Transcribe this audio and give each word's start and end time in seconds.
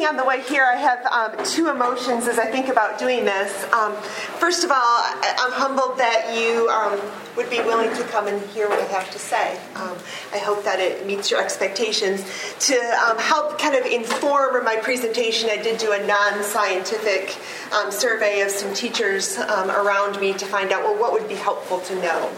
thinking 0.00 0.18
on 0.18 0.22
the 0.22 0.28
way 0.28 0.40
here, 0.48 0.64
I 0.64 0.76
have 0.76 1.04
um, 1.06 1.44
two 1.44 1.68
emotions 1.68 2.26
as 2.26 2.38
I 2.38 2.46
think 2.46 2.68
about 2.68 2.98
doing 2.98 3.24
this. 3.24 3.52
Um, 3.72 3.94
first 4.38 4.64
of 4.64 4.70
all, 4.70 4.76
I'm 4.78 5.52
humbled 5.52 5.98
that 5.98 6.34
you 6.34 6.68
um, 6.70 6.98
would 7.36 7.50
be 7.50 7.58
willing 7.58 7.94
to 7.94 8.02
come 8.04 8.26
and 8.26 8.40
hear 8.50 8.68
what 8.68 8.78
I 8.78 8.84
have 8.84 9.10
to 9.10 9.18
say. 9.18 9.58
Um, 9.74 9.96
I 10.32 10.38
hope 10.38 10.64
that 10.64 10.80
it 10.80 11.06
meets 11.06 11.30
your 11.30 11.42
expectations. 11.42 12.24
To 12.60 12.74
um, 12.74 13.18
help 13.18 13.58
kind 13.58 13.74
of 13.74 13.84
inform 13.84 14.64
my 14.64 14.76
presentation, 14.76 15.50
I 15.50 15.58
did 15.58 15.78
do 15.78 15.92
a 15.92 16.06
non 16.06 16.42
scientific 16.42 17.36
um, 17.74 17.90
survey 17.90 18.40
of 18.40 18.50
some 18.50 18.72
teachers 18.72 19.38
around 19.38 20.18
me 20.18 20.32
to 20.32 20.46
find 20.46 20.72
out, 20.72 20.82
well, 20.82 20.98
what 20.98 21.12
would 21.12 21.28
be 21.28 21.34
helpful 21.34 21.80
to 21.80 21.94
know. 21.96 22.30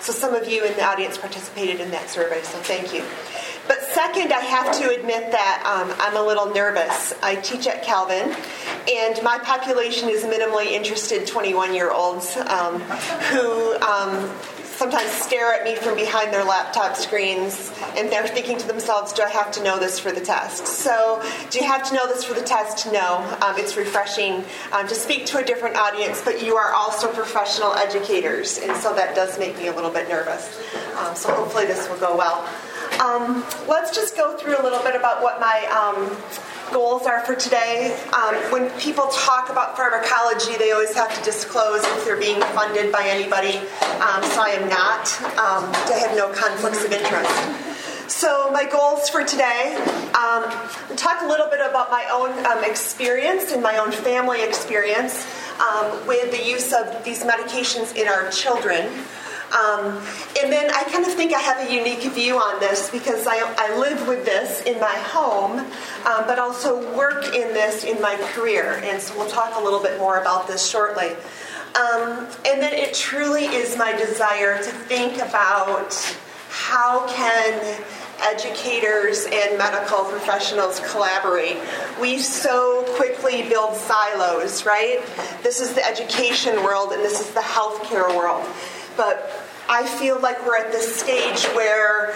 so 0.00 0.12
some 0.12 0.34
of 0.34 0.48
you 0.48 0.64
in 0.64 0.74
the 0.74 0.84
audience 0.84 1.16
participated 1.16 1.80
in 1.80 1.92
that 1.92 2.10
survey, 2.10 2.42
so 2.42 2.58
thank 2.58 2.92
you. 2.92 3.04
But 3.68 3.82
second, 3.82 4.32
I 4.32 4.40
have 4.40 4.76
to 4.80 4.90
admit 4.90 5.30
that 5.30 5.62
um, 5.64 5.94
I'm 6.00 6.16
a 6.16 6.26
little 6.26 6.52
nervous. 6.52 7.14
I 7.22 7.36
teach 7.36 7.66
at 7.66 7.82
Calvin, 7.82 8.34
and 8.90 9.22
my 9.22 9.38
population 9.38 10.08
is 10.08 10.24
minimally 10.24 10.72
interested 10.72 11.26
21 11.26 11.74
year 11.74 11.90
olds 11.90 12.36
um, 12.36 12.80
who 12.80 13.76
um, 13.80 14.30
sometimes 14.82 15.10
stare 15.12 15.52
at 15.52 15.62
me 15.62 15.76
from 15.76 15.94
behind 15.94 16.32
their 16.32 16.44
laptop 16.44 16.96
screens 16.96 17.72
and 17.96 18.10
they're 18.10 18.26
thinking 18.26 18.58
to 18.58 18.66
themselves, 18.66 19.12
Do 19.12 19.22
I 19.22 19.28
have 19.28 19.52
to 19.52 19.62
know 19.62 19.78
this 19.78 19.98
for 20.00 20.10
the 20.10 20.20
test? 20.20 20.66
So, 20.66 21.22
do 21.50 21.60
you 21.60 21.66
have 21.66 21.88
to 21.88 21.94
know 21.94 22.08
this 22.08 22.24
for 22.24 22.34
the 22.34 22.42
test? 22.42 22.90
No. 22.92 23.18
Um, 23.42 23.56
it's 23.58 23.76
refreshing 23.76 24.44
um, 24.72 24.88
to 24.88 24.94
speak 24.94 25.26
to 25.26 25.38
a 25.38 25.44
different 25.44 25.76
audience, 25.76 26.20
but 26.24 26.42
you 26.42 26.56
are 26.56 26.72
also 26.72 27.12
professional 27.12 27.74
educators, 27.74 28.58
and 28.58 28.76
so 28.76 28.94
that 28.94 29.14
does 29.14 29.38
make 29.38 29.56
me 29.56 29.68
a 29.68 29.74
little 29.74 29.90
bit 29.90 30.08
nervous. 30.08 30.58
Um, 30.98 31.14
so, 31.14 31.32
hopefully, 31.32 31.66
this 31.66 31.88
will 31.88 31.98
go 31.98 32.16
well. 32.16 32.48
Um, 33.00 33.44
let's 33.68 33.94
just 33.94 34.16
go 34.16 34.36
through 34.36 34.60
a 34.60 34.62
little 34.62 34.82
bit 34.82 34.94
about 34.94 35.22
what 35.22 35.40
my 35.40 35.64
um, 35.70 36.16
goals 36.72 37.06
are 37.06 37.24
for 37.24 37.34
today. 37.34 37.98
Um, 38.12 38.34
when 38.52 38.70
people 38.78 39.06
talk 39.08 39.50
about 39.50 39.76
pharmacology, 39.76 40.56
they 40.56 40.72
always 40.72 40.94
have 40.94 41.16
to 41.16 41.22
disclose 41.24 41.84
if 41.84 42.04
they're 42.04 42.18
being 42.18 42.40
funded 42.40 42.92
by 42.92 43.04
anybody. 43.06 43.58
Um, 44.00 44.22
so 44.24 44.42
I 44.42 44.56
am 44.58 44.68
not. 44.68 45.12
Um, 45.38 45.70
I 45.92 45.98
have 46.06 46.16
no 46.16 46.32
conflicts 46.32 46.84
of 46.84 46.92
interest. 46.92 48.10
So 48.10 48.50
my 48.52 48.68
goals 48.68 49.08
for 49.08 49.24
today, 49.24 49.74
um, 50.14 50.44
talk 50.96 51.22
a 51.22 51.26
little 51.26 51.48
bit 51.48 51.60
about 51.60 51.90
my 51.90 52.06
own 52.12 52.30
um, 52.46 52.62
experience 52.62 53.52
and 53.52 53.62
my 53.62 53.78
own 53.78 53.90
family 53.90 54.42
experience 54.42 55.26
um, 55.60 56.06
with 56.06 56.30
the 56.30 56.44
use 56.44 56.72
of 56.72 57.04
these 57.04 57.24
medications 57.24 57.96
in 57.96 58.08
our 58.08 58.30
children. 58.30 58.90
Um, 59.52 60.00
and 60.42 60.50
then 60.50 60.70
I 60.70 60.84
kind 60.84 61.04
of 61.04 61.12
think 61.12 61.34
I 61.34 61.40
have 61.40 61.68
a 61.68 61.72
unique 61.72 62.10
view 62.12 62.36
on 62.36 62.58
this 62.58 62.90
because 62.90 63.26
I, 63.26 63.36
I 63.58 63.78
live 63.78 64.08
with 64.08 64.24
this 64.24 64.62
in 64.62 64.80
my 64.80 64.94
home, 64.94 65.58
um, 65.60 66.24
but 66.26 66.38
also 66.38 66.96
work 66.96 67.26
in 67.26 67.52
this 67.52 67.84
in 67.84 68.00
my 68.00 68.16
career. 68.32 68.80
And 68.82 69.00
so 69.00 69.16
we'll 69.16 69.28
talk 69.28 69.54
a 69.60 69.62
little 69.62 69.82
bit 69.82 69.98
more 69.98 70.20
about 70.20 70.46
this 70.46 70.68
shortly. 70.68 71.10
Um, 71.74 72.26
and 72.46 72.60
then 72.60 72.72
it 72.72 72.94
truly 72.94 73.44
is 73.44 73.76
my 73.76 73.92
desire 73.92 74.56
to 74.56 74.70
think 74.70 75.16
about 75.16 75.94
how 76.48 77.06
can 77.08 77.82
educators 78.22 79.26
and 79.30 79.58
medical 79.58 80.04
professionals 80.04 80.80
collaborate. 80.90 81.56
We 82.00 82.18
so 82.18 82.84
quickly 82.96 83.48
build 83.48 83.74
silos, 83.74 84.64
right? 84.64 85.00
This 85.42 85.60
is 85.60 85.74
the 85.74 85.84
education 85.84 86.62
world 86.62 86.92
and 86.92 87.02
this 87.02 87.20
is 87.20 87.30
the 87.30 87.40
healthcare 87.40 88.16
world. 88.16 88.46
But 88.96 89.30
I 89.68 89.86
feel 89.86 90.20
like 90.20 90.44
we're 90.46 90.56
at 90.56 90.72
this 90.72 90.96
stage 90.96 91.44
where 91.54 92.14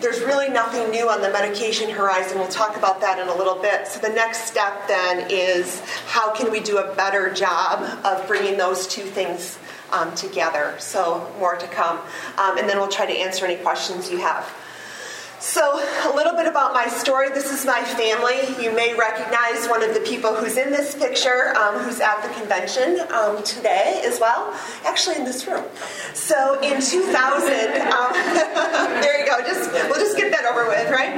there's 0.00 0.20
really 0.20 0.48
nothing 0.48 0.90
new 0.90 1.08
on 1.08 1.20
the 1.20 1.30
medication 1.30 1.90
horizon. 1.90 2.38
We'll 2.38 2.48
talk 2.48 2.76
about 2.76 3.00
that 3.00 3.18
in 3.18 3.28
a 3.28 3.34
little 3.34 3.56
bit. 3.56 3.86
So, 3.86 4.00
the 4.00 4.08
next 4.08 4.46
step 4.46 4.88
then 4.88 5.26
is 5.30 5.80
how 6.06 6.32
can 6.32 6.50
we 6.50 6.60
do 6.60 6.78
a 6.78 6.94
better 6.94 7.32
job 7.32 7.82
of 8.04 8.26
bringing 8.26 8.56
those 8.56 8.86
two 8.86 9.02
things 9.02 9.58
um, 9.92 10.14
together? 10.14 10.74
So, 10.78 11.30
more 11.38 11.56
to 11.56 11.66
come. 11.66 11.98
Um, 12.38 12.58
and 12.58 12.68
then 12.68 12.78
we'll 12.78 12.88
try 12.88 13.06
to 13.06 13.16
answer 13.16 13.44
any 13.44 13.56
questions 13.56 14.10
you 14.10 14.18
have. 14.18 14.44
So, 15.40 15.80
a 16.04 16.12
little 16.14 16.34
bit 16.34 16.46
about 16.46 16.74
my 16.74 16.86
story. 16.86 17.30
This 17.30 17.50
is 17.50 17.64
my 17.64 17.82
family. 17.82 18.62
You 18.62 18.76
may 18.76 18.92
recognize 18.94 19.66
one 19.68 19.82
of 19.82 19.94
the 19.94 20.00
people 20.00 20.34
who's 20.34 20.58
in 20.58 20.70
this 20.70 20.94
picture, 20.94 21.56
um, 21.56 21.78
who's 21.78 21.98
at 21.98 22.20
the 22.20 22.28
convention 22.38 23.00
um, 23.10 23.42
today 23.42 24.02
as 24.04 24.20
well, 24.20 24.54
actually 24.84 25.16
in 25.16 25.24
this 25.24 25.46
room. 25.46 25.64
So, 26.12 26.60
in 26.60 26.82
2000, 26.82 27.08
um, 27.08 28.12
there 29.00 29.18
you 29.18 29.26
go. 29.26 29.40
Just 29.40 29.72
we'll 29.72 29.94
just 29.94 30.18
get 30.18 30.30
that 30.30 30.44
over 30.44 30.68
with, 30.68 30.90
right? 30.90 31.16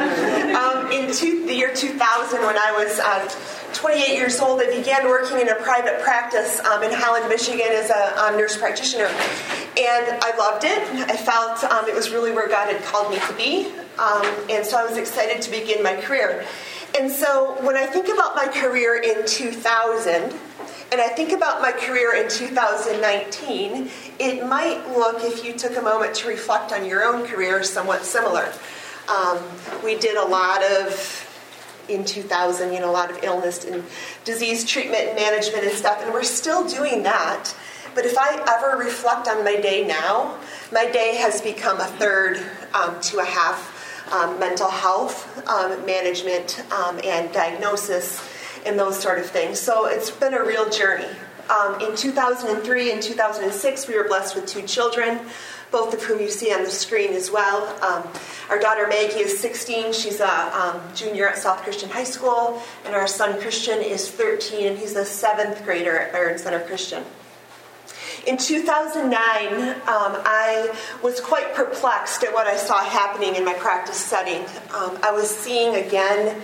Um, 0.54 0.93
in 0.93 1.12
two, 1.12 1.44
the 1.44 1.54
year 1.54 1.75
2000, 1.75 2.43
when 2.43 2.56
I 2.56 2.71
was 2.78 3.00
uh, 3.00 3.75
28 3.75 4.15
years 4.15 4.39
old, 4.39 4.60
I 4.60 4.66
began 4.66 5.09
working 5.09 5.41
in 5.41 5.49
a 5.49 5.56
private 5.56 6.00
practice 6.00 6.60
um, 6.60 6.84
in 6.84 6.93
Holland, 6.93 7.28
Michigan 7.28 7.66
as 7.71 7.91
a 7.91 8.37
nurse 8.37 8.56
practitioner. 8.56 9.06
And 9.06 10.06
I 10.22 10.37
loved 10.39 10.62
it. 10.62 10.78
I 11.10 11.16
felt 11.16 11.65
um, 11.65 11.89
it 11.89 11.94
was 11.94 12.10
really 12.10 12.31
where 12.31 12.47
God 12.47 12.72
had 12.72 12.84
called 12.84 13.10
me 13.10 13.19
to 13.19 13.33
be. 13.33 13.81
Um, 13.98 14.26
and 14.50 14.64
so 14.64 14.78
I 14.78 14.84
was 14.84 14.97
excited 14.97 15.42
to 15.42 15.50
begin 15.50 15.82
my 15.82 15.97
career. 16.00 16.44
And 16.98 17.10
so 17.10 17.56
when 17.64 17.76
I 17.76 17.86
think 17.86 18.08
about 18.08 18.36
my 18.36 18.47
career 18.47 18.97
in 18.97 19.26
2000, 19.26 20.34
and 20.92 21.00
I 21.00 21.08
think 21.08 21.32
about 21.32 21.62
my 21.62 21.72
career 21.72 22.14
in 22.14 22.28
2019, 22.28 23.91
it 24.19 24.47
might 24.47 24.86
look, 24.97 25.22
if 25.22 25.44
you 25.44 25.54
took 25.54 25.76
a 25.78 25.82
moment 25.82 26.14
to 26.16 26.28
reflect 26.28 26.72
on 26.72 26.84
your 26.84 27.03
own 27.03 27.26
career, 27.26 27.62
somewhat 27.64 28.04
similar. 28.04 28.53
Um, 29.08 29.38
we 29.82 29.97
did 29.97 30.16
a 30.16 30.24
lot 30.24 30.62
of 30.62 31.28
in 31.88 32.04
2000, 32.04 32.72
you 32.72 32.80
know, 32.80 32.91
a 32.91 32.92
lot 32.92 33.10
of 33.10 33.22
illness 33.24 33.64
and 33.64 33.82
disease 34.24 34.64
treatment 34.64 35.09
and 35.09 35.16
management 35.16 35.64
and 35.64 35.72
stuff, 35.72 36.00
and 36.03 36.12
we're 36.12 36.22
still 36.22 36.66
doing 36.69 37.03
that. 37.03 37.54
But 37.94 38.06
if 38.06 38.16
I 38.19 38.42
ever 38.48 38.76
reflect 38.76 39.28
on 39.28 39.44
my 39.44 39.56
day 39.56 39.86
now, 39.86 40.38
my 40.72 40.91
day 40.91 41.16
has 41.16 41.41
become 41.41 41.80
a 41.80 41.86
third 41.86 42.38
um, 42.74 43.00
to 43.00 43.19
a 43.19 43.24
half 43.24 43.72
um, 44.12 44.39
mental 44.39 44.69
health 44.69 45.47
um, 45.49 45.84
management 45.87 46.65
um, 46.73 47.00
and 47.05 47.33
diagnosis 47.33 48.28
and 48.65 48.78
those 48.78 48.99
sort 48.99 49.19
of 49.19 49.27
things. 49.27 49.59
So 49.59 49.87
it's 49.87 50.11
been 50.11 50.34
a 50.34 50.45
real 50.45 50.69
journey. 50.71 51.09
Um, 51.50 51.81
in 51.81 51.97
2003 51.97 52.93
and 52.93 53.03
2006, 53.03 53.89
we 53.89 53.97
were 53.97 54.05
blessed 54.05 54.37
with 54.37 54.47
two 54.47 54.62
children, 54.62 55.21
both 55.71 55.93
of 55.93 56.03
whom 56.03 56.21
you 56.21 56.31
see 56.31 56.53
on 56.53 56.62
the 56.62 56.71
screen 56.71 57.12
as 57.12 57.31
well. 57.31 57.67
Um, 57.83 58.09
our 58.49 58.61
daughter 58.61 58.87
Maggie 58.87 59.21
is 59.21 59.39
16, 59.41 59.93
she's 59.93 60.21
a 60.21 60.81
junior 60.95 61.28
at 61.28 61.39
South 61.39 61.62
Christian 61.62 61.91
High 61.91 62.05
School, 62.05 62.62
and 62.84 62.95
our 62.95 63.09
son 63.09 63.41
Christian 63.41 63.81
is 63.81 64.11
13, 64.11 64.69
and 64.69 64.78
he's 64.78 64.95
a 64.95 65.05
seventh 65.05 65.65
grader 65.65 65.99
at 65.99 66.12
Byron 66.12 66.39
Center 66.39 66.61
Christian. 66.61 67.05
In 68.25 68.37
2009, 68.37 69.10
um, 69.12 69.83
I 69.88 70.72
was 71.03 71.21
quite 71.21 71.55
perplexed 71.55 72.22
at 72.22 72.33
what 72.33 72.47
I 72.47 72.56
saw 72.56 72.78
happening 72.78 73.34
in 73.34 73.44
my 73.44 73.55
practice 73.55 73.97
setting. 73.97 74.43
Um, 74.72 74.97
I 75.03 75.10
was 75.10 75.28
seeing 75.28 75.75
again 75.75 76.41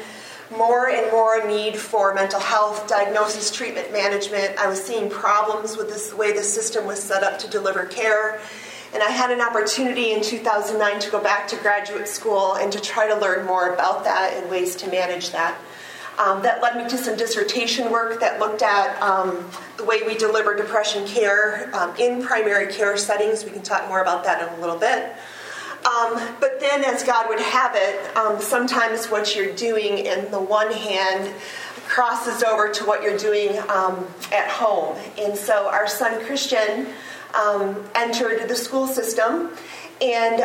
more 0.50 0.88
and 0.88 1.08
more 1.12 1.46
need 1.46 1.76
for 1.76 2.14
mental 2.14 2.40
health 2.40 2.88
diagnosis, 2.88 3.52
treatment, 3.52 3.92
management. 3.92 4.58
I 4.58 4.66
was 4.66 4.82
seeing 4.82 5.08
problems 5.08 5.76
with 5.76 5.88
this, 5.88 6.10
the 6.10 6.16
way 6.16 6.32
the 6.32 6.42
system 6.42 6.84
was 6.84 7.00
set 7.00 7.22
up 7.22 7.38
to 7.40 7.48
deliver 7.48 7.84
care. 7.84 8.40
And 8.92 9.00
I 9.00 9.10
had 9.10 9.30
an 9.30 9.40
opportunity 9.40 10.12
in 10.12 10.20
2009 10.20 11.00
to 11.00 11.10
go 11.12 11.22
back 11.22 11.46
to 11.48 11.56
graduate 11.58 12.08
school 12.08 12.54
and 12.54 12.72
to 12.72 12.80
try 12.80 13.06
to 13.06 13.14
learn 13.14 13.46
more 13.46 13.72
about 13.72 14.02
that 14.02 14.32
and 14.34 14.50
ways 14.50 14.74
to 14.76 14.90
manage 14.90 15.30
that. 15.30 15.56
Um, 16.18 16.42
that 16.42 16.60
led 16.60 16.76
me 16.76 16.88
to 16.90 16.98
some 16.98 17.16
dissertation 17.16 17.92
work 17.92 18.18
that 18.20 18.40
looked 18.40 18.62
at 18.62 19.00
um, 19.00 19.48
the 19.76 19.84
way 19.84 20.02
we 20.02 20.16
deliver 20.16 20.56
depression 20.56 21.06
care 21.06 21.70
um, 21.74 21.94
in 21.96 22.22
primary 22.22 22.72
care 22.72 22.96
settings. 22.96 23.44
We 23.44 23.52
can 23.52 23.62
talk 23.62 23.88
more 23.88 24.00
about 24.00 24.24
that 24.24 24.42
in 24.42 24.58
a 24.58 24.60
little 24.60 24.78
bit. 24.78 25.12
Um, 25.86 26.20
but 26.40 26.58
then, 26.58 26.84
as 26.84 27.04
God 27.04 27.28
would 27.28 27.38
have 27.38 27.72
it, 27.76 28.16
um, 28.16 28.40
sometimes 28.40 29.06
what 29.06 29.36
you're 29.36 29.54
doing 29.54 29.98
in 29.98 30.28
the 30.32 30.40
one 30.40 30.72
hand 30.72 31.32
crosses 31.86 32.42
over 32.42 32.68
to 32.68 32.84
what 32.84 33.02
you're 33.02 33.16
doing 33.16 33.56
um, 33.68 34.04
at 34.32 34.48
home. 34.48 34.96
And 35.18 35.36
so, 35.36 35.68
our 35.68 35.86
son 35.86 36.24
Christian 36.24 36.88
entered 37.94 38.48
the 38.48 38.56
school 38.56 38.88
system 38.88 39.50
and 40.00 40.42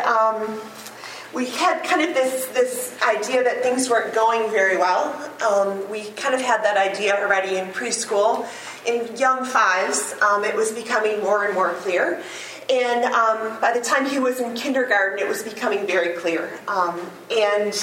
we 1.33 1.47
had 1.47 1.83
kind 1.83 2.01
of 2.01 2.13
this 2.13 2.45
this 2.47 2.95
idea 3.01 3.43
that 3.43 3.63
things 3.63 3.89
weren't 3.89 4.13
going 4.13 4.49
very 4.51 4.77
well. 4.77 5.13
Um, 5.41 5.89
we 5.89 6.11
kind 6.11 6.35
of 6.35 6.41
had 6.41 6.63
that 6.63 6.77
idea 6.77 7.15
already 7.15 7.57
in 7.57 7.67
preschool. 7.67 8.47
In 8.85 9.15
young 9.17 9.45
fives, 9.45 10.13
um, 10.21 10.43
it 10.43 10.55
was 10.55 10.71
becoming 10.71 11.21
more 11.21 11.45
and 11.45 11.53
more 11.53 11.73
clear. 11.73 12.21
And 12.69 13.05
um, 13.05 13.59
by 13.59 13.73
the 13.73 13.81
time 13.81 14.05
he 14.05 14.19
was 14.19 14.39
in 14.39 14.53
kindergarten, 14.55 15.19
it 15.19 15.27
was 15.27 15.43
becoming 15.43 15.85
very 15.87 16.15
clear. 16.17 16.59
Um, 16.67 16.99
and 17.31 17.73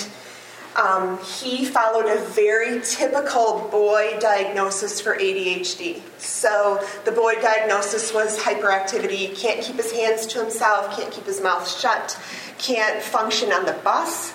um, 0.76 1.18
he 1.24 1.64
followed 1.64 2.06
a 2.06 2.20
very 2.26 2.80
typical 2.82 3.68
boy 3.70 4.16
diagnosis 4.20 5.00
for 5.00 5.16
ADHD. 5.16 6.00
So 6.18 6.86
the 7.04 7.12
boy 7.12 7.34
diagnosis 7.40 8.14
was 8.14 8.38
hyperactivity, 8.38 9.36
can't 9.36 9.60
keep 9.60 9.76
his 9.76 9.92
hands 9.92 10.26
to 10.26 10.40
himself, 10.40 10.96
can't 10.96 11.12
keep 11.12 11.24
his 11.24 11.40
mouth 11.40 11.68
shut, 11.68 12.18
can't 12.58 13.02
function 13.02 13.52
on 13.52 13.64
the 13.64 13.72
bus. 13.84 14.34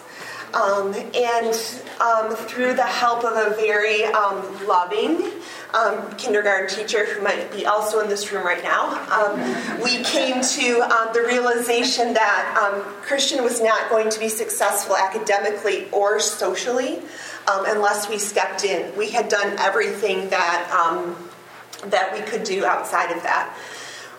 Um, 0.54 0.94
and 0.94 1.82
um, 2.00 2.36
through 2.36 2.76
the 2.76 2.84
help 2.84 3.26
of 3.26 3.34
a 3.34 3.56
very 3.56 4.04
um, 4.06 4.68
loving 4.68 5.32
um, 5.76 6.16
kindergarten 6.16 6.76
teacher 6.76 7.06
who 7.06 7.22
might 7.22 7.52
be 7.52 7.66
also 7.66 8.00
in 8.00 8.10
this 8.10 8.32
room 8.32 8.46
right 8.46 8.64
now, 8.64 8.94
um, 9.12 9.82
we 9.82 10.04
came 10.04 10.42
to 10.42 10.80
uh, 10.82 11.12
the 11.14 11.22
realization 11.22 12.14
that 12.14 12.72
um, 12.74 12.82
Christian 13.02 13.44
was 13.44 13.62
not 13.62 13.90
going 13.90 14.10
to 14.10 14.20
be 14.20 14.30
successful 14.30 14.96
academically 14.96 15.88
or 15.92 16.20
socially 16.20 17.02
unless 17.48 18.10
we 18.10 18.18
stepped 18.18 18.64
in. 18.64 18.96
We 18.98 19.12
had 19.12 19.30
done 19.30 19.56
everything 19.60 20.30
that 20.30 20.72
that 21.88 22.14
we 22.14 22.22
could 22.22 22.44
do 22.44 22.66
outside 22.66 23.12
of 23.12 23.22
that. 23.24 23.56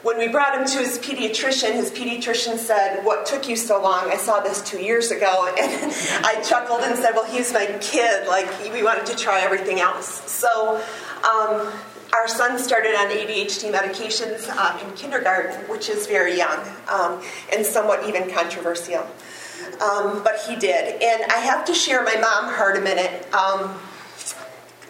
When 0.06 0.18
we 0.18 0.28
brought 0.28 0.56
him 0.56 0.64
to 0.64 0.78
his 0.78 1.00
pediatrician, 1.00 1.72
his 1.72 1.90
pediatrician 1.90 2.58
said, 2.58 3.04
What 3.04 3.26
took 3.26 3.48
you 3.48 3.56
so 3.56 3.82
long? 3.82 4.08
I 4.08 4.16
saw 4.16 4.38
this 4.38 4.62
two 4.62 4.80
years 4.80 5.10
ago. 5.10 5.52
And 5.58 5.92
I 6.24 6.40
chuckled 6.42 6.82
and 6.82 6.96
said, 6.96 7.16
Well, 7.16 7.24
he's 7.24 7.52
my 7.52 7.66
kid. 7.80 8.28
Like, 8.28 8.46
we 8.72 8.84
wanted 8.84 9.06
to 9.06 9.16
try 9.16 9.40
everything 9.40 9.80
else. 9.80 10.30
So, 10.30 10.80
um, 11.28 11.72
our 12.12 12.28
son 12.28 12.56
started 12.60 12.94
on 12.94 13.08
ADHD 13.08 13.72
medications 13.72 14.48
uh, 14.48 14.78
in 14.80 14.94
kindergarten, 14.94 15.68
which 15.68 15.88
is 15.88 16.06
very 16.06 16.36
young 16.36 16.60
um, 16.88 17.20
and 17.52 17.66
somewhat 17.66 18.06
even 18.08 18.30
controversial. 18.30 19.04
Um, 19.82 20.22
but 20.22 20.38
he 20.46 20.54
did. 20.54 21.02
And 21.02 21.32
I 21.32 21.38
have 21.38 21.64
to 21.64 21.74
share 21.74 22.04
my 22.04 22.14
mom 22.14 22.54
heard 22.54 22.76
a 22.76 22.80
minute. 22.80 23.26
Um, 23.34 23.76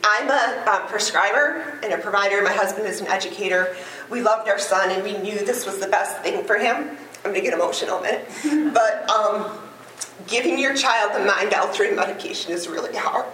I'm 0.07 0.31
a, 0.31 0.87
prescriber 0.89 1.79
and 1.83 1.93
a 1.93 1.99
provider. 1.99 2.41
My 2.43 2.53
husband 2.53 2.87
is 2.87 3.01
an 3.01 3.09
educator. 3.09 3.75
We 4.09 4.23
loved 4.23 4.49
our 4.49 4.59
son 4.59 4.91
and 4.91 5.03
we 5.03 5.19
knew 5.19 5.45
this 5.45 5.67
was 5.67 5.79
the 5.79 5.89
best 5.89 6.19
thing 6.23 6.45
for 6.45 6.57
him. 6.57 6.97
I'm 7.25 7.33
going 7.33 7.35
to 7.35 7.41
get 7.41 7.55
emotional 7.55 7.99
in 8.05 8.05
a 8.05 8.25
minute. 8.45 8.73
but 8.75 9.11
um, 9.11 9.59
giving 10.29 10.59
your 10.59 10.75
child 10.75 11.13
the 11.15 11.27
mind 11.27 11.53
altering 11.55 11.97
medication 11.97 12.53
is 12.53 12.69
really 12.69 12.97
hard. 12.97 13.27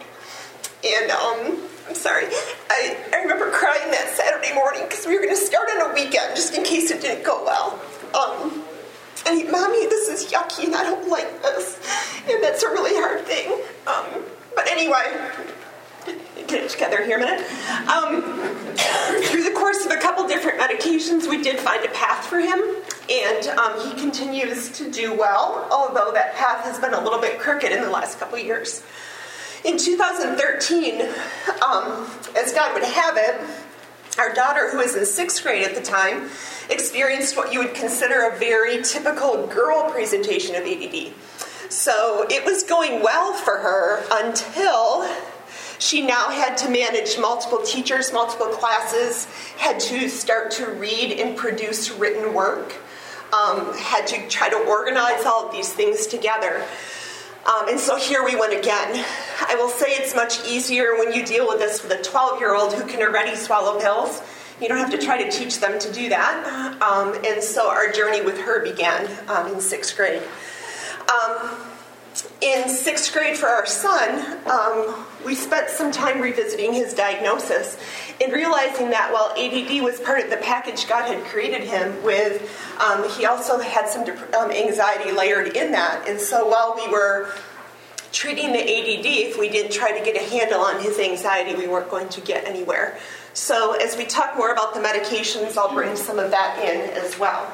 And 0.84 1.10
um, 1.10 1.68
I'm 1.88 1.94
sorry, 1.94 2.24
I, 2.70 2.96
I 3.12 3.16
remember 3.16 3.50
crying 3.50 3.90
that 3.90 4.08
Saturday 4.16 4.54
morning 4.54 4.82
because 4.84 5.06
we 5.06 5.14
were 5.14 5.22
going 5.22 5.36
to 5.36 5.40
start 5.40 5.68
on 5.76 5.90
a 5.90 5.94
weekend 5.94 6.34
just 6.34 6.56
in 6.56 6.64
case 6.64 6.90
it 6.90 7.02
didn't 7.02 7.24
go 7.24 7.44
well. 7.44 7.78
Um, 8.14 8.64
and 9.26 9.38
he, 9.38 9.44
Mommy, 9.44 9.86
this 9.86 10.08
is 10.08 10.32
yucky 10.32 10.64
and 10.64 10.74
I 10.74 10.84
don't 10.84 11.08
like 11.08 11.42
this. 11.42 11.78
And 12.30 12.42
that's 12.42 12.62
a 12.62 12.68
really 12.68 12.94
hard 12.94 13.20
thing. 13.26 13.52
Um, 13.86 14.24
but 14.56 14.68
anyway, 14.68 15.30
get 16.04 16.64
it 16.64 16.70
together 16.70 17.04
here 17.04 17.16
a 17.16 17.20
minute. 17.20 17.40
Um, 17.88 18.22
through 19.24 19.44
the 19.44 19.54
course 19.56 19.84
of 19.84 19.92
a 19.92 19.96
couple 19.96 20.26
different 20.26 20.60
medications, 20.60 21.28
we 21.28 21.42
did 21.42 21.58
find 21.58 21.84
a 21.84 21.90
path 21.90 22.26
for 22.26 22.38
him, 22.38 22.60
and 23.10 23.46
um, 23.58 23.80
he 23.88 24.00
continues 24.00 24.70
to 24.78 24.90
do 24.90 25.16
well, 25.16 25.66
although 25.70 26.12
that 26.12 26.34
path 26.34 26.64
has 26.64 26.78
been 26.78 26.94
a 26.94 27.00
little 27.00 27.20
bit 27.20 27.38
crooked 27.38 27.70
in 27.72 27.82
the 27.82 27.90
last 27.90 28.18
couple 28.18 28.38
years. 28.38 28.82
In 29.64 29.78
2013, 29.78 31.02
um, 31.64 32.10
as 32.36 32.52
God 32.52 32.74
would 32.74 32.82
have 32.82 33.16
it, 33.16 33.40
our 34.18 34.34
daughter, 34.34 34.70
who 34.70 34.78
was 34.78 34.94
in 34.94 35.06
sixth 35.06 35.42
grade 35.42 35.62
at 35.64 35.74
the 35.74 35.80
time, 35.80 36.28
experienced 36.68 37.36
what 37.36 37.52
you 37.52 37.60
would 37.60 37.74
consider 37.74 38.28
a 38.28 38.38
very 38.38 38.82
typical 38.82 39.46
girl 39.46 39.90
presentation 39.90 40.54
of 40.54 40.62
ADD. 40.62 41.14
So 41.70 42.26
it 42.28 42.44
was 42.44 42.64
going 42.64 43.02
well 43.02 43.32
for 43.32 43.58
her 43.58 44.04
until 44.10 45.08
she 45.82 46.00
now 46.00 46.30
had 46.30 46.56
to 46.58 46.70
manage 46.70 47.18
multiple 47.18 47.60
teachers, 47.62 48.12
multiple 48.12 48.46
classes, 48.46 49.24
had 49.56 49.80
to 49.80 50.08
start 50.08 50.52
to 50.52 50.66
read 50.66 51.18
and 51.18 51.36
produce 51.36 51.90
written 51.90 52.32
work, 52.32 52.76
um, 53.32 53.76
had 53.76 54.06
to 54.06 54.28
try 54.28 54.48
to 54.48 54.56
organize 54.56 55.26
all 55.26 55.46
of 55.46 55.52
these 55.52 55.72
things 55.72 56.06
together. 56.06 56.64
Um, 57.44 57.68
and 57.68 57.80
so 57.80 57.96
here 57.96 58.24
we 58.24 58.36
went 58.36 58.52
again. 58.52 59.04
I 59.40 59.56
will 59.56 59.68
say 59.68 59.86
it's 59.88 60.14
much 60.14 60.46
easier 60.46 60.96
when 60.96 61.12
you 61.12 61.24
deal 61.24 61.48
with 61.48 61.58
this 61.58 61.82
with 61.82 61.90
a 61.90 62.00
12 62.00 62.38
year 62.38 62.54
old 62.54 62.72
who 62.74 62.86
can 62.86 63.02
already 63.02 63.34
swallow 63.34 63.80
pills. 63.80 64.22
You 64.60 64.68
don't 64.68 64.78
have 64.78 64.92
to 64.92 64.98
try 64.98 65.20
to 65.20 65.28
teach 65.28 65.58
them 65.58 65.80
to 65.80 65.92
do 65.92 66.10
that. 66.10 66.80
Um, 66.80 67.20
and 67.26 67.42
so 67.42 67.68
our 67.68 67.90
journey 67.90 68.22
with 68.22 68.38
her 68.42 68.62
began 68.62 69.10
um, 69.28 69.52
in 69.52 69.60
sixth 69.60 69.96
grade. 69.96 70.22
In 72.40 72.68
sixth 72.68 73.12
grade 73.12 73.36
for 73.36 73.46
our 73.46 73.64
son, 73.64 74.38
um, 74.46 75.06
we 75.24 75.34
spent 75.34 75.70
some 75.70 75.90
time 75.90 76.20
revisiting 76.20 76.74
his 76.74 76.92
diagnosis 76.92 77.78
and 78.20 78.32
realizing 78.32 78.90
that 78.90 79.12
while 79.12 79.30
ADD 79.30 79.82
was 79.82 79.98
part 80.00 80.22
of 80.22 80.30
the 80.30 80.36
package 80.36 80.88
God 80.88 81.06
had 81.06 81.24
created 81.24 81.62
him 81.62 82.02
with, 82.02 82.42
um, 82.80 83.08
he 83.10 83.24
also 83.24 83.58
had 83.58 83.88
some 83.88 84.02
um, 84.34 84.50
anxiety 84.50 85.12
layered 85.12 85.56
in 85.56 85.72
that. 85.72 86.06
And 86.08 86.20
so 86.20 86.46
while 86.46 86.74
we 86.76 86.90
were 86.92 87.32
treating 88.12 88.52
the 88.52 88.60
ADD, 88.60 89.06
if 89.06 89.38
we 89.38 89.48
didn't 89.48 89.72
try 89.72 89.96
to 89.96 90.04
get 90.04 90.16
a 90.16 90.30
handle 90.30 90.60
on 90.60 90.82
his 90.82 90.98
anxiety, 90.98 91.54
we 91.54 91.66
weren't 91.66 91.90
going 91.90 92.08
to 92.10 92.20
get 92.20 92.44
anywhere. 92.44 92.98
So 93.32 93.72
as 93.72 93.96
we 93.96 94.04
talk 94.04 94.36
more 94.36 94.52
about 94.52 94.74
the 94.74 94.80
medications, 94.80 95.56
I'll 95.56 95.72
bring 95.72 95.96
some 95.96 96.18
of 96.18 96.30
that 96.30 96.58
in 96.58 96.90
as 97.02 97.18
well. 97.18 97.50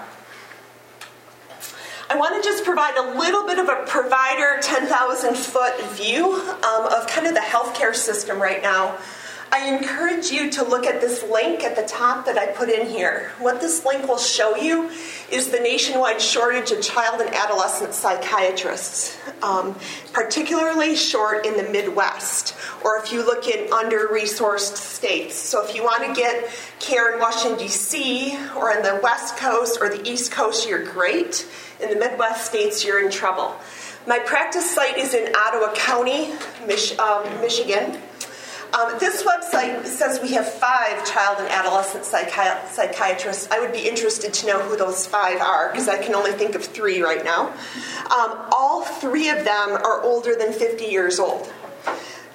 I 2.10 2.16
want 2.16 2.42
to 2.42 2.48
just 2.48 2.64
provide 2.64 2.96
a 2.96 3.18
little 3.18 3.46
bit 3.46 3.58
of 3.58 3.68
a 3.68 3.84
provider 3.86 4.58
10,000 4.62 5.36
foot 5.36 5.78
view 5.90 6.32
um, 6.32 6.86
of 6.86 7.06
kind 7.06 7.26
of 7.26 7.34
the 7.34 7.40
healthcare 7.40 7.94
system 7.94 8.40
right 8.40 8.62
now. 8.62 8.96
I 9.50 9.74
encourage 9.74 10.30
you 10.30 10.50
to 10.50 10.64
look 10.64 10.84
at 10.84 11.00
this 11.00 11.22
link 11.22 11.64
at 11.64 11.74
the 11.74 11.82
top 11.82 12.26
that 12.26 12.36
I 12.36 12.48
put 12.48 12.68
in 12.68 12.86
here. 12.86 13.30
What 13.38 13.60
this 13.60 13.84
link 13.84 14.06
will 14.06 14.18
show 14.18 14.56
you 14.56 14.90
is 15.32 15.50
the 15.50 15.58
nationwide 15.58 16.20
shortage 16.20 16.70
of 16.70 16.82
child 16.82 17.22
and 17.22 17.34
adolescent 17.34 17.94
psychiatrists, 17.94 19.16
um, 19.42 19.74
particularly 20.12 20.96
short 20.96 21.46
in 21.46 21.56
the 21.56 21.62
Midwest, 21.70 22.54
or 22.84 22.98
if 22.98 23.10
you 23.10 23.24
look 23.24 23.48
in 23.48 23.72
under 23.72 24.08
resourced 24.08 24.76
states. 24.76 25.36
So 25.36 25.64
if 25.64 25.74
you 25.74 25.82
want 25.82 26.04
to 26.04 26.20
get 26.20 26.50
care 26.78 27.14
in 27.14 27.20
Washington, 27.20 27.58
D.C., 27.58 28.38
or 28.54 28.70
in 28.72 28.82
the 28.82 29.00
West 29.02 29.38
Coast 29.38 29.78
or 29.80 29.88
the 29.88 30.06
East 30.08 30.30
Coast, 30.30 30.68
you're 30.68 30.84
great 30.84 31.48
in 31.80 31.88
the 31.88 31.96
Midwest 31.96 32.46
states, 32.46 32.84
you're 32.84 33.02
in 33.02 33.10
trouble. 33.10 33.56
My 34.06 34.18
practice 34.18 34.70
site 34.70 34.98
is 34.98 35.14
in 35.14 35.34
Ottawa 35.34 35.74
County, 35.74 36.32
Mich- 36.66 36.98
um, 36.98 37.24
Michigan. 37.40 37.98
Um, 38.72 38.98
this 38.98 39.22
website 39.22 39.86
says 39.86 40.20
we 40.20 40.32
have 40.32 40.46
five 40.46 41.06
child 41.10 41.38
and 41.38 41.48
adolescent 41.48 42.04
psychi- 42.04 42.68
psychiatrists. 42.68 43.48
I 43.50 43.60
would 43.60 43.72
be 43.72 43.88
interested 43.88 44.34
to 44.34 44.46
know 44.46 44.60
who 44.60 44.76
those 44.76 45.06
five 45.06 45.40
are 45.40 45.70
because 45.70 45.88
I 45.88 46.02
can 46.02 46.14
only 46.14 46.32
think 46.32 46.54
of 46.54 46.64
three 46.64 47.00
right 47.00 47.24
now. 47.24 47.48
Um, 48.10 48.48
all 48.52 48.82
three 48.82 49.30
of 49.30 49.44
them 49.44 49.70
are 49.70 50.02
older 50.02 50.34
than 50.34 50.52
50 50.52 50.84
years 50.84 51.18
old. 51.18 51.50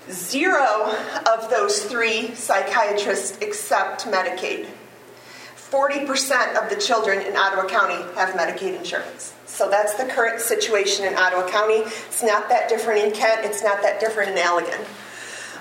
Zero 0.10 0.96
of 1.32 1.50
those 1.52 1.84
three 1.84 2.34
psychiatrists 2.34 3.38
accept 3.42 4.06
Medicaid. 4.06 4.68
40% 5.56 6.62
of 6.62 6.70
the 6.70 6.76
children 6.76 7.20
in 7.20 7.36
Ottawa 7.36 7.68
County 7.68 8.02
have 8.16 8.36
Medicaid 8.36 8.78
insurance. 8.78 9.34
So 9.46 9.70
that's 9.70 9.94
the 9.96 10.06
current 10.06 10.40
situation 10.40 11.06
in 11.06 11.16
Ottawa 11.16 11.48
County. 11.48 11.78
It's 11.78 12.24
not 12.24 12.50
that 12.50 12.70
different 12.70 13.04
in 13.04 13.12
Kent, 13.12 13.46
it's 13.46 13.64
not 13.64 13.82
that 13.84 14.00
different 14.00 14.32
in 14.32 14.38
Allegan. 14.38 14.84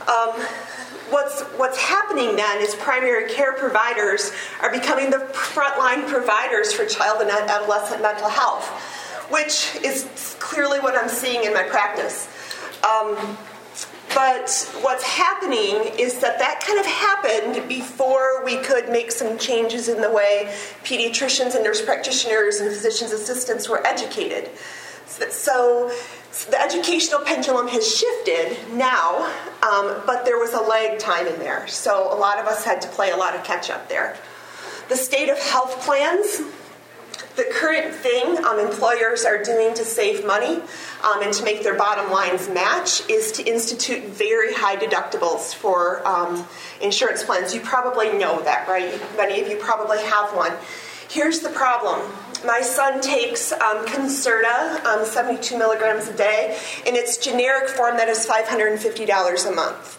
Um, 0.09 0.40
what's, 1.11 1.42
what's 1.59 1.78
happening 1.78 2.37
then 2.37 2.61
is 2.61 2.75
primary 2.75 3.32
care 3.32 3.52
providers 3.52 4.32
are 4.61 4.71
becoming 4.71 5.11
the 5.11 5.18
frontline 5.32 6.09
providers 6.09 6.73
for 6.73 6.87
child 6.87 7.21
and 7.21 7.30
adolescent 7.30 8.02
mental 8.02 8.28
health, 8.28 8.66
which 9.30 9.76
is 9.85 10.37
clearly 10.40 10.80
what 10.80 10.97
I'm 10.97 11.09
seeing 11.09 11.44
in 11.44 11.54
my 11.54 11.62
practice. 11.62 12.28
Um, 12.82 13.37
but 14.14 14.71
what's 14.82 15.04
happening 15.04 15.94
is 15.99 16.18
that 16.18 16.38
that 16.38 16.62
kind 16.66 16.78
of 16.78 16.87
happened 16.87 17.68
before 17.68 18.44
we 18.44 18.59
could 18.59 18.90
make 18.90 19.11
some 19.11 19.38
changes 19.38 19.88
in 19.88 20.02
the 20.02 20.11
way 20.11 20.52
pediatricians 20.85 21.54
and 21.54 21.64
nurse 21.64 21.82
practitioners 21.82 22.61
and 22.61 22.68
physician's 22.68 23.12
assistants 23.12 23.68
were 23.68 23.87
educated. 23.87 24.50
So, 25.06 25.90
the 26.51 26.61
educational 26.61 27.21
pendulum 27.21 27.69
has 27.69 27.87
shifted 27.95 28.57
now, 28.75 29.25
um, 29.62 30.03
but 30.07 30.25
there 30.25 30.39
was 30.39 30.55
a 30.55 30.61
lag 30.61 30.99
time 30.99 31.27
in 31.27 31.39
there. 31.39 31.69
So 31.69 32.12
a 32.12 32.17
lot 32.17 32.39
of 32.39 32.47
us 32.47 32.65
had 32.65 32.81
to 32.83 32.89
play 32.89 33.11
a 33.11 33.17
lot 33.17 33.35
of 33.35 33.45
catch 33.45 33.71
up 33.71 33.89
there. 33.89 34.17
The 34.89 34.97
state 34.97 35.29
of 35.29 35.39
health 35.39 35.81
plans 35.83 36.41
the 37.37 37.45
current 37.51 37.95
thing 37.95 38.45
um, 38.45 38.59
employers 38.59 39.25
are 39.25 39.43
doing 39.43 39.73
to 39.75 39.85
save 39.85 40.27
money 40.27 40.61
um, 41.03 41.23
and 41.23 41.33
to 41.33 41.45
make 41.45 41.62
their 41.62 41.75
bottom 41.75 42.11
lines 42.11 42.49
match 42.51 43.09
is 43.09 43.33
to 43.33 43.43
institute 43.45 44.05
very 44.05 44.53
high 44.53 44.77
deductibles 44.77 45.55
for 45.55 46.07
um, 46.07 46.47
insurance 46.83 47.25
plans. 47.25 47.55
You 47.55 47.62
probably 47.62 48.12
know 48.19 48.43
that, 48.43 48.69
right? 48.69 49.01
Many 49.17 49.41
of 49.41 49.49
you 49.49 49.57
probably 49.57 50.03
have 50.03 50.37
one. 50.37 50.53
Here's 51.09 51.41
the 51.41 51.49
problem. 51.49 52.01
My 52.45 52.61
son 52.61 53.01
takes 53.01 53.53
um, 53.53 53.87
Concerta, 53.87 54.85
um, 54.85 55.05
72 55.05 55.57
milligrams 55.57 56.09
a 56.09 56.17
day, 56.17 56.59
in 56.87 56.97
its 56.97 57.17
generic 57.17 57.69
form 57.69 57.97
that 57.97 58.09
is 58.09 58.27
$550 58.27 59.49
a 59.49 59.55
month 59.55 59.99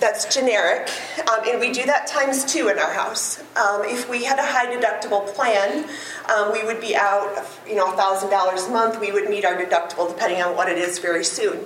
that's 0.00 0.32
generic, 0.32 0.90
um, 1.28 1.40
and 1.48 1.60
we 1.60 1.72
do 1.72 1.84
that 1.86 2.06
times 2.06 2.44
two 2.44 2.68
in 2.68 2.78
our 2.78 2.92
house. 2.92 3.40
Um, 3.56 3.82
if 3.84 4.08
we 4.08 4.24
had 4.24 4.38
a 4.38 4.44
high 4.44 4.66
deductible 4.66 5.26
plan, 5.34 5.88
um, 6.34 6.52
we 6.52 6.64
would 6.64 6.80
be 6.80 6.94
out, 6.94 7.46
you 7.66 7.76
know, 7.76 7.90
thousand 7.92 8.30
dollars 8.30 8.64
a 8.66 8.70
month. 8.70 9.00
We 9.00 9.12
would 9.12 9.28
meet 9.28 9.44
our 9.44 9.56
deductible 9.56 10.08
depending 10.08 10.42
on 10.42 10.56
what 10.56 10.68
it 10.68 10.78
is 10.78 10.98
very 10.98 11.24
soon. 11.24 11.64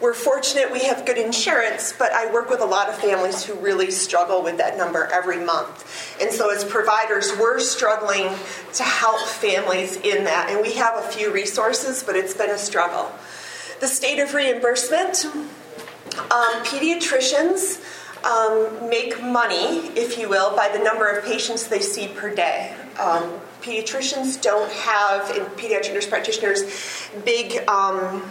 We're 0.00 0.12
fortunate 0.12 0.70
we 0.70 0.80
have 0.80 1.06
good 1.06 1.16
insurance, 1.16 1.94
but 1.98 2.12
I 2.12 2.30
work 2.30 2.50
with 2.50 2.60
a 2.60 2.66
lot 2.66 2.90
of 2.90 2.96
families 2.96 3.44
who 3.44 3.54
really 3.54 3.90
struggle 3.90 4.42
with 4.42 4.58
that 4.58 4.76
number 4.76 5.06
every 5.06 5.42
month. 5.42 6.18
And 6.20 6.30
so, 6.30 6.54
as 6.54 6.64
providers, 6.64 7.32
we're 7.38 7.60
struggling 7.60 8.28
to 8.74 8.82
help 8.82 9.20
families 9.26 9.96
in 9.96 10.24
that. 10.24 10.50
And 10.50 10.60
we 10.60 10.74
have 10.74 11.02
a 11.02 11.08
few 11.08 11.32
resources, 11.32 12.02
but 12.02 12.14
it's 12.14 12.34
been 12.34 12.50
a 12.50 12.58
struggle. 12.58 13.10
The 13.80 13.88
state 13.88 14.18
of 14.18 14.34
reimbursement 14.34 15.24
um, 15.24 16.64
pediatricians 16.64 17.82
um, 18.24 18.90
make 18.90 19.22
money, 19.22 19.88
if 19.96 20.18
you 20.18 20.28
will, 20.28 20.54
by 20.54 20.68
the 20.68 20.82
number 20.82 21.08
of 21.08 21.24
patients 21.24 21.68
they 21.68 21.80
see 21.80 22.08
per 22.08 22.34
day. 22.34 22.74
Um, 22.98 23.40
pediatricians 23.62 24.40
don't 24.40 24.70
have, 24.72 25.30
in 25.36 25.44
pediatric 25.56 25.94
nurse 25.94 26.06
practitioners, 26.06 26.62
big 27.24 27.68
um, 27.68 28.22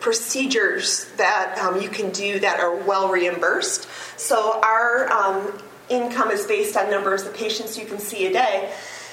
procedures 0.00 1.04
that 1.16 1.58
um, 1.58 1.80
you 1.80 1.88
can 1.88 2.10
do 2.10 2.40
that 2.40 2.58
are 2.60 2.74
well 2.74 3.10
reimbursed. 3.10 3.88
So 4.16 4.60
our 4.62 5.10
um, 5.12 5.62
income 5.88 6.30
is 6.30 6.46
based 6.46 6.76
on 6.76 6.90
numbers 6.90 7.24
of 7.26 7.34
patients 7.34 7.78
you 7.78 7.86
can 7.86 7.98
see 7.98 8.26
a 8.26 8.32
day. 8.32 8.72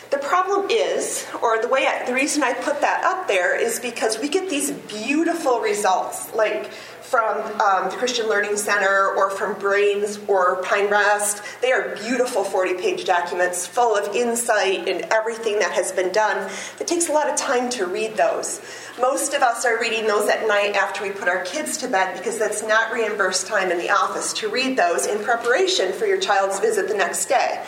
The 0.10 0.18
problem 0.20 0.70
is, 0.70 1.28
or 1.42 1.62
the 1.62 1.68
way 1.68 1.86
I, 1.86 2.06
the 2.06 2.14
reason 2.14 2.42
I 2.42 2.54
put 2.54 2.80
that 2.80 3.04
up 3.04 3.28
there 3.28 3.60
is 3.60 3.80
because 3.80 4.18
we 4.20 4.30
get 4.30 4.50
these 4.50 4.72
beautiful 4.72 5.60
results, 5.60 6.34
like 6.34 6.72
from 7.08 7.38
um, 7.62 7.90
the 7.90 7.96
Christian 7.98 8.28
Learning 8.28 8.58
Center 8.58 9.14
or 9.16 9.30
from 9.30 9.58
Brains 9.60 10.20
or 10.28 10.62
Pine 10.64 10.90
Rest. 10.90 11.42
They 11.62 11.72
are 11.72 11.96
beautiful 11.96 12.44
40 12.44 12.74
page 12.74 13.06
documents 13.06 13.66
full 13.66 13.96
of 13.96 14.14
insight 14.14 14.90
and 14.90 15.02
everything 15.14 15.60
that 15.60 15.72
has 15.72 15.94
been 15.94 16.12
done. 16.12 16.52
It 16.82 16.88
takes 16.88 17.08
a 17.08 17.14
lot 17.14 17.30
of 17.30 17.38
time 17.38 17.70
to 17.72 17.86
read 17.86 18.18
those. 18.18 18.62
Most 19.00 19.34
of 19.34 19.42
us 19.42 19.64
are 19.64 19.80
reading 19.80 20.06
those 20.06 20.28
at 20.28 20.48
night 20.48 20.76
after 20.76 21.02
we 21.02 21.12
put 21.12 21.30
our 21.30 21.44
kids 21.46 21.78
to 21.78 21.88
bed 21.88 22.18
because 22.18 22.38
that's 22.38 22.62
not 22.62 22.92
reimbursed 22.92 23.48
time 23.48 23.72
in 23.72 23.78
the 23.78 23.90
office 23.90 24.34
to 24.34 24.50
read 24.50 24.78
those 24.78 25.06
in 25.06 25.24
preparation 25.24 25.94
for 25.94 26.06
your 26.06 26.20
child's 26.20 26.60
visit 26.60 26.90
the 26.90 26.94
next 26.94 27.28
day. 27.28 27.64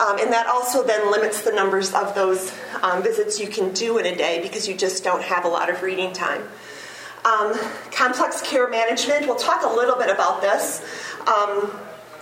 Um, 0.00 0.18
and 0.18 0.32
that 0.32 0.46
also 0.46 0.82
then 0.82 1.12
limits 1.12 1.42
the 1.42 1.52
numbers 1.52 1.92
of 1.94 2.14
those 2.16 2.52
um, 2.82 3.02
visits 3.04 3.38
you 3.38 3.46
can 3.46 3.72
do 3.72 3.98
in 3.98 4.06
a 4.06 4.16
day 4.16 4.42
because 4.42 4.66
you 4.66 4.74
just 4.74 5.04
don't 5.04 5.22
have 5.22 5.44
a 5.44 5.48
lot 5.48 5.70
of 5.70 5.82
reading 5.82 6.12
time. 6.12 6.42
Um, 7.24 7.54
complex 7.92 8.40
care 8.42 8.68
management, 8.70 9.26
we'll 9.26 9.36
talk 9.36 9.62
a 9.64 9.74
little 9.74 9.96
bit 9.96 10.10
about 10.10 10.40
this. 10.40 10.80
Um, 11.26 11.70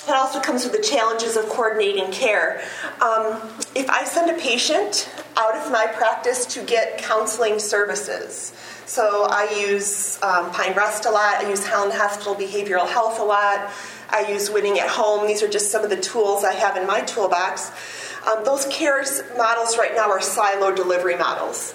it 0.09 0.14
also 0.14 0.40
comes 0.40 0.64
with 0.64 0.73
the 0.73 0.83
challenges 0.83 1.37
of 1.37 1.47
coordinating 1.47 2.11
care. 2.11 2.62
Um, 3.00 3.40
if 3.75 3.88
I 3.90 4.05
send 4.05 4.31
a 4.31 4.40
patient 4.40 5.09
out 5.37 5.55
of 5.55 5.71
my 5.71 5.87
practice 5.87 6.47
to 6.47 6.62
get 6.62 6.99
counseling 6.99 7.59
services, 7.59 8.55
so 8.87 9.26
I 9.28 9.55
use 9.69 10.21
um, 10.23 10.50
Pine 10.50 10.75
Rest 10.75 11.05
a 11.05 11.11
lot, 11.11 11.45
I 11.45 11.50
use 11.50 11.67
Holland 11.67 11.93
Hospital 11.93 12.35
Behavioral 12.35 12.88
Health 12.88 13.21
a 13.21 13.25
lot, 13.25 13.71
I 14.11 14.26
use 14.33 14.50
Winning 14.50 14.78
at 14.78 14.88
Home. 14.88 15.26
These 15.26 15.43
are 15.43 15.49
just 15.49 15.71
some 15.71 15.85
of 15.85 15.90
the 15.90 16.00
tools 16.00 16.43
I 16.43 16.55
have 16.55 16.76
in 16.78 16.87
my 16.87 17.02
toolbox. 17.02 17.71
Um, 18.26 18.45
those 18.45 18.64
care 18.67 19.05
models 19.37 19.76
right 19.76 19.95
now 19.95 20.11
are 20.11 20.23
silo 20.23 20.75
delivery 20.75 21.17
models. 21.17 21.75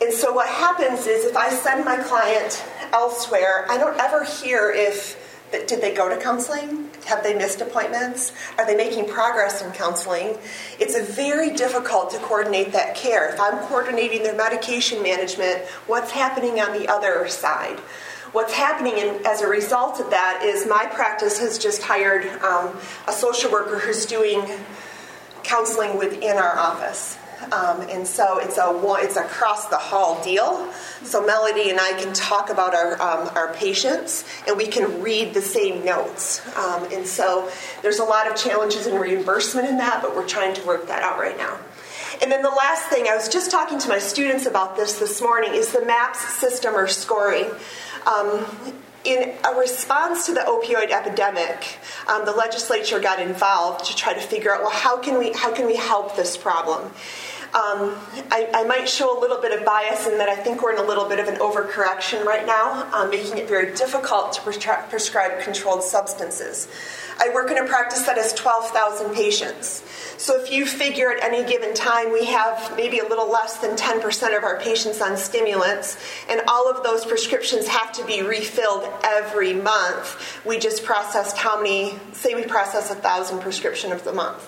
And 0.00 0.12
so 0.12 0.32
what 0.32 0.48
happens 0.48 1.06
is 1.06 1.26
if 1.26 1.36
I 1.36 1.50
send 1.50 1.84
my 1.84 1.96
client 1.96 2.64
elsewhere, 2.92 3.66
I 3.68 3.76
don't 3.76 3.98
ever 3.98 4.24
hear 4.24 4.70
if 4.70 5.18
did 5.50 5.80
they 5.80 5.92
go 5.92 6.08
to 6.08 6.16
counseling? 6.16 6.88
Have 7.06 7.24
they 7.24 7.34
missed 7.34 7.60
appointments? 7.60 8.32
Are 8.56 8.64
they 8.64 8.76
making 8.76 9.08
progress 9.08 9.62
in 9.62 9.72
counseling? 9.72 10.38
It's 10.78 10.98
very 11.16 11.50
difficult 11.54 12.10
to 12.12 12.18
coordinate 12.18 12.72
that 12.72 12.94
care. 12.94 13.28
If 13.30 13.40
I'm 13.40 13.58
coordinating 13.66 14.22
their 14.22 14.36
medication 14.36 15.02
management, 15.02 15.64
what's 15.86 16.12
happening 16.12 16.60
on 16.60 16.78
the 16.78 16.88
other 16.88 17.26
side? 17.28 17.80
What's 18.32 18.52
happening 18.52 18.96
in, 18.96 19.26
as 19.26 19.40
a 19.40 19.48
result 19.48 19.98
of 19.98 20.10
that 20.10 20.42
is 20.44 20.68
my 20.68 20.86
practice 20.86 21.40
has 21.40 21.58
just 21.58 21.82
hired 21.82 22.26
um, 22.42 22.78
a 23.08 23.12
social 23.12 23.50
worker 23.50 23.78
who's 23.80 24.06
doing 24.06 24.40
counseling 25.42 25.98
within 25.98 26.36
our 26.36 26.56
office. 26.56 27.18
Um, 27.52 27.82
and 27.82 28.06
so 28.06 28.38
it's 28.38 28.58
a 28.58 28.70
it's 29.04 29.16
a 29.16 29.24
cross 29.24 29.68
the 29.68 29.76
hall 29.76 30.22
deal. 30.22 30.72
So 31.02 31.24
Melody 31.24 31.70
and 31.70 31.80
I 31.80 31.92
can 32.00 32.12
talk 32.12 32.50
about 32.50 32.74
our 32.74 32.94
um, 33.00 33.30
our 33.34 33.52
patients, 33.54 34.24
and 34.46 34.56
we 34.56 34.66
can 34.66 35.02
read 35.02 35.34
the 35.34 35.42
same 35.42 35.84
notes. 35.84 36.46
Um, 36.56 36.84
and 36.92 37.06
so 37.06 37.50
there's 37.82 37.98
a 37.98 38.04
lot 38.04 38.30
of 38.30 38.36
challenges 38.36 38.86
in 38.86 38.98
reimbursement 38.98 39.68
in 39.68 39.78
that, 39.78 40.02
but 40.02 40.14
we're 40.14 40.28
trying 40.28 40.54
to 40.54 40.66
work 40.66 40.86
that 40.88 41.02
out 41.02 41.18
right 41.18 41.36
now. 41.36 41.58
And 42.22 42.30
then 42.30 42.42
the 42.42 42.50
last 42.50 42.84
thing, 42.88 43.06
I 43.08 43.16
was 43.16 43.28
just 43.28 43.50
talking 43.50 43.78
to 43.78 43.88
my 43.88 43.98
students 43.98 44.44
about 44.44 44.76
this 44.76 44.98
this 44.98 45.22
morning, 45.22 45.54
is 45.54 45.72
the 45.72 45.84
MAPS 45.84 46.20
system 46.38 46.74
or 46.74 46.86
scoring. 46.86 47.50
Um, 48.06 48.44
in 49.04 49.32
a 49.44 49.58
response 49.58 50.26
to 50.26 50.34
the 50.34 50.40
opioid 50.40 50.90
epidemic, 50.90 51.78
um, 52.06 52.26
the 52.26 52.32
legislature 52.32 53.00
got 53.00 53.18
involved 53.18 53.86
to 53.86 53.96
try 53.96 54.12
to 54.12 54.20
figure 54.20 54.54
out 54.54 54.60
well 54.60 54.70
how 54.70 54.98
can 54.98 55.18
we 55.18 55.32
how 55.32 55.52
can 55.54 55.66
we 55.66 55.76
help 55.76 56.16
this 56.16 56.36
problem. 56.36 56.90
Um, 57.52 57.98
I, 58.30 58.48
I, 58.54 58.62
might 58.62 58.88
show 58.88 59.18
a 59.18 59.20
little 59.20 59.40
bit 59.40 59.58
of 59.58 59.66
bias 59.66 60.06
in 60.06 60.18
that 60.18 60.28
I 60.28 60.36
think 60.36 60.62
we're 60.62 60.72
in 60.72 60.78
a 60.78 60.86
little 60.86 61.08
bit 61.08 61.18
of 61.18 61.26
an 61.26 61.34
overcorrection 61.40 62.24
right 62.24 62.46
now, 62.46 62.88
um, 62.92 63.10
making 63.10 63.38
it 63.38 63.48
very 63.48 63.74
difficult 63.74 64.34
to 64.34 64.40
prescri- 64.42 64.88
prescribe 64.88 65.40
controlled 65.40 65.82
substances. 65.82 66.68
I 67.18 67.30
work 67.34 67.50
in 67.50 67.58
a 67.58 67.66
practice 67.66 68.02
that 68.02 68.16
has 68.18 68.32
12,000 68.34 69.12
patients. 69.12 69.82
So 70.16 70.40
if 70.40 70.52
you 70.52 70.64
figure 70.64 71.10
at 71.10 71.24
any 71.24 71.42
given 71.42 71.74
time 71.74 72.12
we 72.12 72.26
have 72.26 72.76
maybe 72.76 73.00
a 73.00 73.08
little 73.08 73.28
less 73.28 73.56
than 73.56 73.76
10% 73.76 74.36
of 74.36 74.44
our 74.44 74.60
patients 74.60 75.00
on 75.00 75.16
stimulants, 75.16 75.96
and 76.28 76.42
all 76.46 76.70
of 76.70 76.84
those 76.84 77.04
prescriptions 77.04 77.66
have 77.66 77.90
to 77.94 78.04
be 78.04 78.22
refilled 78.22 78.88
every 79.02 79.54
month, 79.54 80.40
we 80.46 80.60
just 80.60 80.84
processed 80.84 81.36
how 81.36 81.60
many, 81.60 81.98
say 82.12 82.36
we 82.36 82.44
process 82.44 82.90
a 82.90 82.94
1,000 82.94 83.40
prescriptions 83.40 83.92
of 83.92 84.04
the 84.04 84.12
month 84.12 84.46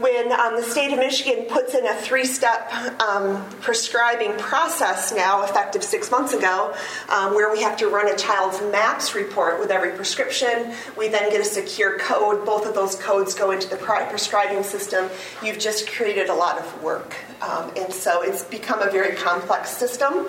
when 0.00 0.32
um, 0.32 0.56
the 0.56 0.62
state 0.62 0.92
of 0.92 0.98
Michigan 0.98 1.46
puts 1.48 1.74
in 1.74 1.86
a 1.86 1.94
three 1.94 2.24
step 2.24 2.72
um, 3.00 3.44
prescribing 3.60 4.32
process 4.38 5.12
now, 5.12 5.44
effective 5.44 5.82
six 5.82 6.10
months 6.10 6.32
ago, 6.32 6.74
um, 7.08 7.34
where 7.34 7.50
we 7.50 7.62
have 7.62 7.76
to 7.78 7.88
run 7.88 8.12
a 8.12 8.16
child's 8.16 8.60
MAPS 8.60 9.14
report 9.14 9.58
with 9.58 9.70
every 9.70 9.92
prescription. 9.92 10.72
We 10.96 11.08
then 11.08 11.30
get 11.30 11.40
a 11.40 11.44
secure 11.44 11.98
code. 11.98 12.44
Both 12.44 12.66
of 12.66 12.74
those 12.74 12.94
codes 12.94 13.34
go 13.34 13.50
into 13.50 13.68
the 13.68 13.76
prescribing 13.76 14.62
system. 14.62 15.08
You've 15.42 15.58
just 15.58 15.90
created 15.90 16.28
a 16.28 16.34
lot 16.34 16.58
of 16.58 16.82
work. 16.82 17.16
Um, 17.42 17.72
and 17.76 17.92
so 17.92 18.22
it's 18.22 18.44
become 18.44 18.82
a 18.82 18.90
very 18.90 19.16
complex 19.16 19.70
system. 19.70 20.26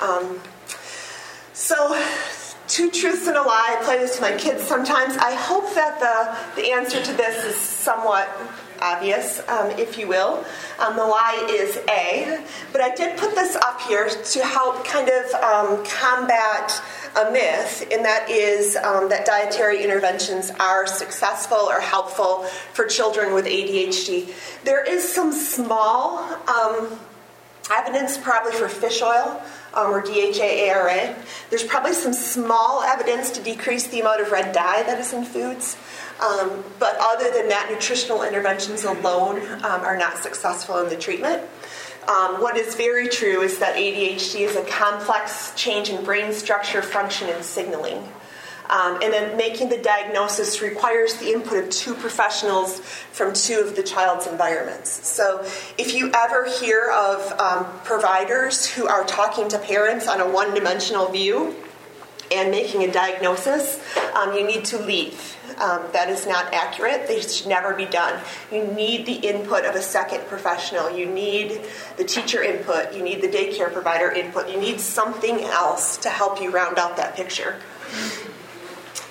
Um, 0.00 0.40
so, 1.52 2.02
two 2.68 2.90
truths 2.90 3.26
and 3.26 3.36
a 3.36 3.42
lie. 3.42 3.76
I 3.78 3.84
play 3.84 3.98
this 3.98 4.16
to 4.16 4.22
my 4.22 4.34
kids 4.36 4.62
sometimes. 4.62 5.16
I 5.16 5.34
hope 5.34 5.74
that 5.74 6.00
the, 6.00 6.62
the 6.62 6.72
answer 6.72 7.02
to 7.02 7.12
this 7.12 7.44
is 7.44 7.56
somewhat 7.56 8.28
obvious, 8.80 9.46
um, 9.48 9.70
if 9.72 9.98
you 9.98 10.08
will. 10.08 10.44
Um, 10.78 10.96
the 10.96 11.04
lie 11.04 11.46
is 11.50 11.76
A. 11.88 12.44
But 12.72 12.80
I 12.80 12.94
did 12.94 13.18
put 13.18 13.34
this 13.34 13.56
up 13.56 13.80
here 13.82 14.08
to 14.08 14.44
help 14.44 14.84
kind 14.84 15.08
of 15.08 15.34
um, 15.34 15.84
combat 15.84 16.82
a 17.16 17.30
myth, 17.32 17.88
and 17.92 18.04
that 18.04 18.30
is 18.30 18.76
um, 18.76 19.08
that 19.08 19.26
dietary 19.26 19.82
interventions 19.82 20.50
are 20.60 20.86
successful 20.86 21.58
or 21.58 21.80
helpful 21.80 22.44
for 22.72 22.86
children 22.86 23.34
with 23.34 23.46
ADHD. 23.46 24.32
There 24.64 24.84
is 24.84 25.06
some 25.06 25.32
small 25.32 26.18
um, 26.48 26.98
evidence, 27.72 28.16
probably 28.16 28.52
for 28.52 28.68
fish 28.68 29.02
oil. 29.02 29.42
Um, 29.72 29.94
or 29.94 30.02
DHA-ARA. 30.02 31.14
There's 31.48 31.62
probably 31.62 31.92
some 31.92 32.12
small 32.12 32.82
evidence 32.82 33.30
to 33.30 33.40
decrease 33.40 33.86
the 33.86 34.00
amount 34.00 34.20
of 34.20 34.32
red 34.32 34.52
dye 34.52 34.82
that 34.82 34.98
is 34.98 35.12
in 35.12 35.24
foods. 35.24 35.76
Um, 36.20 36.62
but 36.78 36.96
other 37.00 37.30
than 37.30 37.48
that, 37.48 37.70
nutritional 37.70 38.22
interventions 38.22 38.84
alone 38.84 39.40
um, 39.64 39.80
are 39.80 39.96
not 39.96 40.18
successful 40.18 40.78
in 40.78 40.88
the 40.90 40.96
treatment. 40.96 41.42
Um, 42.08 42.40
what 42.40 42.56
is 42.56 42.74
very 42.74 43.08
true 43.08 43.42
is 43.42 43.58
that 43.58 43.76
ADHD 43.76 44.40
is 44.40 44.56
a 44.56 44.64
complex 44.64 45.52
change 45.54 45.88
in 45.88 46.04
brain 46.04 46.32
structure, 46.32 46.82
function, 46.82 47.28
and 47.28 47.44
signaling. 47.44 48.06
Um, 48.68 49.00
and 49.02 49.12
then 49.12 49.36
making 49.36 49.68
the 49.68 49.78
diagnosis 49.78 50.62
requires 50.62 51.16
the 51.16 51.32
input 51.32 51.64
of 51.64 51.70
two 51.70 51.94
professionals 51.94 52.80
from 53.10 53.32
two 53.32 53.58
of 53.58 53.74
the 53.74 53.82
child's 53.82 54.28
environments. 54.28 55.08
So 55.08 55.40
if 55.76 55.94
you 55.94 56.12
ever 56.14 56.48
hear 56.48 56.90
of 56.90 57.32
um, 57.40 57.66
providers 57.82 58.66
who 58.66 58.86
are 58.86 59.04
talking 59.04 59.48
to 59.48 59.58
parents 59.58 60.06
on 60.06 60.20
a 60.20 60.30
one 60.30 60.54
dimensional 60.54 61.08
view 61.08 61.56
and 62.30 62.52
making 62.52 62.84
a 62.84 62.92
diagnosis, 62.92 63.82
um, 64.14 64.34
you 64.34 64.46
need 64.46 64.64
to 64.66 64.78
leave 64.78 65.36
um, 65.60 65.82
that 65.92 66.08
is 66.08 66.26
not 66.26 66.52
accurate. 66.54 67.06
They 67.06 67.20
should 67.20 67.46
never 67.46 67.74
be 67.74 67.84
done. 67.84 68.20
You 68.50 68.64
need 68.64 69.06
the 69.06 69.14
input 69.14 69.64
of 69.64 69.74
a 69.74 69.82
second 69.82 70.26
professional. 70.26 70.90
You 70.90 71.06
need 71.06 71.60
the 71.96 72.04
teacher 72.04 72.42
input. 72.42 72.94
You 72.94 73.02
need 73.02 73.22
the 73.22 73.28
daycare 73.28 73.72
provider 73.72 74.10
input. 74.10 74.48
You 74.48 74.58
need 74.58 74.80
something 74.80 75.44
else 75.44 75.98
to 75.98 76.08
help 76.08 76.40
you 76.40 76.50
round 76.50 76.78
out 76.78 76.96
that 76.96 77.14
picture. 77.14 77.56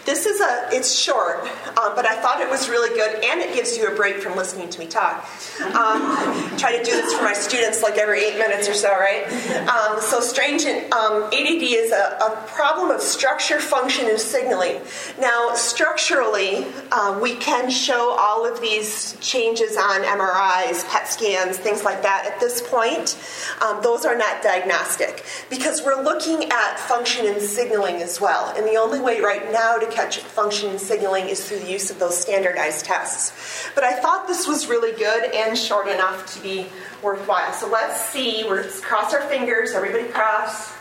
This 0.05 0.25
is 0.25 0.41
a, 0.41 0.69
it's 0.71 0.97
short, 0.97 1.41
um, 1.77 1.93
but 1.95 2.05
I 2.05 2.19
thought 2.21 2.41
it 2.41 2.49
was 2.49 2.69
really 2.69 2.89
good 2.95 3.23
and 3.23 3.41
it 3.41 3.53
gives 3.53 3.77
you 3.77 3.87
a 3.87 3.95
break 3.95 4.17
from 4.17 4.35
listening 4.35 4.69
to 4.69 4.79
me 4.79 4.87
talk. 4.87 5.27
Um, 5.61 6.01
try 6.57 6.77
to 6.77 6.83
do 6.83 6.91
this 6.91 7.13
for 7.13 7.23
my 7.23 7.33
students 7.33 7.83
like 7.83 7.97
every 7.97 8.23
eight 8.23 8.37
minutes 8.37 8.67
or 8.67 8.73
so, 8.73 8.89
right? 8.89 9.25
Um, 9.67 10.01
so, 10.01 10.19
strange, 10.19 10.65
um, 10.65 11.23
ADD 11.23 11.63
is 11.63 11.91
a, 11.91 12.17
a, 12.21 12.45
problem 12.49 12.89
of 12.89 13.01
structure, 13.01 13.59
function, 13.59 14.07
and 14.07 14.19
signaling. 14.19 14.81
Now, 15.19 15.53
structurally, 15.53 16.65
um, 16.91 17.21
we 17.21 17.35
can 17.35 17.69
show 17.69 18.15
all 18.19 18.51
of 18.51 18.59
these 18.61 19.17
changes 19.21 19.77
on 19.77 20.01
MRIs, 20.01 20.87
PET 20.89 21.07
scans, 21.07 21.57
things 21.57 21.83
like 21.83 22.01
that 22.01 22.25
at 22.25 22.39
this 22.39 22.61
point. 22.61 23.17
Um, 23.61 23.81
those 23.83 24.05
are 24.05 24.17
not 24.17 24.41
diagnostic 24.41 25.23
because 25.49 25.83
we're 25.83 26.01
looking 26.01 26.49
at 26.51 26.79
function 26.79 27.27
and 27.27 27.41
signaling 27.41 27.97
as 27.97 28.19
well. 28.19 28.53
And 28.55 28.65
the 28.65 28.75
only 28.75 28.99
way 28.99 29.21
right 29.21 29.51
now 29.51 29.77
to 29.77 29.85
catch 29.99 30.19
function 30.19 30.79
signaling 30.79 31.27
is 31.27 31.45
through 31.45 31.59
the 31.59 31.69
use 31.69 31.91
of 31.91 31.99
those 31.99 32.17
standardized 32.17 32.85
tests. 32.85 33.69
But 33.75 33.83
I 33.83 33.99
thought 33.99 34.27
this 34.27 34.47
was 34.47 34.67
really 34.67 34.97
good 34.97 35.35
and 35.35 35.57
short 35.57 35.89
enough 35.89 36.33
to 36.35 36.41
be 36.41 36.67
worthwhile. 37.03 37.51
So 37.51 37.67
let's 37.69 37.99
see. 37.99 38.45
We're 38.47 38.63
cross 38.63 39.13
our 39.13 39.21
fingers. 39.27 39.71
Everybody 39.71 40.05
cross. 40.05 40.71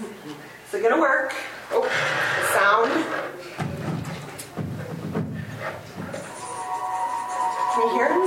Is 0.00 0.74
it 0.74 0.82
going 0.82 0.94
to 0.94 1.00
work? 1.00 1.34
Oh, 1.72 1.82
sound. 2.54 2.92
Can 7.74 7.82
you 7.82 7.94
hear 7.94 8.08
me? 8.14 8.22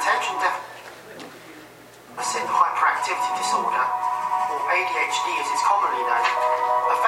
Attention 0.00 0.36
deficit 2.16 2.48
hyperactivity 2.48 3.32
disorder, 3.36 3.84
or 4.48 4.60
ADHD 4.64 5.26
as 5.40 5.48
it's 5.52 5.64
commonly 5.64 6.02
known, 6.08 6.55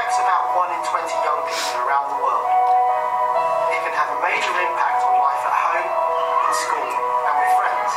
affects 0.08 0.24
about 0.24 0.56
1 0.56 0.72
in 0.72 0.80
20 0.88 1.04
young 1.20 1.40
people 1.44 1.84
around 1.84 2.08
the 2.08 2.16
world. 2.24 2.48
It 3.68 3.80
can 3.84 3.92
have 3.92 4.08
a 4.08 4.18
major 4.24 4.54
impact 4.56 5.04
on 5.04 5.12
life 5.20 5.44
at 5.44 5.52
home, 5.52 5.84
in 6.48 6.54
school, 6.64 6.88
and 7.28 7.34
with 7.36 7.52
friends. 7.60 7.92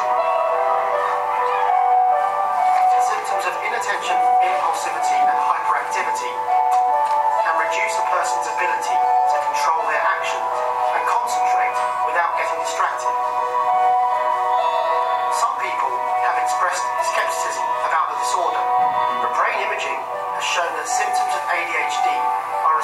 Symptoms 3.08 3.46
of 3.48 3.56
inattention, 3.63 4.18
impulsivity, 4.44 5.20
and 5.24 5.39
hyperactivity 5.39 6.32
can 7.48 7.56
reduce 7.63 7.96
a 7.96 8.03
person's 8.12 8.48
ability 8.60 9.11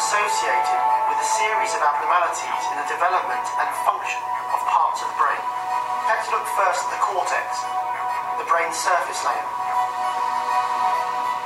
associated 0.07 0.79
with 1.11 1.19
a 1.19 1.29
series 1.35 1.71
of 1.75 1.83
abnormalities 1.83 2.63
in 2.71 2.79
the 2.79 2.87
development 2.87 3.43
and 3.59 3.67
function 3.83 4.23
of 4.55 4.59
parts 4.63 5.03
of 5.03 5.11
the 5.11 5.19
brain. 5.19 5.43
Let's 6.07 6.31
look 6.31 6.47
first 6.55 6.79
at 6.79 6.95
the 6.95 7.01
cortex, 7.03 7.59
the 8.39 8.47
brain's 8.47 8.79
surface 8.79 9.19
layer. 9.27 9.47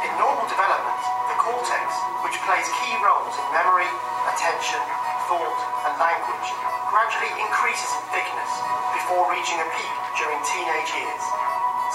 In 0.05 0.13
normal 0.21 0.45
development, 0.45 1.01
the 1.33 1.41
cortex, 1.41 1.89
which 2.21 2.37
plays 2.45 2.69
key 2.85 2.93
roles 3.01 3.33
in 3.33 3.45
memory, 3.49 3.89
attention, 4.29 4.77
thought, 5.25 5.59
and 5.89 5.97
language, 5.97 6.47
gradually 6.85 7.33
increases 7.41 7.89
in 7.97 8.03
thickness 8.13 8.51
before 8.93 9.25
reaching 9.33 9.57
a 9.57 9.67
peak 9.73 9.97
during 10.21 10.37
teenage 10.45 10.91
years. 11.01 11.23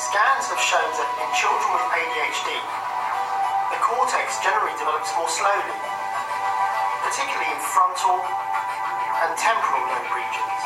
Scans 0.02 0.50
have 0.50 0.58
shown 0.58 0.90
that 0.99 1.11
in 1.14 1.30
children 1.30 1.70
with 1.78 1.87
ADHD, 1.94 2.58
the 3.70 3.78
cortex 3.87 4.42
generally 4.42 4.75
develops 4.82 5.14
more 5.14 5.30
slowly, 5.30 5.78
particularly 7.06 7.46
in 7.54 7.62
frontal 7.62 8.18
and 8.18 9.30
temporal 9.38 9.78
lobe 9.78 10.10
regions, 10.10 10.58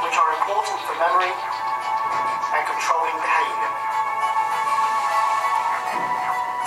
which 0.00 0.16
are 0.16 0.30
important 0.40 0.80
for 0.88 0.96
memory 0.96 1.28
and 1.28 2.62
controlling 2.64 3.12
behavior. 3.20 3.72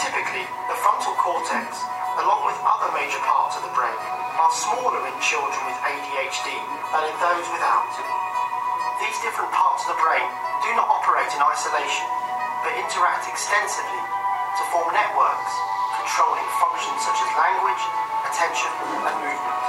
Typically, 0.05 0.45
the 0.69 0.77
frontal 0.85 1.17
cortex, 1.17 1.81
along 2.21 2.45
with 2.45 2.61
other 2.61 2.93
major 2.93 3.17
parts 3.25 3.57
of 3.57 3.65
the 3.65 3.73
brain, 3.73 3.97
are 4.37 4.53
smaller 4.53 5.01
in 5.09 5.17
children 5.17 5.61
with 5.65 5.79
ADHD 5.81 6.53
than 6.93 7.03
in 7.09 7.15
those 7.17 7.47
without. 7.49 7.89
These 9.01 9.17
different 9.25 9.49
parts 9.49 9.81
of 9.89 9.97
the 9.97 9.99
brain 9.99 10.29
do 10.61 10.69
not 10.77 10.85
operate 10.85 11.33
in 11.33 11.41
isolation, 11.41 12.05
but 12.61 12.69
interact 12.77 13.25
extensively 13.25 14.03
to 14.61 14.63
form 14.69 14.93
networks 14.93 15.53
controlling 16.05 16.45
functions 16.61 17.01
such 17.01 17.17
as 17.17 17.29
language, 17.33 17.83
attention, 18.27 18.71
and 19.07 19.17
movement. 19.23 19.63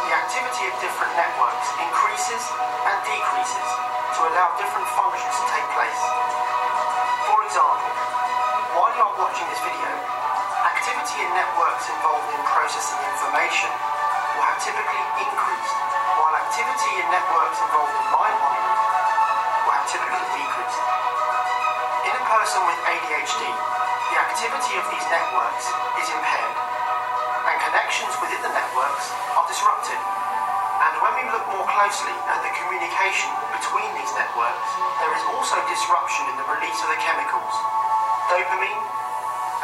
The 0.00 0.12
activity 0.16 0.64
of 0.64 0.74
different 0.80 1.12
networks 1.12 1.68
increases 1.76 2.42
and 2.88 2.96
decreases 3.04 3.68
to 4.16 4.20
allow 4.32 4.56
different 4.56 4.88
functions 4.96 5.34
to 5.36 5.44
take 5.52 5.68
place. 5.76 6.02
For 7.28 7.38
example, 7.44 7.92
while 8.80 8.92
you 8.96 9.02
are 9.04 9.16
watching 9.20 9.44
this 9.52 9.60
video, 9.60 9.92
activity 10.72 11.20
in 11.20 11.30
networks 11.36 11.84
involved 11.92 12.32
in 12.32 12.40
processing 12.48 13.00
information 13.12 13.68
will 14.40 14.48
have 14.48 14.60
typically 14.64 15.04
increased, 15.20 15.76
while 16.16 16.32
activity 16.32 16.92
in 16.96 17.06
networks 17.12 17.60
involved 17.60 17.92
in 17.92 18.06
mind 18.08 18.36
wandering 18.40 18.80
will 19.68 19.76
have 19.76 19.88
typically 19.92 20.28
decreased. 20.32 20.80
In 22.08 22.14
a 22.16 22.24
person 22.24 22.60
with 22.64 22.78
ADHD, 22.88 23.42
the 24.08 24.16
activity 24.16 24.74
of 24.80 24.84
these 24.88 25.06
networks 25.12 25.66
is 26.00 26.08
impaired, 26.08 26.58
and 27.44 27.56
connections 27.60 28.12
within 28.24 28.40
the 28.40 28.52
networks 28.52 29.06
are 29.36 29.44
disrupted. 29.44 30.00
And 30.80 30.94
when 31.04 31.12
we 31.20 31.24
look 31.28 31.44
more 31.52 31.68
closely 31.68 32.14
at 32.30 32.40
the 32.40 32.52
communication 32.56 33.28
between 33.52 33.90
these 34.00 34.12
networks, 34.16 34.70
there 35.04 35.12
is 35.12 35.24
also 35.34 35.60
disruption 35.68 36.24
in 36.32 36.36
the 36.40 36.48
release 36.48 36.78
of 36.80 36.88
the 36.88 37.00
chemicals 37.04 37.54
dopamine 38.32 38.84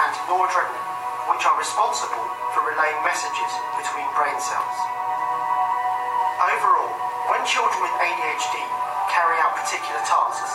and 0.01 0.13
noradrenaline, 0.29 0.89
which 1.29 1.45
are 1.45 1.57
responsible 1.61 2.25
for 2.57 2.65
relaying 2.65 2.97
messages 3.05 3.53
between 3.77 4.09
brain 4.17 4.37
cells. 4.41 4.77
Overall, 6.41 6.93
when 7.29 7.45
children 7.45 7.81
with 7.81 7.95
ADHD 8.01 8.57
carry 9.13 9.37
out 9.45 9.57
particular 9.57 10.01
tasks, 10.05 10.53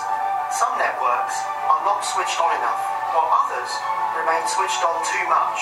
some 0.57 0.73
networks 0.81 1.37
are 1.69 1.81
not 1.85 2.01
switched 2.01 2.41
on 2.41 2.49
enough, 2.57 2.98
while 3.13 3.29
others 3.45 3.71
remain 4.17 4.43
switched 4.45 4.81
on 4.85 4.97
too 5.01 5.25
much. 5.29 5.59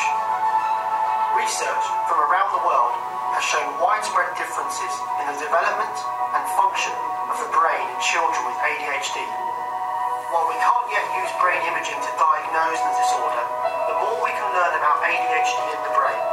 Research 1.38 1.86
from 2.10 2.19
around 2.27 2.49
the 2.55 2.63
world 2.63 2.95
has 3.36 3.43
shown 3.45 3.67
widespread 3.77 4.33
differences 4.36 4.93
in 5.21 5.25
the 5.29 5.38
development 5.38 5.97
and 6.33 6.43
function 6.57 6.95
of 7.29 7.38
the 7.39 7.51
brain 7.53 7.86
in 7.88 7.99
children 8.01 8.41
with 8.47 8.57
ADHD. 8.57 9.21
While 10.33 10.49
we 10.49 10.57
can't 10.60 10.88
yet 10.91 11.07
use 11.21 11.31
brain 11.39 11.62
imaging 11.71 12.01
to 12.01 12.12
diagnose 12.17 12.81
the 12.81 12.93
disorder, 12.99 13.43
the 13.91 13.95
more 14.01 14.17
we 14.19 14.33
can 14.33 14.47
learn 14.51 14.73
about 14.75 14.99
ADHD 15.05 15.62
in 15.71 15.81
the 15.88 15.93
brain, 15.93 16.23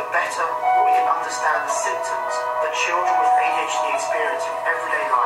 the 0.00 0.08
better 0.14 0.46
we 0.86 0.92
can 0.94 1.08
understand 1.10 1.66
the 1.66 1.74
symptoms 1.74 2.32
that 2.62 2.72
children 2.86 3.12
with 3.18 3.32
ADHD 3.34 3.84
experience 3.92 4.44
in 4.46 4.56
everyday 4.64 5.04
life, 5.10 5.25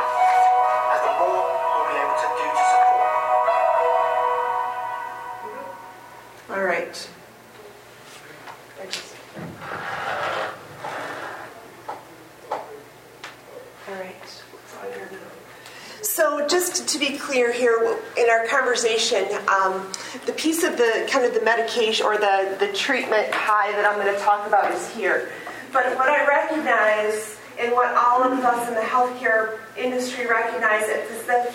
the 20.26 20.32
piece 20.32 20.64
of 20.64 20.76
the 20.76 21.06
kind 21.10 21.24
of 21.24 21.34
the 21.34 21.42
medication 21.42 22.06
or 22.06 22.16
the, 22.16 22.56
the 22.58 22.72
treatment 22.72 23.30
pie 23.32 23.72
that 23.72 23.84
I'm 23.84 24.00
going 24.00 24.14
to 24.14 24.20
talk 24.20 24.46
about 24.46 24.72
is 24.72 24.88
here. 24.94 25.30
But 25.72 25.96
what 25.96 26.08
I 26.08 26.26
recognize 26.26 27.36
and 27.60 27.72
what 27.72 27.94
all 27.94 28.24
of 28.24 28.38
us 28.40 28.68
in 28.68 28.74
the 28.74 28.80
healthcare 28.80 29.58
industry 29.76 30.26
recognize 30.26 30.84
is 30.84 31.26
that 31.26 31.52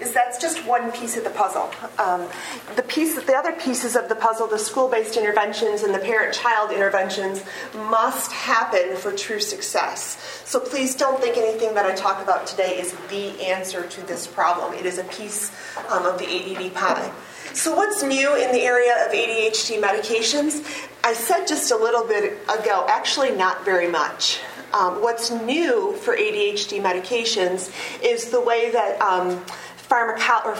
is 0.00 0.12
that's 0.12 0.38
just 0.38 0.64
one 0.66 0.92
piece 0.92 1.16
of 1.16 1.24
the 1.24 1.30
puzzle. 1.30 1.70
Um, 1.98 2.28
the 2.76 2.82
piece, 2.82 3.14
the 3.14 3.34
other 3.34 3.52
pieces 3.52 3.96
of 3.96 4.08
the 4.10 4.14
puzzle, 4.14 4.46
the 4.46 4.58
school-based 4.58 5.16
interventions 5.16 5.82
and 5.82 5.94
the 5.94 5.98
parent-child 5.98 6.70
interventions, 6.70 7.42
must 7.74 8.30
happen 8.30 8.96
for 8.96 9.10
true 9.12 9.40
success. 9.40 10.42
So 10.44 10.60
please 10.60 10.94
don't 10.94 11.20
think 11.20 11.38
anything 11.38 11.74
that 11.74 11.86
I 11.86 11.94
talk 11.94 12.22
about 12.22 12.46
today 12.46 12.78
is 12.78 12.92
the 13.08 13.42
answer 13.42 13.86
to 13.86 14.00
this 14.02 14.26
problem. 14.26 14.74
It 14.74 14.84
is 14.84 14.98
a 14.98 15.04
piece 15.04 15.50
um, 15.88 16.04
of 16.04 16.18
the 16.18 16.26
ADD 16.26 16.74
pie. 16.74 17.10
So, 17.54 17.76
what's 17.76 18.02
new 18.02 18.34
in 18.34 18.50
the 18.50 18.62
area 18.62 19.06
of 19.06 19.12
ADHD 19.12 19.78
medications? 19.78 20.64
I 21.04 21.12
said 21.12 21.46
just 21.46 21.70
a 21.70 21.76
little 21.76 22.06
bit 22.06 22.38
ago, 22.44 22.86
actually, 22.88 23.30
not 23.32 23.62
very 23.64 23.88
much. 23.88 24.40
Um, 24.72 25.02
what's 25.02 25.30
new 25.30 25.94
for 25.96 26.16
ADHD 26.16 26.80
medications 26.80 27.70
is 28.02 28.30
the 28.30 28.40
way 28.40 28.70
that 28.70 28.98
um, 29.02 29.44
pharmaco- 29.88 30.58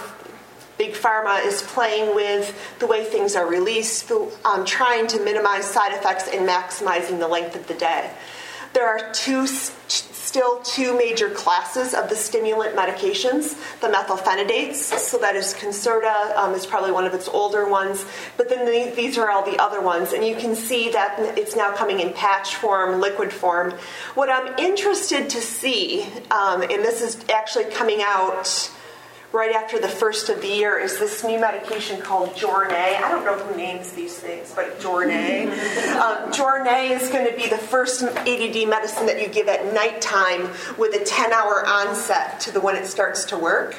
Big 0.76 0.92
Pharma 0.92 1.44
is 1.46 1.62
playing 1.62 2.14
with 2.14 2.55
the 2.78 2.87
way 2.87 3.05
things 3.05 3.37
are 3.37 3.46
released, 3.46 4.11
um, 4.44 4.64
trying 4.66 5.07
to 5.09 5.20
minimize 5.20 5.64
side 5.64 5.92
effects 5.92 6.28
and 6.28 6.46
maximizing 6.46 7.18
the 7.18 7.28
length 7.28 7.57
of 7.57 7.66
the 7.68 7.74
day. 7.74 8.11
There 8.72 8.88
are 8.88 9.12
two 9.12 9.46
still 9.46 10.62
two 10.62 10.96
major 10.96 11.28
classes 11.28 11.92
of 11.92 12.08
the 12.08 12.16
stimulant 12.16 12.74
medications 12.74 13.54
the 13.80 13.88
methylphenidates, 13.88 14.76
so 14.76 15.18
that 15.18 15.37
is 15.37 15.52
Concerta, 15.52 16.35
um, 16.37 16.54
is 16.54 16.64
probably 16.64 16.90
one 16.90 17.04
of 17.04 17.12
its 17.12 17.28
older 17.28 17.68
ones, 17.68 18.06
but 18.38 18.48
then 18.48 18.64
the, 18.64 18.94
these 18.96 19.18
are 19.18 19.30
all 19.30 19.44
the 19.44 19.58
other 19.61 19.82
ones, 19.82 20.14
and 20.14 20.24
you 20.24 20.35
can 20.35 20.54
see 20.54 20.90
that 20.90 21.18
it's 21.37 21.54
now 21.54 21.70
coming 21.72 22.00
in 22.00 22.14
patch 22.14 22.56
form, 22.56 22.98
liquid 22.98 23.30
form. 23.30 23.72
What 24.14 24.30
I'm 24.30 24.58
interested 24.58 25.28
to 25.30 25.40
see, 25.42 26.04
um, 26.30 26.62
and 26.62 26.82
this 26.82 27.02
is 27.02 27.22
actually 27.28 27.66
coming 27.66 28.00
out 28.02 28.70
right 29.33 29.55
after 29.55 29.79
the 29.79 29.88
first 29.88 30.29
of 30.29 30.40
the 30.42 30.49
year 30.49 30.79
is 30.79 30.99
this 30.99 31.25
new 31.25 31.40
medication 31.40 32.01
called 32.01 32.31
Jornay. 32.35 33.01
I 33.03 33.09
don't 33.09 33.25
know 33.25 33.38
who 33.38 33.57
names 33.57 33.92
these 33.92 34.16
things, 34.16 34.53
but 34.55 34.79
Jornay. 34.81 35.51
Um, 35.92 36.33
Jornay 36.33 36.90
is 36.90 37.11
going 37.11 37.31
to 37.31 37.37
be 37.37 37.49
the 37.49 37.59
first 37.59 38.03
ADD 38.03 38.68
medicine 38.68 39.07
that 39.07 39.21
you 39.21 39.29
give 39.29 39.47
at 39.47 39.73
nighttime 39.73 40.51
with 40.77 40.95
a 40.95 41.05
10 41.05 41.33
hour 41.33 41.64
onset 41.64 42.40
to 42.40 42.51
the 42.51 42.61
when 42.61 42.75
it 42.75 42.87
starts 42.87 43.27
to 43.27 43.38
work 43.38 43.77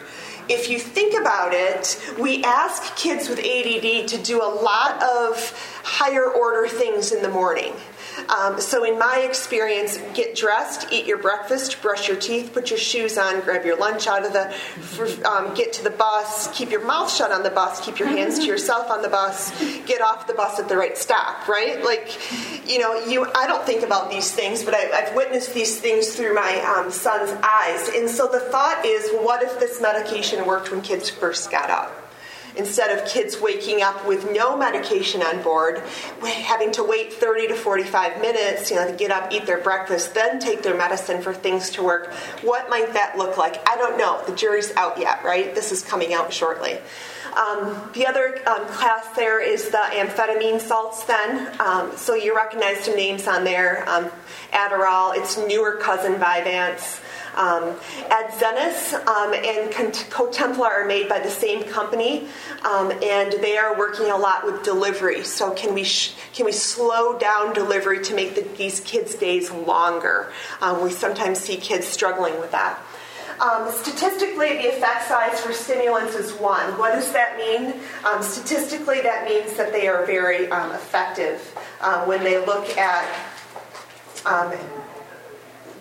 if 0.50 0.70
you 0.70 0.78
think 0.78 1.20
about 1.20 1.54
it, 1.54 2.02
we 2.20 2.44
ask 2.44 2.96
kids 2.96 3.30
with 3.30 3.40
ADD 3.40 4.08
to 4.10 4.18
do 4.22 4.42
a 4.42 4.52
lot 4.62 5.02
of 5.02 5.82
higher 5.84 6.30
order 6.30 6.68
things 6.68 7.12
in 7.12 7.22
the 7.24 7.30
morning. 7.30 7.74
Um, 8.30 8.60
so, 8.60 8.84
in 8.84 8.98
my 8.98 9.26
experience, 9.28 10.00
get 10.14 10.36
dressed, 10.36 10.88
eat 10.92 11.06
your 11.06 11.18
breakfast, 11.18 11.82
brush 11.82 12.08
your 12.08 12.18
teeth, 12.18 12.54
put 12.54 12.70
your 12.70 12.80
shoes 12.80 13.18
on, 13.18 13.42
grab 13.42 13.66
your 13.66 13.78
lunch 13.78 14.08
out 14.08 14.26
of 14.26 14.34
the, 14.34 15.28
um, 15.28 15.54
get 15.54 15.74
to 15.74 15.84
the 15.84 15.90
bus, 15.90 16.50
keep 16.58 16.72
your 16.72 16.86
mouth 16.86 17.14
shut 17.14 17.32
on 17.32 17.44
the 17.44 17.50
bus, 17.50 17.84
keep 17.86 18.00
your 18.00 18.08
hands 18.08 18.40
to 18.40 18.46
yourself 18.46 18.90
on 18.90 19.02
the 19.02 19.10
bus, 19.10 19.52
get 19.86 20.02
off 20.02 20.28
the 20.28 20.34
bus 20.34 20.60
at 20.60 20.70
the 20.70 20.78
right 20.78 20.98
stop, 20.98 21.48
right? 21.48 21.84
Like, 21.84 22.20
you 22.70 22.80
know, 22.80 23.06
you. 23.06 23.26
I 23.36 23.48
don't 23.48 23.66
think 23.66 23.84
about 23.84 24.10
these 24.10 24.32
things, 24.32 24.64
but 24.64 24.74
I, 24.74 25.04
have 25.04 25.16
witnessed 25.16 25.54
these 25.54 25.80
things 25.80 26.16
through 26.16 26.34
my 26.34 26.60
um, 26.78 26.92
son's 26.92 27.32
eyes. 27.44 27.90
And 27.96 28.10
so 28.10 28.28
the 28.28 28.40
thought 28.40 28.86
is, 28.86 29.10
what 29.12 29.44
if 29.44 29.60
this 29.60 29.82
medication 29.82 30.46
worked 30.46 30.72
when 30.72 30.82
kids 30.82 31.10
first 31.10 31.52
got 31.52 31.70
up? 31.70 32.03
Instead 32.56 32.98
of 32.98 33.08
kids 33.08 33.40
waking 33.40 33.82
up 33.82 34.06
with 34.06 34.32
no 34.32 34.58
medication 34.58 35.22
on 35.22 35.42
board, 35.42 35.80
having 36.24 36.72
to 36.72 36.84
wait 36.84 37.14
30 37.14 37.48
to 37.50 37.56
45 37.56 38.22
minutes, 38.22 38.70
you 38.70 38.76
know, 38.76 38.90
to 38.90 38.96
get 38.96 39.12
up, 39.12 39.32
eat 39.32 39.46
their 39.46 39.60
breakfast, 39.60 40.14
then 40.14 40.40
take 40.40 40.62
their 40.62 40.78
medicine 40.78 41.22
for 41.22 41.34
things 41.34 41.70
to 41.72 41.84
work. 41.84 42.12
What 42.42 42.70
might 42.70 42.94
that 42.94 43.18
look 43.18 43.38
like? 43.38 43.68
I 43.68 43.76
don't 43.76 43.98
know. 43.98 44.24
The 44.26 44.36
jury's 44.36 44.76
out 44.76 45.00
yet, 45.00 45.24
right? 45.24 45.54
This 45.56 45.72
is 45.72 45.84
coming 45.84 46.14
out 46.14 46.32
shortly. 46.32 46.80
Um, 47.36 47.90
the 47.94 48.06
other 48.06 48.40
um, 48.48 48.68
class 48.68 49.08
there 49.16 49.42
is 49.42 49.70
the 49.70 49.78
amphetamine 49.78 50.60
salts, 50.60 51.04
then. 51.06 51.60
Um, 51.60 51.92
so 51.98 52.14
you 52.14 52.36
recognize 52.36 52.82
some 52.82 52.96
names 52.96 53.28
on 53.28 53.44
there 53.44 53.88
um, 53.90 54.12
Adderall, 54.52 55.18
its 55.18 55.38
newer 55.38 55.78
cousin 55.78 56.16
Vyvanse. 56.16 57.02
Um, 57.36 57.76
Adzenys 58.10 58.94
um, 59.08 59.34
and 59.34 59.72
Cotempla 60.12 60.66
are 60.66 60.86
made 60.86 61.10
by 61.10 61.20
the 61.20 61.30
same 61.30 61.64
company, 61.64 62.28
um, 62.64 62.92
and 62.92 63.34
they 63.34 63.58
are 63.58 63.78
working 63.78 64.10
a 64.10 64.18
lot 64.18 64.46
with 64.46 64.64
delivery. 64.64 65.24
So 65.24 65.52
can 65.52 65.74
we 65.74 65.84
sh- 65.84 66.14
can 66.34 66.46
we 66.46 66.52
slow 66.52 67.18
down 67.18 67.54
delivery 67.54 68.04
to 68.04 68.16
make 68.16 68.36
the, 68.36 68.42
these 68.58 68.80
kids' 68.82 69.16
days 69.16 69.52
longer? 69.52 70.32
Um, 70.62 70.84
we 70.84 70.92
sometimes 70.92 71.40
see 71.40 71.58
kids 71.58 71.88
struggling 71.88 72.40
with 72.40 72.52
that. 72.52 72.80
Um, 73.40 73.72
statistically, 73.72 74.58
the 74.58 74.70
effect 74.70 75.08
size 75.08 75.42
for 75.42 75.54
stimulants 75.54 76.16
is 76.16 76.32
one. 76.34 76.78
What 76.78 76.94
does 76.94 77.12
that 77.14 77.38
mean? 77.38 77.74
Um, 78.06 78.22
statistically, 78.22 79.02
that 79.02 79.26
means 79.28 79.56
that 79.58 79.72
they 79.72 79.88
are 79.88 80.06
very 80.06 80.50
um, 80.50 80.72
effective 80.72 81.58
uh, 81.82 82.06
when 82.06 82.24
they 82.24 82.38
look 82.46 82.78
at 82.78 83.04
um, 84.26 84.54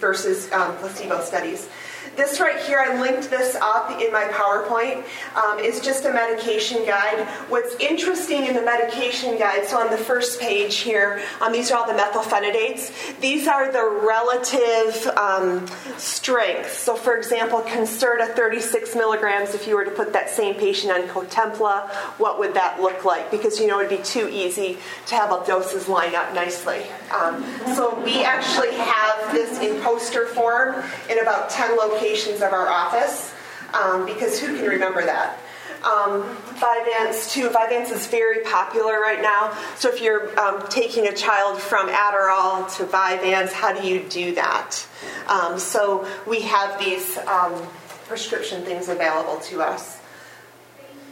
versus 0.02 0.50
um, 0.52 0.76
placebo 0.76 1.22
studies. 1.22 1.68
This 2.14 2.40
right 2.40 2.60
here, 2.64 2.78
I 2.78 3.00
linked 3.00 3.30
this 3.30 3.54
up 3.54 3.90
in 3.98 4.12
my 4.12 4.24
PowerPoint, 4.24 5.02
um, 5.34 5.58
is 5.58 5.80
just 5.80 6.04
a 6.04 6.12
medication 6.12 6.84
guide. 6.84 7.26
What's 7.48 7.74
interesting 7.76 8.44
in 8.44 8.54
the 8.54 8.60
medication 8.60 9.38
guide, 9.38 9.66
so 9.66 9.78
on 9.78 9.90
the 9.90 9.96
first 9.96 10.38
page 10.38 10.78
here, 10.78 11.22
um, 11.40 11.52
these 11.52 11.70
are 11.70 11.78
all 11.78 11.86
the 11.86 11.98
methylphenidates. 11.98 13.18
These 13.20 13.48
are 13.48 13.72
the 13.72 14.00
relative 14.04 15.06
um, 15.16 15.66
strengths. 15.96 16.76
So, 16.76 16.96
for 16.96 17.16
example, 17.16 17.60
Concerta 17.60 18.34
36 18.34 18.94
milligrams, 18.94 19.54
if 19.54 19.66
you 19.66 19.74
were 19.74 19.84
to 19.84 19.90
put 19.90 20.12
that 20.12 20.28
same 20.28 20.56
patient 20.56 20.92
on 20.92 21.08
Cotempla, 21.08 21.88
what 22.18 22.38
would 22.38 22.52
that 22.54 22.82
look 22.82 23.06
like? 23.06 23.30
Because 23.30 23.58
you 23.58 23.66
know 23.66 23.80
it'd 23.80 23.96
be 23.96 24.04
too 24.04 24.28
easy 24.28 24.76
to 25.06 25.14
have 25.14 25.30
all 25.30 25.46
doses 25.46 25.88
line 25.88 26.14
up 26.14 26.34
nicely. 26.34 26.82
Um, 27.12 27.44
so, 27.74 28.00
we 28.02 28.24
actually 28.24 28.72
have 28.72 29.32
this 29.32 29.60
in 29.60 29.80
poster 29.82 30.26
form 30.26 30.82
in 31.10 31.18
about 31.18 31.50
10 31.50 31.76
locations 31.76 32.42
of 32.42 32.52
our 32.52 32.68
office 32.68 33.34
um, 33.74 34.06
because 34.06 34.38
who 34.38 34.56
can 34.56 34.66
remember 34.66 35.04
that? 35.04 35.38
Um, 35.84 36.22
Vyvanse 36.54 37.32
too. 37.32 37.48
Is 37.48 38.06
very 38.06 38.44
popular 38.44 39.00
right 39.00 39.20
now. 39.20 39.56
So 39.76 39.88
if 39.88 40.00
you're 40.00 40.38
um, 40.38 40.64
taking 40.68 41.08
a 41.08 41.12
child 41.12 41.60
from 41.60 41.88
Adderall 41.88 42.72
to 42.76 42.84
Vyvanse, 42.84 43.52
how 43.52 43.72
do 43.78 43.86
you 43.86 44.00
do 44.08 44.34
that? 44.36 44.86
Um, 45.26 45.58
so 45.58 46.06
we 46.26 46.42
have 46.42 46.78
these 46.78 47.18
um, 47.18 47.66
prescription 48.06 48.64
things 48.64 48.88
available 48.88 49.40
to 49.40 49.62
us. 49.62 50.00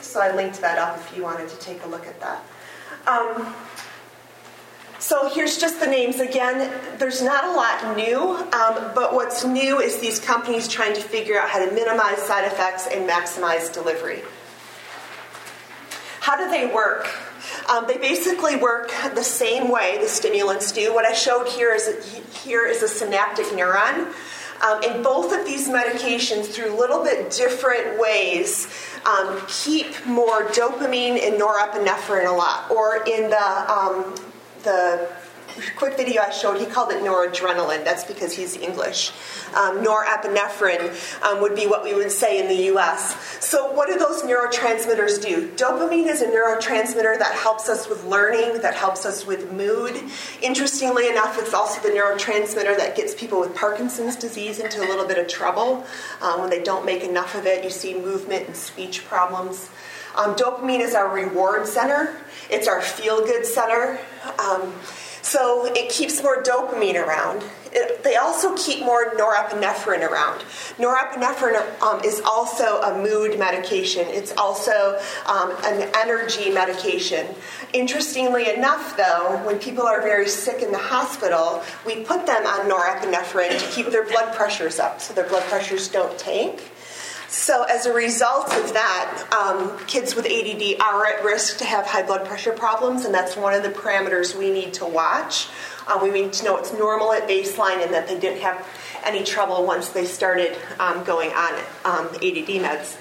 So 0.00 0.20
I 0.20 0.34
linked 0.34 0.60
that 0.60 0.78
up 0.78 0.98
if 0.98 1.16
you 1.16 1.22
wanted 1.22 1.48
to 1.48 1.58
take 1.58 1.82
a 1.84 1.88
look 1.88 2.06
at 2.06 2.20
that. 2.20 2.42
So 5.00 5.30
here's 5.30 5.56
just 5.56 5.80
the 5.80 5.86
names 5.86 6.20
again. 6.20 6.70
There's 6.98 7.22
not 7.22 7.44
a 7.44 7.52
lot 7.52 7.96
new, 7.96 8.36
um, 8.36 8.92
but 8.94 9.14
what's 9.14 9.46
new 9.46 9.80
is 9.80 9.98
these 9.98 10.18
companies 10.18 10.68
trying 10.68 10.94
to 10.94 11.00
figure 11.00 11.40
out 11.40 11.48
how 11.48 11.64
to 11.64 11.72
minimize 11.72 12.18
side 12.18 12.44
effects 12.44 12.86
and 12.86 13.08
maximize 13.08 13.72
delivery. 13.72 14.20
How 16.20 16.36
do 16.36 16.50
they 16.50 16.66
work? 16.72 17.08
Um, 17.70 17.86
they 17.88 17.96
basically 17.96 18.56
work 18.56 18.92
the 19.14 19.24
same 19.24 19.70
way 19.70 19.96
the 20.02 20.06
stimulants 20.06 20.70
do. 20.70 20.92
What 20.92 21.06
I 21.06 21.14
showed 21.14 21.48
here 21.48 21.72
is 21.72 21.88
a, 21.88 22.36
here 22.36 22.66
is 22.66 22.82
a 22.82 22.88
synaptic 22.88 23.46
neuron. 23.46 24.12
Um, 24.62 24.82
and 24.86 25.02
both 25.02 25.32
of 25.32 25.46
these 25.46 25.66
medications, 25.66 26.44
through 26.44 26.78
little 26.78 27.02
bit 27.02 27.30
different 27.30 27.98
ways, 27.98 28.68
um, 29.06 29.40
keep 29.48 30.04
more 30.04 30.44
dopamine 30.48 31.18
and 31.26 31.40
norepinephrine 31.40 32.28
a 32.28 32.32
lot. 32.32 32.70
Or 32.70 32.96
in 32.96 33.30
the 33.30 33.72
um, 33.72 34.14
the 34.62 35.08
quick 35.76 35.96
video 35.96 36.22
I 36.22 36.30
showed, 36.30 36.60
he 36.60 36.66
called 36.66 36.92
it 36.92 37.02
noradrenaline. 37.02 37.84
That's 37.84 38.04
because 38.04 38.32
he's 38.32 38.56
English. 38.56 39.12
Um, 39.54 39.84
norepinephrine 39.84 41.22
um, 41.22 41.40
would 41.42 41.54
be 41.54 41.66
what 41.66 41.82
we 41.82 41.94
would 41.94 42.12
say 42.12 42.38
in 42.40 42.48
the 42.48 42.76
US. 42.76 43.16
So, 43.44 43.72
what 43.72 43.88
do 43.88 43.98
those 43.98 44.22
neurotransmitters 44.22 45.22
do? 45.22 45.50
Dopamine 45.50 46.06
is 46.06 46.22
a 46.22 46.26
neurotransmitter 46.26 47.18
that 47.18 47.34
helps 47.34 47.68
us 47.68 47.88
with 47.88 48.04
learning, 48.04 48.60
that 48.62 48.74
helps 48.74 49.04
us 49.04 49.26
with 49.26 49.52
mood. 49.52 50.00
Interestingly 50.42 51.08
enough, 51.08 51.38
it's 51.38 51.54
also 51.54 51.80
the 51.82 51.88
neurotransmitter 51.88 52.76
that 52.76 52.96
gets 52.96 53.14
people 53.14 53.40
with 53.40 53.54
Parkinson's 53.54 54.16
disease 54.16 54.58
into 54.58 54.80
a 54.80 54.86
little 54.86 55.06
bit 55.06 55.18
of 55.18 55.28
trouble. 55.28 55.84
Um, 56.20 56.40
when 56.40 56.50
they 56.50 56.62
don't 56.62 56.84
make 56.84 57.02
enough 57.02 57.34
of 57.34 57.46
it, 57.46 57.64
you 57.64 57.70
see 57.70 57.94
movement 57.94 58.46
and 58.46 58.56
speech 58.56 59.04
problems. 59.06 59.68
Um, 60.16 60.34
dopamine 60.34 60.80
is 60.80 60.94
our 60.94 61.08
reward 61.08 61.66
center, 61.66 62.16
it's 62.50 62.68
our 62.68 62.80
feel 62.80 63.24
good 63.24 63.46
center. 63.46 63.98
Um, 64.38 64.72
so 65.22 65.66
it 65.66 65.90
keeps 65.90 66.22
more 66.22 66.42
dopamine 66.42 66.96
around. 66.96 67.44
It, 67.72 68.02
they 68.02 68.16
also 68.16 68.56
keep 68.56 68.80
more 68.80 69.12
norepinephrine 69.12 70.08
around. 70.08 70.40
Norepinephrine 70.76 71.82
um, 71.82 72.02
is 72.02 72.20
also 72.26 72.80
a 72.80 73.00
mood 73.00 73.38
medication. 73.38 74.06
It's 74.08 74.34
also 74.36 74.98
um, 75.26 75.54
an 75.64 75.88
energy 75.96 76.50
medication. 76.50 77.28
Interestingly 77.72 78.50
enough, 78.52 78.96
though, 78.96 79.40
when 79.44 79.58
people 79.58 79.86
are 79.86 80.02
very 80.02 80.28
sick 80.28 80.62
in 80.62 80.72
the 80.72 80.78
hospital, 80.78 81.62
we 81.86 82.02
put 82.02 82.26
them 82.26 82.44
on 82.46 82.68
norepinephrine 82.68 83.56
to 83.56 83.70
keep 83.70 83.86
their 83.92 84.06
blood 84.06 84.34
pressures 84.34 84.80
up 84.80 85.00
so 85.00 85.14
their 85.14 85.28
blood 85.28 85.44
pressures 85.44 85.86
don't 85.86 86.18
tank. 86.18 86.69
So, 87.30 87.62
as 87.62 87.86
a 87.86 87.92
result 87.92 88.52
of 88.56 88.72
that, 88.72 89.24
um, 89.32 89.78
kids 89.86 90.16
with 90.16 90.26
ADD 90.26 90.80
are 90.80 91.06
at 91.06 91.24
risk 91.24 91.58
to 91.58 91.64
have 91.64 91.86
high 91.86 92.02
blood 92.02 92.26
pressure 92.26 92.50
problems, 92.50 93.04
and 93.04 93.14
that's 93.14 93.36
one 93.36 93.54
of 93.54 93.62
the 93.62 93.68
parameters 93.68 94.36
we 94.36 94.50
need 94.50 94.74
to 94.74 94.84
watch. 94.84 95.46
Um, 95.86 96.02
we 96.02 96.10
need 96.10 96.32
to 96.34 96.44
know 96.44 96.56
it's 96.56 96.72
normal 96.72 97.12
at 97.12 97.28
baseline 97.28 97.84
and 97.84 97.94
that 97.94 98.08
they 98.08 98.18
didn't 98.18 98.40
have 98.42 98.66
any 99.04 99.22
trouble 99.22 99.64
once 99.64 99.90
they 99.90 100.06
started 100.06 100.58
um, 100.80 101.04
going 101.04 101.30
on 101.30 101.54
um, 101.84 102.06
ADD 102.16 102.50
meds. 102.58 102.96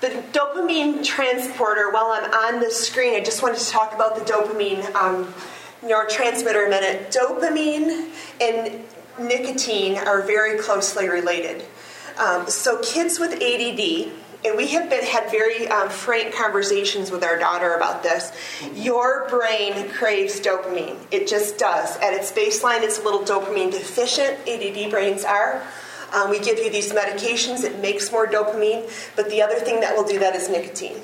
The 0.00 0.22
dopamine 0.32 1.04
transporter, 1.04 1.90
while 1.90 2.06
I'm 2.06 2.30
on 2.30 2.60
the 2.60 2.70
screen, 2.70 3.16
I 3.16 3.20
just 3.20 3.42
wanted 3.42 3.58
to 3.58 3.68
talk 3.68 3.92
about 3.94 4.14
the 4.14 4.24
dopamine 4.24 4.94
um, 4.94 5.34
neurotransmitter 5.82 6.68
a 6.68 6.70
minute. 6.70 7.10
Dopamine 7.10 8.12
and 8.40 8.84
nicotine 9.18 9.98
are 9.98 10.22
very 10.22 10.60
closely 10.60 11.08
related. 11.08 11.64
Um, 12.22 12.48
so, 12.48 12.78
kids 12.78 13.18
with 13.18 13.32
ADD 13.32 14.12
and 14.44 14.56
we 14.56 14.68
have 14.68 14.88
been 14.88 15.04
had 15.04 15.30
very 15.30 15.68
um, 15.68 15.88
frank 15.88 16.34
conversations 16.34 17.10
with 17.10 17.24
our 17.24 17.38
daughter 17.38 17.74
about 17.74 18.02
this. 18.02 18.32
Your 18.74 19.28
brain 19.28 19.88
craves 19.90 20.40
dopamine. 20.40 20.96
It 21.10 21.28
just 21.28 21.58
does. 21.58 21.96
At 21.98 22.12
its 22.12 22.32
baseline, 22.32 22.82
it's 22.82 22.98
a 22.98 23.02
little 23.02 23.22
dopamine 23.22 23.70
deficient. 23.70 24.38
ADD 24.48 24.90
brains 24.90 25.24
are. 25.24 25.62
Um, 26.12 26.28
we 26.28 26.38
give 26.38 26.58
you 26.58 26.70
these 26.70 26.92
medications, 26.92 27.64
it 27.64 27.80
makes 27.80 28.12
more 28.12 28.26
dopamine, 28.26 28.86
but 29.16 29.30
the 29.30 29.40
other 29.40 29.54
thing 29.54 29.80
that 29.80 29.96
will 29.96 30.04
do 30.04 30.18
that 30.18 30.36
is 30.36 30.50
nicotine. 30.50 31.00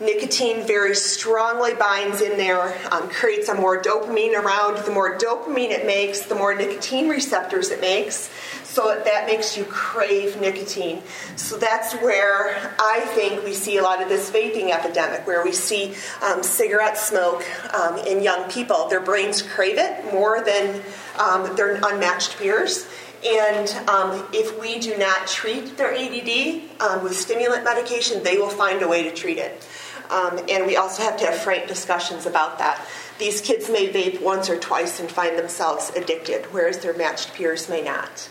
Nicotine 0.00 0.66
very 0.66 0.96
strongly 0.96 1.74
binds 1.74 2.20
in 2.20 2.36
there, 2.36 2.76
um, 2.92 3.08
creates 3.08 3.48
a 3.48 3.54
more 3.54 3.80
dopamine 3.80 4.34
around. 4.34 4.84
The 4.84 4.90
more 4.90 5.16
dopamine 5.16 5.70
it 5.70 5.86
makes, 5.86 6.22
the 6.22 6.34
more 6.34 6.54
nicotine 6.54 7.08
receptors 7.08 7.70
it 7.70 7.80
makes. 7.80 8.30
So 8.68 9.00
that 9.02 9.26
makes 9.26 9.56
you 9.56 9.64
crave 9.64 10.40
nicotine. 10.40 11.02
So 11.36 11.56
that's 11.56 11.94
where 11.94 12.74
I 12.78 13.00
think 13.14 13.42
we 13.42 13.54
see 13.54 13.78
a 13.78 13.82
lot 13.82 14.02
of 14.02 14.10
this 14.10 14.30
vaping 14.30 14.70
epidemic, 14.70 15.26
where 15.26 15.42
we 15.42 15.52
see 15.52 15.94
um, 16.22 16.42
cigarette 16.42 16.98
smoke 16.98 17.44
um, 17.74 17.96
in 17.98 18.22
young 18.22 18.48
people. 18.50 18.88
Their 18.88 19.00
brains 19.00 19.40
crave 19.40 19.78
it 19.78 20.12
more 20.12 20.44
than 20.44 20.82
um, 21.18 21.56
their 21.56 21.80
unmatched 21.82 22.36
peers. 22.38 22.86
And 23.26 23.68
um, 23.88 24.28
if 24.32 24.60
we 24.60 24.78
do 24.78 24.96
not 24.98 25.26
treat 25.26 25.76
their 25.78 25.92
ADD 25.92 26.60
um, 26.80 27.02
with 27.02 27.16
stimulant 27.16 27.64
medication, 27.64 28.22
they 28.22 28.36
will 28.36 28.50
find 28.50 28.82
a 28.82 28.86
way 28.86 29.02
to 29.02 29.12
treat 29.12 29.38
it. 29.38 29.66
Um, 30.10 30.38
and 30.48 30.66
we 30.66 30.76
also 30.76 31.02
have 31.02 31.16
to 31.18 31.26
have 31.26 31.36
frank 31.36 31.68
discussions 31.68 32.26
about 32.26 32.58
that. 32.58 32.86
These 33.18 33.40
kids 33.40 33.68
may 33.68 33.88
vape 33.88 34.22
once 34.22 34.48
or 34.48 34.58
twice 34.58 35.00
and 35.00 35.10
find 35.10 35.38
themselves 35.38 35.90
addicted, 35.96 36.44
whereas 36.52 36.78
their 36.78 36.94
matched 36.94 37.34
peers 37.34 37.68
may 37.68 37.82
not. 37.82 38.28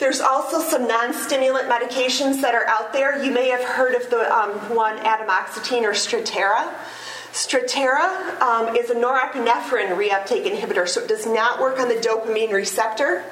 There's 0.00 0.22
also 0.22 0.60
some 0.60 0.88
non 0.88 1.12
stimulant 1.12 1.68
medications 1.68 2.40
that 2.40 2.54
are 2.54 2.66
out 2.66 2.94
there. 2.94 3.22
You 3.22 3.32
may 3.32 3.50
have 3.50 3.62
heard 3.62 3.94
of 3.94 4.08
the 4.08 4.34
um, 4.34 4.52
one 4.74 4.96
atomoxetine 4.96 5.82
or 5.82 5.92
Strattera. 5.92 6.72
Strattera 7.32 8.40
um, 8.40 8.74
is 8.74 8.88
a 8.88 8.94
norepinephrine 8.94 9.94
reuptake 9.94 10.50
inhibitor, 10.50 10.88
so 10.88 11.02
it 11.02 11.08
does 11.08 11.26
not 11.26 11.60
work 11.60 11.78
on 11.78 11.88
the 11.88 11.96
dopamine 11.96 12.50
receptor 12.50 13.24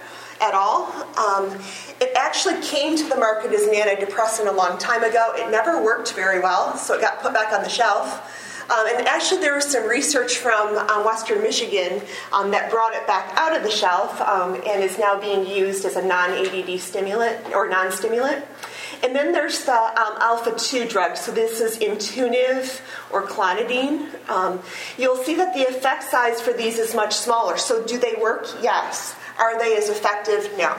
at 0.43 0.53
all. 0.53 0.93
Um, 1.17 1.59
it 2.03 2.13
actually 2.15 2.61
came 2.61 2.99
to 2.99 3.05
the 3.09 3.17
market 3.17 3.51
as 3.53 3.63
an 3.63 3.73
antidepressant 3.73 4.47
a 4.47 4.53
long 4.53 4.77
time 4.77 5.03
ago. 5.03 5.33
It 5.37 5.51
never 5.51 5.83
worked 5.83 6.13
very 6.13 6.39
well, 6.39 6.77
so 6.77 6.95
it 6.95 7.01
got 7.01 7.23
put 7.23 7.33
back 7.33 7.51
on 7.53 7.63
the 7.63 7.71
shelf. 7.71 8.47
Um, 8.71 8.87
and 8.87 9.07
actually, 9.09 9.41
there 9.41 9.55
was 9.55 9.65
some 9.65 9.89
research 9.89 10.37
from 10.37 10.77
um, 10.77 11.05
Western 11.05 11.43
Michigan 11.43 12.03
um, 12.33 12.51
that 12.51 12.71
brought 12.71 12.95
it 12.95 13.07
back 13.07 13.33
out 13.37 13.57
of 13.57 13.63
the 13.63 13.71
shelf 13.71 14.21
um, 14.21 14.55
and 14.55 14.83
is 14.83 14.99
now 14.99 15.19
being 15.19 15.47
used 15.47 15.85
as 15.87 15.97
a 15.97 16.03
non 16.03 16.33
ADD 16.33 16.79
stimulant 16.79 17.55
or 17.55 17.69
non 17.69 17.91
stimulant. 17.91 18.45
And 19.03 19.15
then 19.15 19.33
there's 19.33 19.65
the 19.65 19.73
um, 19.73 20.17
alpha 20.21 20.55
2 20.57 20.89
drug. 20.89 21.17
So 21.17 21.33
this 21.33 21.61
is 21.61 21.79
Intuniv 21.79 22.81
or 23.13 23.27
clonidine. 23.27 24.09
Um, 24.29 24.61
you'll 24.97 25.23
see 25.23 25.37
that 25.37 25.55
the 25.55 25.63
effect 25.69 26.03
size 26.05 26.41
for 26.41 26.53
these 26.53 26.79
is 26.79 26.95
much 26.95 27.15
smaller. 27.15 27.57
So 27.57 27.85
do 27.85 27.99
they 27.99 28.15
work? 28.21 28.49
Yes. 28.61 29.15
Are 29.39 29.59
they 29.59 29.77
as 29.77 29.89
effective? 29.89 30.51
No. 30.59 30.77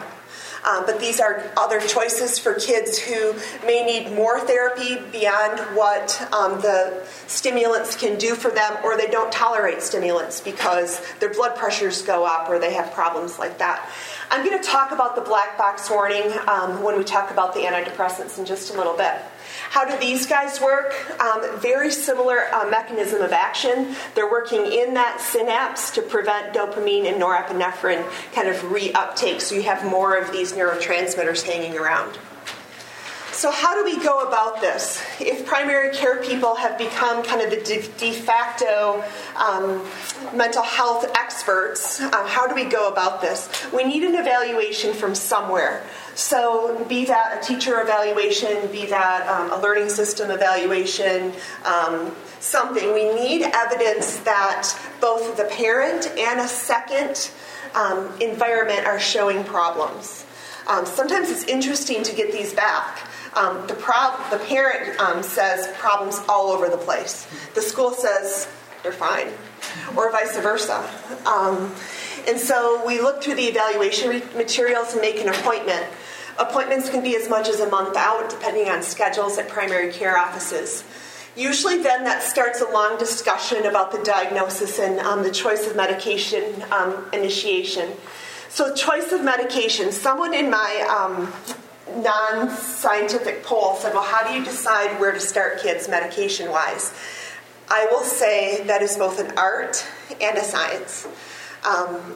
Um, 0.68 0.86
but 0.86 1.00
these 1.00 1.20
are 1.20 1.52
other 1.58 1.80
choices 1.80 2.38
for 2.38 2.54
kids 2.54 2.98
who 2.98 3.34
may 3.66 3.86
need 3.86 4.16
more 4.16 4.40
therapy 4.40 4.98
beyond 5.12 5.60
what 5.76 6.22
um, 6.34 6.62
the 6.62 7.06
stimulants 7.28 7.96
can 7.96 8.18
do 8.18 8.36
for 8.36 8.52
them, 8.52 8.78
or 8.84 8.98
they 8.98 9.08
don't 9.08 9.32
tolerate 9.32 9.82
stimulants 9.82 10.42
because 10.42 11.02
their 11.20 11.34
blood 11.34 11.56
pressures 11.56 12.02
go 12.02 12.26
up 12.26 12.50
or 12.50 12.60
they 12.60 12.74
have 12.74 12.92
problems 12.94 13.40
like 13.40 13.58
that. 13.60 13.90
I'm 14.32 14.46
going 14.46 14.62
to 14.62 14.68
talk 14.68 14.92
about 14.92 15.16
the 15.16 15.22
black 15.22 15.58
box 15.58 15.90
warning 15.90 16.32
um, 16.48 16.84
when 16.84 16.98
we 16.98 17.04
talk 17.04 17.32
about 17.32 17.54
the 17.54 17.62
antidepressants 17.62 18.38
in 18.38 18.46
just 18.46 18.74
a 18.74 18.78
little 18.78 18.96
bit. 18.96 19.16
How 19.70 19.86
do 19.86 19.98
these 19.98 20.26
guys 20.26 20.60
work? 20.62 20.94
Um, 21.20 21.60
very 21.60 21.92
similar 21.92 22.54
uh, 22.54 22.70
mechanism 22.70 23.22
of 23.22 23.32
action. 23.32 23.96
They're 24.16 24.30
working 24.30 24.66
in 24.66 24.94
that 24.96 25.22
synapse 25.22 25.92
to 25.92 26.02
prevent 26.02 26.54
dopamine 26.54 27.06
and 27.06 27.22
norepinephrine 27.22 28.06
kind 28.34 28.48
of 28.48 28.58
reuptake, 28.58 29.42
so 29.42 29.56
you 29.56 29.64
have 29.64 29.86
more 29.86 30.18
of 30.18 30.32
these 30.32 30.54
neurotransmitters 30.54 31.44
hanging 31.44 31.78
around. 31.78 32.18
So, 33.40 33.52
how 33.52 33.74
do 33.74 33.86
we 33.86 34.04
go 34.04 34.28
about 34.28 34.60
this? 34.60 35.02
If 35.18 35.46
primary 35.46 35.96
care 35.96 36.22
people 36.22 36.56
have 36.56 36.78
become 36.78 37.24
kind 37.24 37.42
of 37.42 37.50
the 37.50 37.62
de, 37.64 37.88
de 37.98 38.12
facto 38.12 39.02
um, 39.38 39.88
mental 40.36 40.62
health 40.62 41.10
experts, 41.16 42.02
uh, 42.02 42.28
how 42.28 42.48
do 42.48 42.54
we 42.54 42.66
go 42.66 42.90
about 42.90 43.22
this? 43.22 43.50
We 43.72 43.86
need 43.86 44.04
an 44.04 44.16
evaluation 44.16 44.94
from 44.94 45.16
somewhere. 45.16 45.86
So, 46.16 46.86
be 46.86 47.06
that 47.06 47.42
a 47.42 47.48
teacher 47.48 47.82
evaluation, 47.82 48.72
be 48.72 48.86
that 48.88 49.28
um, 49.28 49.52
a 49.52 49.62
learning 49.62 49.90
system 49.90 50.32
evaluation, 50.32 51.34
um, 51.66 52.16
something. 52.40 52.94
We 52.94 53.14
need 53.14 53.44
evidence 53.44 54.18
that 54.20 54.68
both 55.00 55.38
the 55.38 55.46
parent 55.46 56.08
and 56.18 56.40
a 56.40 56.48
second 56.48 57.32
um, 57.76 58.10
environment 58.20 58.86
are 58.86 59.00
showing 59.00 59.44
problems. 59.44 60.26
Um, 60.68 60.86
sometimes 60.86 61.30
it's 61.30 61.46
interesting 61.46 62.04
to 62.04 62.16
get 62.16 62.32
these 62.32 62.54
back. 62.54 63.08
Um, 63.36 63.68
the, 63.68 63.74
the 63.74 64.44
parent 64.48 65.00
um, 65.00 65.24
says 65.24 65.68
problems 65.78 66.20
all 66.28 66.50
over 66.50 66.70
the 66.70 66.78
place. 66.78 67.28
The 67.56 67.62
school 67.62 67.92
says 67.92 68.48
they're 68.84 68.92
fine, 68.92 69.28
or 69.96 70.12
vice 70.12 70.38
versa. 70.38 70.88
And 72.30 72.40
so 72.40 72.86
we 72.86 73.02
look 73.02 73.24
through 73.24 73.36
the 73.36 73.46
evaluation 73.46 74.22
materials 74.38 74.94
and 74.94 75.02
make 75.02 75.20
an 75.20 75.30
appointment. 75.30 75.84
Appointments 76.38 76.88
can 76.88 77.02
be 77.02 77.16
as 77.16 77.28
much 77.28 77.50
as 77.50 77.60
a 77.60 77.68
month 77.68 77.98
out, 77.98 78.30
depending 78.30 78.70
on 78.70 78.84
schedules 78.84 79.40
at 79.40 79.50
primary 79.50 79.92
care 79.92 80.16
offices. 80.16 80.84
Usually, 81.36 81.82
then 81.82 82.04
that 82.04 82.22
starts 82.22 82.62
a 82.62 82.70
long 82.70 83.00
discussion 83.00 83.66
about 83.66 83.92
the 83.92 83.98
diagnosis 84.04 84.78
and 84.78 85.00
um, 85.00 85.24
the 85.24 85.32
choice 85.32 85.66
of 85.66 85.76
medication 85.76 86.64
um, 86.72 87.04
initiation. 87.14 87.94
So, 88.48 88.76
choice 88.76 89.12
of 89.12 89.24
medication. 89.24 89.92
Someone 89.92 90.36
in 90.36 90.52
my 90.52 90.88
um, 90.88 91.34
non 92.04 92.52
scientific 92.52 93.44
poll 93.44 93.74
said, 93.78 93.96
Well, 93.96 94.04
how 94.04 94.28
do 94.28 94.38
you 94.38 94.46
decide 94.46 95.00
where 95.00 95.14
to 95.14 95.20
start 95.20 95.62
kids 95.62 95.90
medication 95.90 96.52
wise? 96.52 96.94
I 97.70 97.88
will 97.90 98.04
say 98.04 98.64
that 98.66 98.84
is 98.84 98.98
both 98.98 99.20
an 99.20 99.36
art 99.36 99.84
and 100.22 100.38
a 100.38 100.44
science. 100.44 101.08
Um, 101.68 102.16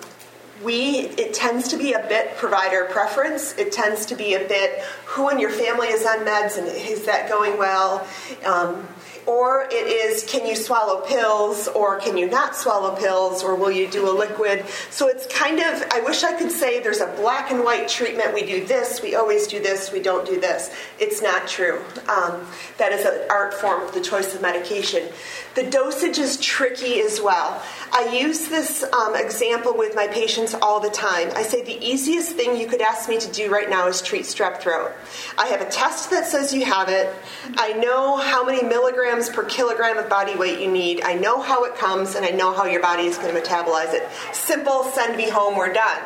we 0.63 0.99
it 1.17 1.33
tends 1.33 1.67
to 1.69 1.77
be 1.77 1.93
a 1.93 1.99
bit 1.99 2.37
provider 2.37 2.85
preference. 2.91 3.57
It 3.57 3.71
tends 3.71 4.05
to 4.07 4.15
be 4.15 4.35
a 4.35 4.47
bit 4.47 4.79
who 5.05 5.29
in 5.29 5.39
your 5.39 5.49
family 5.49 5.87
is 5.87 6.05
on 6.05 6.19
meds 6.19 6.57
and 6.57 6.67
is 6.67 7.05
that 7.05 7.29
going 7.29 7.57
well? 7.57 8.07
Um, 8.45 8.87
or 9.25 9.67
it 9.71 9.87
is 9.87 10.23
can 10.23 10.45
you 10.45 10.55
swallow 10.55 11.01
pills 11.01 11.67
or 11.69 11.99
can 11.99 12.17
you 12.17 12.29
not 12.29 12.55
swallow 12.55 12.95
pills 12.95 13.43
or 13.43 13.55
will 13.55 13.71
you 13.71 13.89
do 13.89 14.09
a 14.09 14.13
liquid? 14.13 14.65
So 14.89 15.07
it's 15.07 15.25
kind 15.27 15.59
of 15.59 15.83
i 15.91 16.01
wish 16.01 16.23
i 16.23 16.37
could 16.37 16.51
say 16.51 16.81
there's 16.81 17.01
a 17.01 17.13
black 17.17 17.51
and 17.51 17.63
white 17.63 17.87
treatment. 17.87 18.33
We 18.33 18.45
do 18.45 18.65
this 18.65 19.01
we 19.01 19.15
always 19.15 19.47
do 19.47 19.61
this 19.61 19.91
we 19.91 20.01
don't 20.01 20.25
do 20.25 20.39
this. 20.39 20.73
It's 20.99 21.21
not 21.21 21.47
true. 21.47 21.81
Um, 22.09 22.45
that 22.77 22.91
is 22.91 23.05
an 23.05 23.27
art 23.29 23.53
form 23.53 23.81
of 23.83 23.93
the 23.93 24.01
choice 24.01 24.33
of 24.35 24.41
medication. 24.41 25.09
The 25.55 25.69
dosage 25.69 26.17
is 26.17 26.37
tricky 26.37 26.99
as 27.01 27.21
well. 27.21 27.61
I 27.91 28.17
use 28.19 28.47
this 28.47 28.83
um, 28.83 29.15
example 29.15 29.77
with 29.77 29.95
my 29.95 30.07
patients 30.07 30.55
all 30.55 30.79
the 30.79 30.89
time. 30.89 31.29
I 31.35 31.43
say 31.43 31.63
the 31.63 31.77
easiest 31.83 32.35
thing 32.35 32.57
you 32.57 32.65
could 32.67 32.81
ask 32.81 33.07
me 33.07 33.19
to 33.19 33.31
do 33.31 33.51
right 33.51 33.69
now 33.69 33.87
is 33.87 34.01
treat 34.01 34.23
strep 34.23 34.59
throat. 34.59 34.93
I 35.37 35.47
have 35.47 35.61
a 35.61 35.69
test 35.69 36.09
that 36.09 36.25
says 36.25 36.53
you 36.53 36.65
have 36.65 36.89
it. 36.89 37.13
I 37.57 37.73
know 37.73 38.17
how 38.17 38.43
many 38.43 38.63
milligrams 38.63 39.12
per 39.21 39.43
kilogram 39.43 39.97
of 39.97 40.09
body 40.09 40.35
weight 40.35 40.59
you 40.59 40.71
need. 40.71 41.01
I 41.01 41.13
know 41.13 41.41
how 41.41 41.65
it 41.65 41.75
comes 41.75 42.15
and 42.15 42.25
I 42.25 42.29
know 42.29 42.53
how 42.53 42.65
your 42.65 42.81
body 42.81 43.03
is 43.03 43.17
going 43.17 43.33
to 43.33 43.39
metabolize 43.39 43.93
it. 43.93 44.07
Simple, 44.33 44.83
send 44.85 45.15
me 45.17 45.29
home, 45.29 45.57
we're 45.57 45.73
done. 45.73 46.01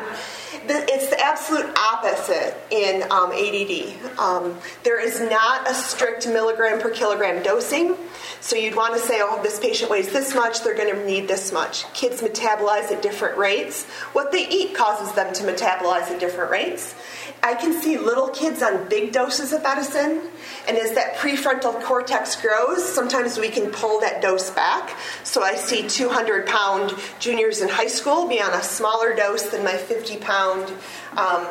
It's 0.69 1.09
the 1.09 1.19
absolute 1.19 1.65
opposite 1.77 2.55
in 2.71 3.03
um, 3.09 3.31
ADD. 3.31 4.19
Um, 4.19 4.57
there 4.83 4.99
is 5.01 5.21
not 5.21 5.69
a 5.69 5.73
strict 5.73 6.27
milligram 6.27 6.81
per 6.81 6.89
kilogram 6.89 7.41
dosing. 7.41 7.95
So 8.41 8.55
you'd 8.55 8.75
want 8.75 8.93
to 8.95 8.99
say, 8.99 9.19
oh, 9.21 9.41
this 9.41 9.59
patient 9.59 9.89
weighs 9.89 10.11
this 10.11 10.35
much, 10.35 10.63
they're 10.63 10.75
going 10.75 10.93
to 10.93 11.05
need 11.05 11.27
this 11.27 11.51
much. 11.53 11.91
Kids 11.93 12.21
metabolize 12.21 12.91
at 12.91 13.01
different 13.01 13.37
rates. 13.37 13.85
What 14.13 14.31
they 14.31 14.47
eat 14.47 14.75
causes 14.75 15.13
them 15.15 15.33
to 15.35 15.43
metabolize 15.43 16.11
at 16.11 16.19
different 16.19 16.51
rates. 16.51 16.95
I 17.41 17.53
can 17.55 17.79
see 17.81 17.97
little 17.97 18.29
kids 18.29 18.61
on 18.61 18.89
big 18.89 19.11
doses 19.11 19.53
of 19.53 19.63
medicine, 19.63 20.21
and 20.67 20.77
as 20.77 20.93
that 20.93 21.15
prefrontal 21.15 21.81
cortex 21.83 22.35
grows, 22.35 22.83
sometimes 22.83 23.37
we 23.37 23.49
can 23.49 23.71
pull 23.71 24.01
that 24.01 24.21
dose 24.21 24.49
back. 24.49 24.97
So 25.23 25.41
I 25.41 25.55
see 25.55 25.87
200 25.87 26.45
pound 26.45 26.93
juniors 27.19 27.61
in 27.61 27.69
high 27.69 27.87
school 27.87 28.27
be 28.27 28.41
on 28.41 28.53
a 28.53 28.61
smaller 28.61 29.15
dose 29.15 29.43
than 29.43 29.63
my 29.63 29.77
50 29.77 30.17
pound 30.17 30.71
um, 31.15 31.45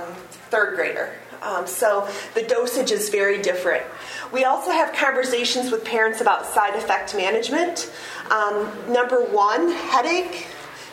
third 0.50 0.76
grader. 0.76 1.12
Um, 1.42 1.66
so 1.66 2.08
the 2.34 2.42
dosage 2.42 2.90
is 2.90 3.08
very 3.08 3.40
different. 3.40 3.84
We 4.32 4.44
also 4.44 4.70
have 4.70 4.92
conversations 4.94 5.70
with 5.70 5.84
parents 5.84 6.20
about 6.20 6.46
side 6.46 6.74
effect 6.74 7.14
management. 7.14 7.90
Um, 8.30 8.70
number 8.92 9.24
one, 9.24 9.70
headache. 9.70 10.46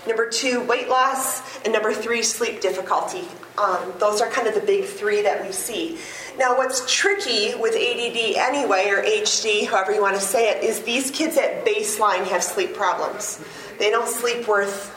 Number 0.06 0.30
two, 0.30 0.62
weight 0.62 0.90
loss. 0.90 1.58
And 1.64 1.74
number 1.74 1.94
three, 1.94 2.24
sleep 2.24 2.62
difficulty. 2.62 3.26
Um, 3.58 3.94
those 4.00 4.22
are 4.22 4.30
kind 4.30 4.48
of 4.48 4.54
the 4.54 4.62
big 4.62 4.86
three 4.86 5.22
that 5.22 5.46
we 5.46 5.52
see. 5.52 5.98
Now, 6.38 6.58
what's 6.58 6.92
tricky 6.92 7.54
with 7.56 7.76
ADD 7.76 8.36
anyway, 8.38 8.90
or 8.90 9.04
HD, 9.04 9.68
however 9.68 9.94
you 9.94 10.02
want 10.02 10.16
to 10.16 10.22
say 10.22 10.50
it, 10.50 10.64
is 10.64 10.82
these 10.82 11.12
kids 11.12 11.38
at 11.38 11.64
baseline 11.64 12.26
have 12.26 12.44
sleep 12.44 12.74
problems. 12.74 13.40
They 13.78 13.92
don't 13.92 14.08
sleep 14.08 14.48
worth 14.48 14.92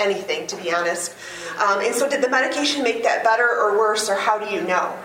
anything, 0.00 0.48
to 0.48 0.56
be 0.56 0.74
honest. 0.74 1.14
Um, 1.58 1.80
and 1.80 1.94
so, 1.94 2.08
did 2.08 2.22
the 2.22 2.28
medication 2.28 2.82
make 2.82 3.04
that 3.04 3.22
better 3.22 3.48
or 3.48 3.78
worse, 3.78 4.10
or 4.10 4.16
how 4.16 4.38
do 4.38 4.52
you 4.52 4.62
know? 4.62 4.96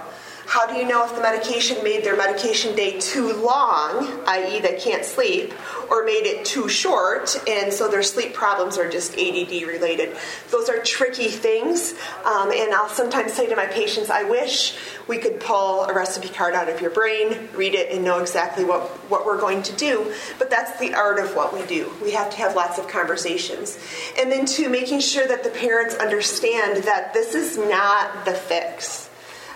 How 0.48 0.66
do 0.66 0.76
you 0.76 0.88
know 0.88 1.04
if 1.04 1.14
the 1.14 1.22
medication 1.22 1.84
made 1.84 2.06
their 2.06 2.16
medication 2.16 2.74
day 2.74 2.98
too 3.02 3.34
long, 3.34 4.24
i.e., 4.28 4.62
they 4.62 4.80
can't 4.80 5.04
sleep, 5.04 5.54
or 5.92 6.06
made 6.06 6.26
it 6.26 6.46
too 6.46 6.70
short, 6.70 7.38
and 7.50 7.74
so 7.74 7.90
their 7.90 8.02
sleep 8.02 8.34
problems 8.34 8.78
are 8.78 8.90
just 8.90 9.12
ADD 9.18 9.68
related? 9.68 10.16
Those 10.50 10.70
are 10.70 10.82
tricky 10.82 11.28
things, 11.28 11.96
um, 12.24 12.50
and 12.54 12.74
I'll 12.74 12.88
sometimes 12.88 13.34
say 13.34 13.48
to 13.48 13.58
my 13.58 13.66
patients, 13.66 14.10
I 14.10 14.24
wish 14.24 14.78
we 15.06 15.18
could 15.18 15.42
pull 15.42 15.84
a 15.84 15.94
recipe 15.94 16.30
card 16.30 16.54
out 16.54 16.70
of 16.70 16.80
your 16.80 16.92
brain, 16.92 17.50
read 17.54 17.76
it, 17.76 17.92
and 17.92 18.06
know 18.06 18.20
exactly 18.20 18.64
what, 18.64 18.84
what 19.10 19.26
we're 19.26 19.42
going 19.42 19.64
to 19.64 19.74
do, 19.76 20.14
but 20.40 20.50
that's 20.50 20.80
the 20.80 20.94
art 20.94 21.20
of 21.20 21.36
what 21.36 21.54
we 21.54 21.66
do. 21.66 21.92
We 22.02 22.12
have 22.12 22.30
to 22.30 22.38
have 22.38 22.56
lots 22.56 22.80
of 22.80 22.88
conversations. 22.88 23.78
And 24.18 24.32
then, 24.32 24.46
two, 24.46 24.70
making 24.70 25.02
sure 25.02 25.28
that 25.28 25.44
the 25.44 25.50
parents 25.50 25.96
understand 25.96 26.86
that 26.86 27.14
this 27.14 27.36
is 27.36 27.58
not 27.58 28.24
the 28.24 28.34
fix. 28.34 29.10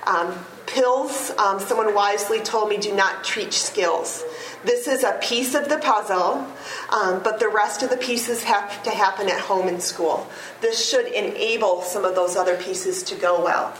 Um, 0.05 0.33
pills, 0.71 1.31
um, 1.37 1.59
someone 1.59 1.93
wisely 1.93 2.39
told 2.39 2.69
me, 2.69 2.77
do 2.77 2.95
not 2.95 3.23
treat 3.23 3.53
skills. 3.53 4.23
This 4.63 4.87
is 4.87 5.03
a 5.03 5.19
piece 5.21 5.53
of 5.53 5.69
the 5.69 5.77
puzzle, 5.79 6.47
um, 6.89 7.21
but 7.23 7.39
the 7.39 7.49
rest 7.49 7.83
of 7.83 7.89
the 7.89 7.97
pieces 7.97 8.43
have 8.43 8.81
to 8.83 8.91
happen 8.91 9.27
at 9.27 9.39
home 9.39 9.67
and 9.67 9.81
school. 9.81 10.27
This 10.61 10.89
should 10.89 11.07
enable 11.07 11.81
some 11.81 12.05
of 12.05 12.15
those 12.15 12.35
other 12.35 12.55
pieces 12.57 13.03
to 13.03 13.15
go 13.15 13.43
well. 13.43 13.75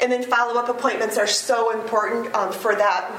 And 0.00 0.12
then 0.12 0.22
follow 0.22 0.60
up 0.60 0.68
appointments 0.68 1.16
are 1.18 1.26
so 1.26 1.70
important 1.70 2.34
um, 2.34 2.52
for 2.52 2.74
that 2.74 3.10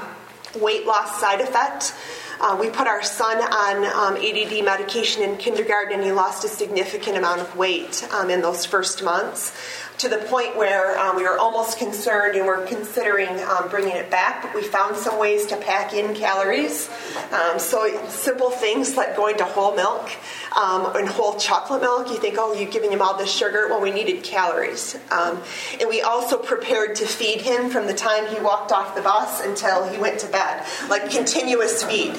weight 0.60 0.86
loss 0.86 1.20
side 1.20 1.40
effect. 1.40 1.94
Uh, 2.40 2.56
we 2.58 2.70
put 2.70 2.86
our 2.86 3.02
son 3.02 3.36
on 3.36 3.84
um, 3.84 4.16
ADD 4.16 4.64
medication 4.64 5.24
in 5.24 5.36
kindergarten, 5.38 5.94
and 5.94 6.04
he 6.04 6.12
lost 6.12 6.44
a 6.44 6.48
significant 6.48 7.16
amount 7.16 7.40
of 7.40 7.56
weight 7.56 8.08
um, 8.12 8.30
in 8.30 8.40
those 8.40 8.64
first 8.64 9.02
months 9.02 9.52
to 9.98 10.08
the 10.08 10.18
point 10.18 10.56
where 10.56 10.96
um, 10.98 11.16
we 11.16 11.24
were 11.24 11.38
almost 11.38 11.76
concerned 11.76 12.36
and 12.36 12.46
we're 12.46 12.64
considering 12.66 13.28
um, 13.42 13.68
bringing 13.68 13.96
it 13.96 14.08
back, 14.10 14.42
but 14.42 14.54
we 14.54 14.62
found 14.62 14.96
some 14.96 15.18
ways 15.18 15.46
to 15.46 15.56
pack 15.56 15.92
in 15.92 16.14
calories. 16.14 16.88
Um, 17.32 17.58
so 17.58 18.06
simple 18.08 18.50
things 18.50 18.96
like 18.96 19.16
going 19.16 19.36
to 19.38 19.44
whole 19.44 19.74
milk 19.74 20.10
um, 20.56 20.94
and 20.94 21.08
whole 21.08 21.36
chocolate 21.36 21.82
milk. 21.82 22.10
You 22.10 22.18
think, 22.18 22.36
oh, 22.38 22.52
you're 22.52 22.70
giving 22.70 22.92
him 22.92 23.02
all 23.02 23.18
this 23.18 23.30
sugar. 23.30 23.66
Well, 23.68 23.80
we 23.80 23.90
needed 23.90 24.22
calories. 24.22 24.96
Um, 25.10 25.42
and 25.80 25.88
we 25.88 26.00
also 26.00 26.38
prepared 26.38 26.94
to 26.96 27.06
feed 27.06 27.40
him 27.40 27.68
from 27.68 27.88
the 27.88 27.94
time 27.94 28.26
he 28.28 28.40
walked 28.40 28.70
off 28.70 28.94
the 28.94 29.02
bus 29.02 29.44
until 29.44 29.88
he 29.88 29.98
went 29.98 30.20
to 30.20 30.28
bed, 30.28 30.64
like 30.88 31.10
continuous 31.10 31.82
feed, 31.82 32.14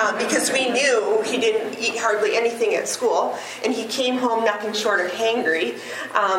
um, 0.00 0.16
because 0.18 0.52
we 0.52 0.70
knew 0.70 1.22
he 1.26 1.38
didn't 1.38 1.78
eat 1.80 1.98
hardly 1.98 2.36
anything 2.36 2.76
at 2.76 2.86
school, 2.86 3.36
and 3.64 3.72
he 3.72 3.86
came 3.86 4.18
home 4.18 4.44
nothing 4.44 4.72
short 4.72 5.00
of 5.00 5.10
hangry. 5.10 5.76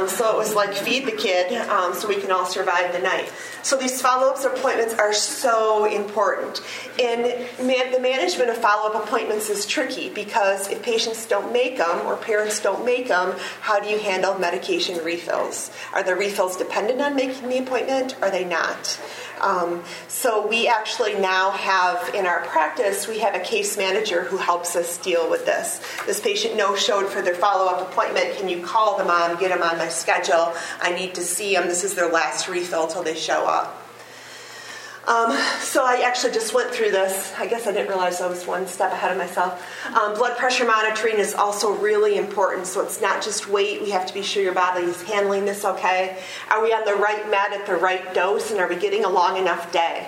so 0.08 0.32
it 0.32 0.38
was 0.38 0.56
like 0.56 0.85
feed 0.86 1.06
the 1.06 1.12
kid 1.12 1.52
um, 1.70 1.94
so 1.94 2.08
we 2.08 2.22
can 2.22 2.32
all 2.32 2.46
survive 2.46 2.94
the 2.94 3.00
night. 3.00 3.32
So 3.64 3.76
these 3.76 4.02
follow 4.02 4.32
up 4.32 4.38
appointments 4.46 4.94
are 4.94 5.12
so 5.12 5.86
important. 5.86 6.62
And 7.02 7.24
man, 7.66 7.92
the 7.92 8.00
management 8.00 8.52
of 8.52 8.58
follow 8.58 8.94
up 8.94 9.04
appointments 9.04 9.50
is 9.50 9.66
tricky 9.66 10.10
because 10.10 10.70
if 10.70 10.84
patients 10.84 11.26
don't 11.26 11.52
make 11.52 11.78
them 11.78 12.06
or 12.06 12.16
parents 12.16 12.62
don't 12.62 12.86
make 12.86 13.08
them, 13.08 13.36
how 13.62 13.80
do 13.80 13.90
you 13.90 13.98
handle 13.98 14.38
medication 14.38 15.04
refills? 15.04 15.72
Are 15.94 16.04
the 16.04 16.16
refills 16.16 16.58
dependent 16.58 17.02
on 17.02 17.16
making 17.16 17.50
the 17.50 17.58
appointment? 17.58 18.16
Are 18.22 18.30
they 18.30 18.46
not? 18.46 19.00
Um, 19.42 19.84
so 20.08 20.48
we 20.48 20.68
actually 20.68 21.16
now 21.16 21.52
have 21.52 22.14
in 22.14 22.26
our 22.26 22.42
practice 22.46 23.08
we 23.08 23.20
have 23.20 23.36
a 23.36 23.40
case 23.40 23.78
manager 23.78 24.24
who 24.24 24.38
helps 24.38 24.76
us 24.76 24.98
deal 24.98 25.30
with 25.30 25.46
this. 25.46 25.82
This 26.06 26.20
patient 26.20 26.56
no 26.56 26.76
showed 26.76 27.08
for 27.08 27.22
their 27.22 27.36
follow 27.36 27.72
up 27.72 27.90
appointment. 27.92 28.36
Can 28.38 28.50
you 28.50 28.62
call 28.62 28.98
the 28.98 29.06
mom, 29.06 29.38
get 29.40 29.50
them 29.50 29.62
on 29.62 29.78
my 29.78 29.90
schedule? 29.90 30.54
I 30.82 30.94
need 30.96 31.16
to 31.16 31.22
see 31.22 31.54
them. 31.54 31.68
This 31.68 31.84
is 31.84 31.96
their 31.96 32.12
last 32.12 32.48
refill 32.48 32.88
till 32.88 33.04
they 33.04 33.16
show 33.16 33.46
up. 33.46 33.85
Um, 35.08 35.38
so 35.60 35.86
I 35.86 36.02
actually 36.04 36.34
just 36.34 36.54
went 36.56 36.72
through 36.72 36.90
this. 36.90 37.32
I 37.38 37.46
guess 37.46 37.68
I 37.68 37.72
didn't 37.72 37.90
realize 37.90 38.22
I 38.22 38.28
was 38.28 38.48
one 38.48 38.66
step 38.66 38.92
ahead 38.92 39.12
of 39.12 39.18
myself. 39.20 39.64
Um, 39.96 40.16
blood 40.16 40.36
pressure 40.36 40.66
monitoring 40.66 41.18
is 41.18 41.36
also 41.36 41.74
really 41.74 42.18
important. 42.18 42.66
So 42.66 42.82
it's 42.82 43.02
not 43.02 43.22
just 43.22 43.48
weight. 43.48 43.84
We 43.84 43.92
have 43.92 44.08
to 44.08 44.14
be 44.14 44.24
sure 44.24 44.42
your 44.42 44.56
body 44.56 44.86
is 44.86 45.04
handling 45.04 45.46
this 45.46 45.64
okay. 45.64 46.18
Are 46.50 46.64
we 46.64 46.74
on 46.74 46.86
the 46.86 46.96
right 46.96 47.30
med 47.30 47.54
at 47.54 47.68
the 47.68 47.76
right 47.76 48.16
dose, 48.16 48.50
and 48.50 48.60
are 48.60 48.68
we 48.68 48.78
getting 48.78 49.06
a 49.06 49.10
long 49.10 49.38
enough 49.38 49.72
day? 49.72 50.08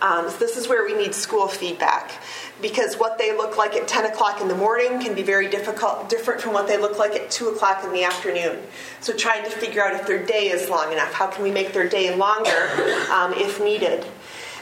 Um, 0.00 0.28
so 0.28 0.36
this 0.36 0.56
is 0.56 0.68
where 0.68 0.84
we 0.84 0.94
need 0.94 1.14
school 1.14 1.48
feedback 1.48 2.12
because 2.60 2.96
what 2.96 3.16
they 3.16 3.34
look 3.34 3.56
like 3.56 3.74
at 3.74 3.88
10 3.88 4.04
o'clock 4.04 4.40
in 4.42 4.48
the 4.48 4.54
morning 4.54 5.00
can 5.00 5.14
be 5.14 5.22
very 5.22 5.48
difficult, 5.48 6.08
different 6.10 6.40
from 6.40 6.52
what 6.52 6.68
they 6.68 6.76
look 6.76 6.98
like 6.98 7.12
at 7.12 7.30
2 7.30 7.48
o'clock 7.48 7.82
in 7.82 7.92
the 7.92 8.04
afternoon. 8.04 8.58
So 9.00 9.14
trying 9.14 9.44
to 9.44 9.50
figure 9.50 9.82
out 9.82 9.94
if 9.94 10.06
their 10.06 10.24
day 10.24 10.48
is 10.48 10.68
long 10.68 10.92
enough. 10.92 11.12
How 11.12 11.28
can 11.28 11.42
we 11.42 11.50
make 11.50 11.72
their 11.72 11.88
day 11.88 12.14
longer 12.14 12.68
um, 13.10 13.32
if 13.34 13.60
needed? 13.60 14.04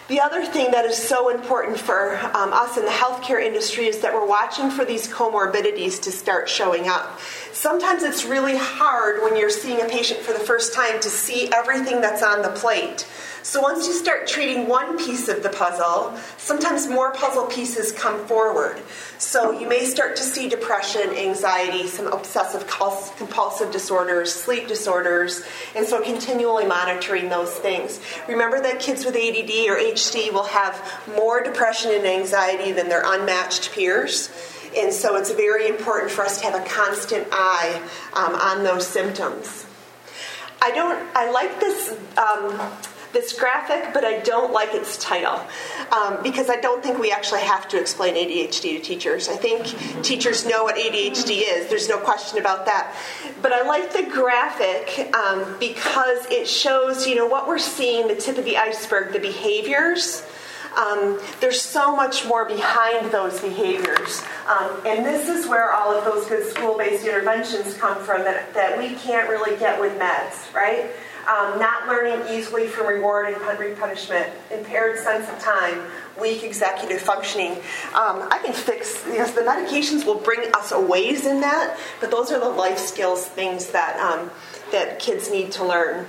The 0.07 0.21
other 0.21 0.45
thing 0.45 0.71
that 0.73 0.85
is 0.85 0.99
so 0.99 1.31
important 1.31 1.79
for 1.79 2.19
um, 2.35 2.53
us 2.53 2.77
in 2.77 2.85
the 2.85 2.91
healthcare 2.91 3.43
industry 3.43 3.87
is 3.87 4.01
that 4.01 4.13
we're 4.13 4.27
watching 4.27 4.69
for 4.69 4.85
these 4.85 5.09
comorbidities 5.09 6.03
to 6.03 6.13
start 6.13 6.47
showing 6.47 6.89
up. 6.89 7.19
Sometimes 7.55 8.03
it's 8.03 8.27
really 8.27 8.55
hard 8.55 9.23
when 9.23 9.35
you're 9.35 9.49
seeing 9.49 9.81
a 9.81 9.87
patient 9.87 10.21
for 10.21 10.35
the 10.35 10.41
first 10.41 10.75
time 10.75 11.01
to 11.01 11.09
see 11.09 11.51
everything 11.55 12.03
that's 12.03 12.23
on 12.23 12.43
the 12.43 12.51
plate. 12.51 13.07
So 13.45 13.61
once 13.61 13.87
you 13.87 13.93
start 13.93 14.27
treating 14.27 14.69
one 14.69 14.97
piece 14.97 15.29
of 15.29 15.43
the 15.43 15.51
puzzle, 15.51 16.17
sometimes 16.39 16.89
more 16.89 17.13
puzzle 17.13 17.45
pieces 17.45 17.93
come 17.93 18.25
forward. 18.25 18.81
So 19.19 19.51
you 19.51 19.69
may 19.69 19.85
start 19.85 20.17
to 20.17 20.23
see 20.23 20.49
depression, 20.49 21.11
anxiety, 21.11 21.87
some 21.87 22.07
obsessive 22.07 22.67
compulsive 22.67 23.71
disorders, 23.71 24.33
sleep 24.33 24.67
disorders, 24.67 25.45
and 25.77 25.85
so 25.85 26.03
continually 26.03 26.65
monitoring 26.65 27.29
those 27.29 27.53
things. 27.53 28.01
Remember 28.29 28.63
that 28.63 28.81
kids 28.81 29.05
with 29.05 29.15
ADD 29.15 29.69
or 29.69 29.77
HD 29.77 30.33
will 30.33 30.45
have 30.45 30.83
more 31.15 31.43
depression 31.43 31.91
and 31.93 32.07
anxiety 32.07 32.73
than 32.73 32.89
their 32.89 33.03
unmatched 33.05 33.73
peers. 33.73 34.31
And 34.75 34.91
so 34.91 35.17
it's 35.17 35.31
very 35.31 35.69
important 35.69 36.11
for 36.11 36.25
us 36.25 36.41
to 36.41 36.47
have 36.47 36.55
a 36.55 36.67
constant 36.67 37.29
eye 37.31 37.87
um, 38.15 38.35
on 38.37 38.65
those 38.65 38.87
symptoms. 38.87 39.67
I 40.63 40.71
don't, 40.71 41.07
I 41.15 41.31
like 41.31 41.61
this. 41.61 41.91
Um, 42.17 42.73
this 43.15 43.33
graphic, 43.33 43.95
but 43.95 44.05
I 44.05 44.19
don't 44.19 44.53
like 44.53 44.75
its 44.75 44.99
title 44.99 45.41
um, 45.91 46.23
because 46.23 46.51
I 46.51 46.57
don't 46.57 46.83
think 46.83 46.99
we 46.99 47.11
actually 47.11 47.41
have 47.41 47.67
to 47.69 47.81
explain 47.81 48.15
ADHD 48.17 48.61
to 48.77 48.81
teachers. 48.81 49.29
I 49.29 49.37
think 49.37 50.03
teachers 50.03 50.45
know 50.47 50.65
what 50.65 50.77
ADHD 50.77 51.43
is, 51.47 51.69
there's 51.71 51.89
no 51.89 51.99
question 51.99 52.39
about 52.39 52.67
that. 52.67 52.95
But 53.41 53.53
I 53.53 53.63
like 53.63 53.93
the 53.93 54.03
graphic 54.11 55.15
um, 55.15 55.57
because 55.59 56.27
it 56.31 56.47
shows, 56.47 57.07
you 57.07 57.15
know, 57.15 57.27
what 57.27 57.49
we're 57.49 57.59
seeing, 57.59 58.09
the 58.09 58.17
tip 58.17 58.37
of 58.37 58.45
the 58.45 58.59
iceberg, 58.59 59.13
the 59.13 59.21
behaviors. 59.21 60.27
Um, 60.77 61.21
there's 61.41 61.61
so 61.61 61.95
much 61.95 62.27
more 62.27 62.45
behind 62.45 63.11
those 63.11 63.41
behaviors. 63.41 64.23
Um, 64.49 64.81
and 64.87 65.05
this 65.05 65.29
is 65.29 65.47
where 65.47 65.73
all 65.73 65.97
of 65.97 66.05
those 66.05 66.27
good 66.27 66.47
school 66.47 66.77
based 66.77 67.07
interventions 67.07 67.77
come 67.77 68.03
from 68.03 68.23
that, 68.23 68.53
that 68.55 68.79
we 68.79 68.95
can't 68.95 69.29
really 69.29 69.57
get 69.59 69.81
with 69.81 69.99
meds, 69.99 70.53
right? 70.55 70.91
um, 71.27 71.59
not 71.59 71.89
learning 71.89 72.27
easily 72.35 72.67
from 72.67 72.87
reward 72.87 73.33
and 73.33 73.41
punishment, 73.77 74.31
impaired 74.51 74.99
sense 74.99 75.29
of 75.29 75.39
time, 75.39 75.81
weak 76.21 76.45
executive 76.45 77.01
functioning. 77.01 77.53
Um, 77.95 78.29
I 78.31 78.41
can 78.45 78.53
fix, 78.53 79.05
know, 79.19 79.27
the 79.27 79.41
medications 79.41 80.05
will 80.05 80.17
bring 80.17 80.55
us 80.55 80.73
a 80.73 80.81
ways 80.81 81.27
in 81.27 81.41
that, 81.41 81.79
but 82.01 82.11
those 82.11 82.31
are 82.31 82.39
the 82.39 82.49
life 82.49 82.79
skills 82.79 83.27
things 83.27 83.69
that, 83.71 83.99
um, 83.99 84.31
that 84.71 84.99
kids 84.99 85.31
need 85.31 85.53
to 85.53 85.65
learn, 85.65 86.07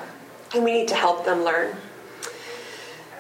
and 0.53 0.63
we 0.63 0.73
need 0.73 0.87
to 0.89 0.95
help 0.95 1.25
them 1.25 1.43
learn. 1.43 1.75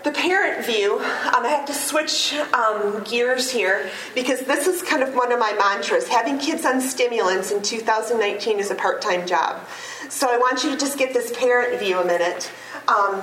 The 0.05 0.11
parent 0.11 0.63
view, 0.63 0.99
um, 0.99 1.01
I 1.43 1.47
have 1.47 1.65
to 1.65 1.73
switch 1.73 2.31
um, 2.53 3.03
gears 3.05 3.49
here 3.49 3.89
because 4.13 4.41
this 4.41 4.67
is 4.67 4.83
kind 4.83 5.01
of 5.01 5.15
one 5.15 5.31
of 5.31 5.39
my 5.39 5.51
mantras. 5.53 6.07
Having 6.07 6.37
kids 6.37 6.63
on 6.63 6.79
stimulants 6.79 7.49
in 7.49 7.63
2019 7.63 8.59
is 8.59 8.69
a 8.69 8.75
part 8.75 9.01
time 9.01 9.25
job. 9.25 9.67
So 10.09 10.29
I 10.29 10.37
want 10.37 10.63
you 10.63 10.69
to 10.69 10.77
just 10.77 10.99
get 10.99 11.11
this 11.15 11.35
parent 11.35 11.79
view 11.79 11.97
a 11.97 12.05
minute. 12.05 12.51
Um, 12.87 13.19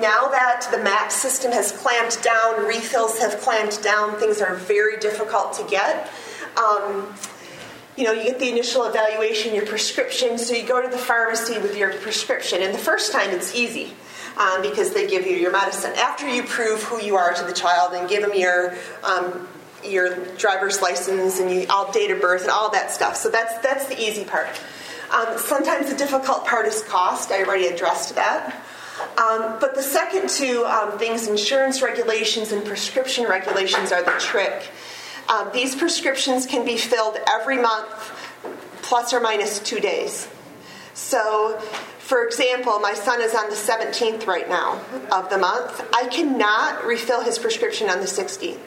now 0.00 0.28
that 0.28 0.68
the 0.70 0.78
MAP 0.78 1.10
system 1.10 1.50
has 1.50 1.72
clamped 1.72 2.22
down, 2.22 2.64
refills 2.64 3.18
have 3.18 3.40
clamped 3.40 3.82
down, 3.82 4.16
things 4.20 4.40
are 4.40 4.54
very 4.54 4.98
difficult 4.98 5.54
to 5.54 5.64
get. 5.68 6.08
Um, 6.56 7.12
you 7.96 8.04
know, 8.04 8.12
you 8.12 8.22
get 8.22 8.38
the 8.38 8.48
initial 8.48 8.84
evaluation, 8.84 9.56
your 9.56 9.66
prescription, 9.66 10.38
so 10.38 10.54
you 10.54 10.68
go 10.68 10.80
to 10.80 10.88
the 10.88 10.98
pharmacy 10.98 11.58
with 11.58 11.76
your 11.76 11.92
prescription, 11.94 12.62
and 12.62 12.72
the 12.72 12.78
first 12.78 13.10
time 13.10 13.30
it's 13.30 13.56
easy. 13.56 13.94
Um, 14.36 14.60
because 14.60 14.92
they 14.92 15.06
give 15.06 15.26
you 15.26 15.34
your 15.34 15.50
medicine. 15.50 15.92
After 15.96 16.28
you 16.28 16.42
prove 16.42 16.82
who 16.82 17.00
you 17.00 17.16
are 17.16 17.32
to 17.32 17.44
the 17.44 17.54
child 17.54 17.94
and 17.94 18.06
give 18.06 18.20
them 18.20 18.34
your 18.34 18.74
um, 19.02 19.48
your 19.82 20.14
driver's 20.36 20.82
license 20.82 21.40
and 21.40 21.50
you, 21.50 21.66
all 21.70 21.90
date 21.90 22.10
of 22.10 22.20
birth 22.20 22.42
and 22.42 22.50
all 22.50 22.70
that 22.72 22.90
stuff, 22.90 23.16
so 23.16 23.30
that's 23.30 23.56
that's 23.62 23.86
the 23.86 23.98
easy 23.98 24.24
part. 24.24 24.48
Um, 25.10 25.38
sometimes 25.38 25.90
the 25.90 25.96
difficult 25.96 26.46
part 26.46 26.66
is 26.66 26.82
cost. 26.82 27.30
I 27.30 27.44
already 27.44 27.68
addressed 27.68 28.14
that. 28.16 28.62
Um, 29.18 29.56
but 29.60 29.74
the 29.74 29.82
second 29.82 30.28
two 30.28 30.64
um, 30.64 30.98
things, 30.98 31.28
insurance 31.28 31.82
regulations 31.82 32.52
and 32.52 32.64
prescription 32.64 33.26
regulations, 33.26 33.92
are 33.92 34.02
the 34.02 34.18
trick. 34.18 34.70
Um, 35.28 35.50
these 35.52 35.74
prescriptions 35.74 36.46
can 36.46 36.64
be 36.64 36.76
filled 36.76 37.18
every 37.28 37.60
month, 37.60 37.88
plus 38.82 39.12
or 39.12 39.20
minus 39.20 39.58
two 39.58 39.80
days. 39.80 40.28
So, 40.94 41.60
for 42.06 42.24
example, 42.24 42.78
my 42.78 42.94
son 42.94 43.20
is 43.20 43.34
on 43.34 43.50
the 43.50 43.56
17th 43.56 44.26
right 44.26 44.48
now 44.48 44.80
of 45.12 45.28
the 45.28 45.38
month. 45.38 45.84
I 45.92 46.06
cannot 46.06 46.84
refill 46.84 47.22
his 47.22 47.38
prescription 47.38 47.90
on 47.90 47.98
the 47.98 48.06
16th 48.06 48.60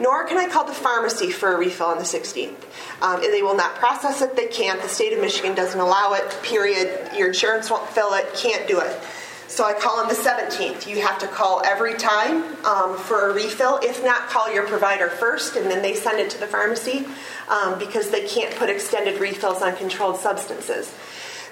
nor 0.00 0.24
can 0.26 0.38
I 0.38 0.48
call 0.48 0.64
the 0.64 0.72
pharmacy 0.72 1.30
for 1.30 1.54
a 1.54 1.58
refill 1.58 1.86
on 1.86 1.98
the 1.98 2.04
16th. 2.04 2.54
Um, 3.02 3.20
they 3.20 3.42
will 3.42 3.56
not 3.56 3.76
process 3.76 4.22
it, 4.22 4.36
they 4.36 4.46
can't. 4.46 4.80
The 4.82 4.88
state 4.88 5.12
of 5.12 5.20
Michigan 5.20 5.54
doesn't 5.54 5.78
allow 5.78 6.14
it, 6.14 6.38
period. 6.42 7.10
Your 7.16 7.28
insurance 7.28 7.70
won't 7.70 7.88
fill 7.90 8.14
it, 8.14 8.32
can't 8.34 8.66
do 8.68 8.80
it. 8.80 9.00
So 9.48 9.64
I 9.64 9.72
call 9.72 9.98
on 9.98 10.08
the 10.08 10.14
17th. 10.14 10.86
You 10.86 11.00
have 11.00 11.18
to 11.20 11.26
call 11.26 11.62
every 11.64 11.94
time 11.94 12.44
um, 12.66 12.98
for 12.98 13.30
a 13.30 13.32
refill. 13.32 13.78
If 13.82 14.04
not, 14.04 14.28
call 14.28 14.52
your 14.52 14.66
provider 14.66 15.08
first, 15.08 15.56
and 15.56 15.70
then 15.70 15.80
they 15.80 15.94
send 15.94 16.20
it 16.20 16.30
to 16.30 16.38
the 16.38 16.46
pharmacy 16.46 17.06
um, 17.48 17.78
because 17.78 18.10
they 18.10 18.26
can't 18.28 18.54
put 18.56 18.68
extended 18.68 19.18
refills 19.20 19.62
on 19.62 19.74
controlled 19.76 20.18
substances. 20.18 20.94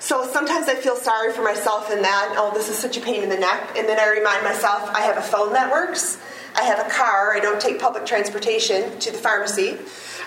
So 0.06 0.24
sometimes 0.24 0.68
I 0.68 0.76
feel 0.76 0.94
sorry 0.94 1.32
for 1.32 1.42
myself 1.42 1.90
in 1.90 2.00
that. 2.02 2.36
Oh, 2.38 2.54
this 2.54 2.68
is 2.68 2.78
such 2.78 2.96
a 2.96 3.00
pain 3.00 3.24
in 3.24 3.28
the 3.28 3.36
neck. 3.36 3.76
And 3.76 3.88
then 3.88 3.98
I 3.98 4.08
remind 4.08 4.44
myself 4.44 4.88
I 4.94 5.00
have 5.00 5.16
a 5.16 5.20
phone 5.20 5.52
that 5.54 5.68
works. 5.68 6.22
I 6.54 6.62
have 6.62 6.78
a 6.78 6.88
car. 6.88 7.34
I 7.34 7.40
don't 7.40 7.60
take 7.60 7.80
public 7.80 8.06
transportation 8.06 9.00
to 9.00 9.10
the 9.10 9.18
pharmacy. 9.18 9.70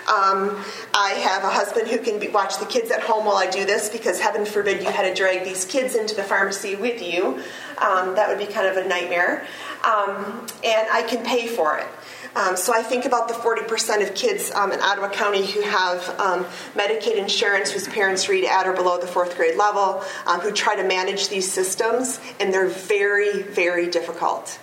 Um, 0.06 0.62
I 0.92 1.12
have 1.24 1.44
a 1.44 1.48
husband 1.48 1.88
who 1.88 1.96
can 1.96 2.18
be, 2.18 2.28
watch 2.28 2.58
the 2.58 2.66
kids 2.66 2.90
at 2.90 3.00
home 3.00 3.24
while 3.24 3.36
I 3.36 3.48
do 3.48 3.64
this 3.64 3.88
because 3.88 4.20
heaven 4.20 4.44
forbid 4.44 4.82
you 4.82 4.90
had 4.90 5.08
to 5.08 5.14
drag 5.14 5.44
these 5.44 5.64
kids 5.64 5.94
into 5.94 6.14
the 6.14 6.24
pharmacy 6.24 6.76
with 6.76 7.00
you. 7.00 7.42
Um, 7.78 8.16
that 8.16 8.28
would 8.28 8.36
be 8.38 8.52
kind 8.52 8.66
of 8.66 8.76
a 8.76 8.86
nightmare. 8.86 9.46
Um, 9.82 10.46
and 10.62 10.88
I 10.92 11.06
can 11.08 11.24
pay 11.24 11.46
for 11.46 11.78
it. 11.78 11.86
Um, 12.36 12.56
so 12.56 12.72
I 12.72 12.82
think 12.82 13.06
about 13.06 13.28
the 13.28 13.34
40% 13.34 14.08
of 14.08 14.14
kids 14.14 14.52
um, 14.52 14.72
in 14.72 14.80
Ottawa 14.80 15.08
County 15.08 15.44
who 15.44 15.62
have 15.62 16.08
um, 16.20 16.44
Medicaid 16.74 17.16
insurance 17.16 17.70
whose 17.72 17.88
parents 17.88 18.28
read 18.28 18.44
at 18.44 18.66
or 18.66 18.72
below 18.72 19.00
the 19.00 19.06
fourth 19.06 19.36
grade 19.36 19.56
level, 19.56 20.02
um, 20.26 20.40
who 20.40 20.52
try 20.52 20.76
to 20.76 20.84
manage 20.84 21.28
these 21.28 21.50
systems, 21.50 22.20
and 22.38 22.54
they're 22.54 22.68
very, 22.68 23.42
very 23.42 23.90
difficult. 23.90 24.60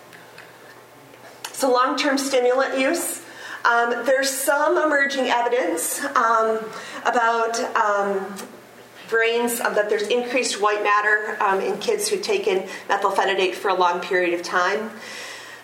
So, 1.51 1.71
long 1.71 1.97
term 1.97 2.17
stimulant 2.17 2.79
use. 2.79 3.23
Um, 3.65 4.05
there's 4.05 4.29
some 4.29 4.77
emerging 4.77 5.25
evidence 5.25 6.01
um, 6.15 6.59
about 7.05 7.59
brains, 9.09 9.59
um, 9.59 9.73
that 9.75 9.89
there's 9.89 10.07
increased 10.07 10.61
white 10.61 10.83
matter 10.83 11.37
um, 11.41 11.61
in 11.61 11.77
kids 11.79 12.07
who've 12.07 12.21
taken 12.21 12.59
methylphenidate 12.87 13.55
for 13.55 13.69
a 13.69 13.73
long 13.73 13.99
period 13.99 14.33
of 14.33 14.43
time. 14.43 14.91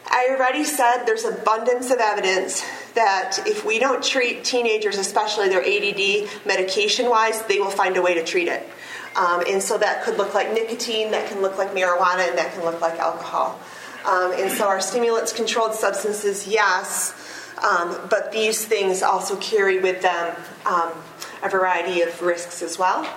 I 0.07 0.27
already 0.31 0.63
said 0.63 1.05
there's 1.05 1.25
abundance 1.25 1.89
of 1.89 1.99
evidence 1.99 2.63
that 2.93 3.39
if 3.45 3.65
we 3.65 3.79
don't 3.79 4.03
treat 4.03 4.43
teenagers, 4.43 4.97
especially 4.97 5.49
their 5.49 5.63
ADD, 5.63 6.45
medication 6.45 7.09
wise, 7.09 7.41
they 7.43 7.59
will 7.59 7.71
find 7.71 7.97
a 7.97 8.01
way 8.01 8.13
to 8.13 8.23
treat 8.23 8.47
it. 8.47 8.67
Um, 9.15 9.43
and 9.47 9.61
so 9.61 9.77
that 9.77 10.03
could 10.03 10.17
look 10.17 10.33
like 10.33 10.51
nicotine, 10.51 11.11
that 11.11 11.29
can 11.29 11.41
look 11.41 11.57
like 11.57 11.69
marijuana, 11.69 12.27
and 12.27 12.37
that 12.37 12.53
can 12.53 12.63
look 12.63 12.81
like 12.81 12.99
alcohol. 12.99 13.59
Um, 14.05 14.33
and 14.33 14.51
so 14.51 14.67
our 14.67 14.81
stimulants 14.81 15.31
controlled 15.31 15.75
substances, 15.75 16.47
yes, 16.47 17.13
um, 17.63 17.97
but 18.09 18.31
these 18.31 18.65
things 18.65 19.01
also 19.01 19.37
carry 19.37 19.79
with 19.79 20.01
them 20.01 20.35
um, 20.65 20.91
a 21.41 21.49
variety 21.49 22.01
of 22.01 22.21
risks 22.21 22.61
as 22.61 22.77
well. 22.77 23.07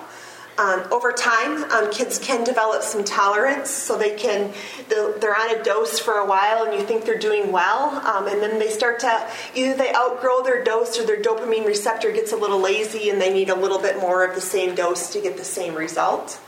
Um, 0.58 0.84
over 0.90 1.12
time, 1.12 1.64
um, 1.70 1.90
kids 1.90 2.18
can 2.18 2.42
develop 2.42 2.82
some 2.82 3.04
tolerance, 3.04 3.70
so 3.70 3.98
they 3.98 4.16
can 4.16 4.52
they're 4.88 5.36
on 5.36 5.54
a 5.54 5.62
dose 5.62 5.98
for 5.98 6.14
a 6.14 6.26
while, 6.26 6.64
and 6.64 6.74
you 6.74 6.82
think 6.82 7.04
they're 7.04 7.18
doing 7.18 7.52
well, 7.52 7.90
um, 8.06 8.26
and 8.26 8.42
then 8.42 8.58
they 8.58 8.70
start 8.70 9.00
to 9.00 9.28
either 9.54 9.76
they 9.76 9.94
outgrow 9.94 10.42
their 10.42 10.64
dose 10.64 10.98
or 10.98 11.04
their 11.04 11.20
dopamine 11.20 11.66
receptor 11.66 12.10
gets 12.10 12.32
a 12.32 12.36
little 12.36 12.60
lazy, 12.60 13.10
and 13.10 13.20
they 13.20 13.32
need 13.32 13.50
a 13.50 13.54
little 13.54 13.78
bit 13.78 13.98
more 14.00 14.24
of 14.24 14.34
the 14.34 14.40
same 14.40 14.74
dose 14.74 15.12
to 15.12 15.20
get 15.20 15.36
the 15.36 15.44
same 15.44 15.74
result. 15.74 16.40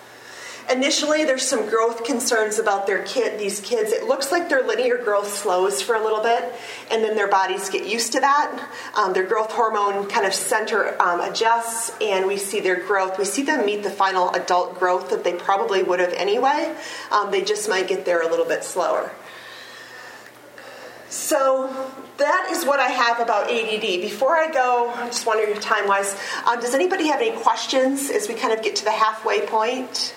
Initially, 0.70 1.24
there's 1.24 1.48
some 1.48 1.66
growth 1.66 2.04
concerns 2.04 2.58
about 2.58 2.86
their 2.86 3.02
kid, 3.04 3.40
these 3.40 3.60
kids. 3.60 3.90
It 3.90 4.04
looks 4.04 4.30
like 4.30 4.50
their 4.50 4.62
linear 4.66 4.98
growth 4.98 5.34
slows 5.34 5.80
for 5.80 5.94
a 5.94 6.02
little 6.02 6.22
bit, 6.22 6.52
and 6.90 7.02
then 7.02 7.16
their 7.16 7.28
bodies 7.28 7.70
get 7.70 7.86
used 7.86 8.12
to 8.12 8.20
that. 8.20 8.68
Um, 8.94 9.14
their 9.14 9.24
growth 9.24 9.50
hormone 9.50 10.08
kind 10.08 10.26
of 10.26 10.34
center 10.34 11.00
um, 11.00 11.20
adjusts, 11.20 11.90
and 12.02 12.26
we 12.26 12.36
see 12.36 12.60
their 12.60 12.84
growth. 12.86 13.18
We 13.18 13.24
see 13.24 13.42
them 13.42 13.64
meet 13.64 13.82
the 13.82 13.90
final 13.90 14.30
adult 14.34 14.78
growth 14.78 15.08
that 15.08 15.24
they 15.24 15.32
probably 15.32 15.82
would 15.82 16.00
have 16.00 16.12
anyway. 16.12 16.76
Um, 17.10 17.30
they 17.30 17.42
just 17.42 17.66
might 17.66 17.88
get 17.88 18.04
there 18.04 18.20
a 18.20 18.28
little 18.28 18.46
bit 18.46 18.62
slower. 18.62 19.10
So 21.08 21.90
that 22.18 22.48
is 22.50 22.66
what 22.66 22.78
I 22.78 22.88
have 22.88 23.20
about 23.20 23.50
ADD. 23.50 24.02
Before 24.02 24.36
I 24.36 24.50
go, 24.50 24.92
I'm 24.94 25.06
just 25.06 25.24
wondering 25.24 25.58
time 25.60 25.88
wise, 25.88 26.14
um, 26.46 26.60
does 26.60 26.74
anybody 26.74 27.08
have 27.08 27.22
any 27.22 27.34
questions 27.40 28.10
as 28.10 28.28
we 28.28 28.34
kind 28.34 28.52
of 28.52 28.62
get 28.62 28.76
to 28.76 28.84
the 28.84 28.92
halfway 28.92 29.46
point? 29.46 30.14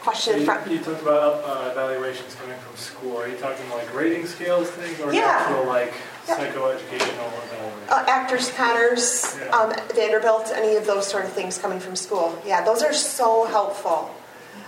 Question 0.00 0.32
so 0.32 0.38
you, 0.40 0.46
from. 0.46 0.70
You 0.70 0.78
talked 0.78 1.02
about 1.02 1.44
uh, 1.44 1.70
evaluations 1.72 2.34
coming 2.36 2.58
from 2.58 2.74
school. 2.76 3.18
Are 3.18 3.28
you 3.28 3.36
talking 3.36 3.68
like 3.68 3.94
rating 3.94 4.26
scales 4.26 4.70
things, 4.70 4.98
or 4.98 5.12
yeah. 5.12 5.44
actual 5.46 5.66
like 5.66 5.92
yep. 6.26 6.38
psychoeducational 6.38 7.28
evaluations? 7.44 7.90
Uh, 7.90 8.04
ACTeRS, 8.06 8.56
Conners, 8.56 9.38
yeah. 9.38 9.48
um, 9.48 9.74
Vanderbilt, 9.94 10.52
any 10.54 10.76
of 10.76 10.86
those 10.86 11.06
sort 11.06 11.26
of 11.26 11.32
things 11.32 11.58
coming 11.58 11.80
from 11.80 11.96
school. 11.96 12.40
Yeah, 12.46 12.64
those 12.64 12.82
are 12.82 12.94
so 12.94 13.44
helpful, 13.44 14.10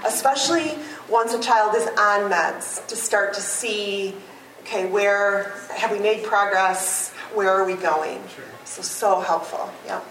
especially 0.05 0.75
once 1.09 1.33
a 1.33 1.41
child 1.41 1.75
is 1.77 1.87
on 1.87 2.31
meds 2.31 2.87
to 2.89 2.97
start 2.97 3.33
to 3.35 3.41
see, 3.41 4.15
okay, 4.63 4.85
where 4.87 5.55
have 5.75 5.93
we 5.93 5.99
made 5.99 6.25
progress? 6.25 7.11
Where 7.33 7.51
are 7.51 7.65
we 7.65 7.75
going? 7.75 8.21
Sure. 8.35 8.45
So 8.67 8.83
so 8.83 9.21
helpful. 9.21 9.71
Yeah. 9.87 10.03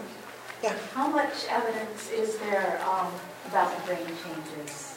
Yeah. 0.64 0.76
How 0.96 1.08
much 1.08 1.46
evidence 1.48 2.10
is 2.12 2.38
there 2.38 2.82
um, 2.88 3.12
about 3.48 3.76
the 3.78 3.86
brain 3.86 4.06
changes? 4.06 4.91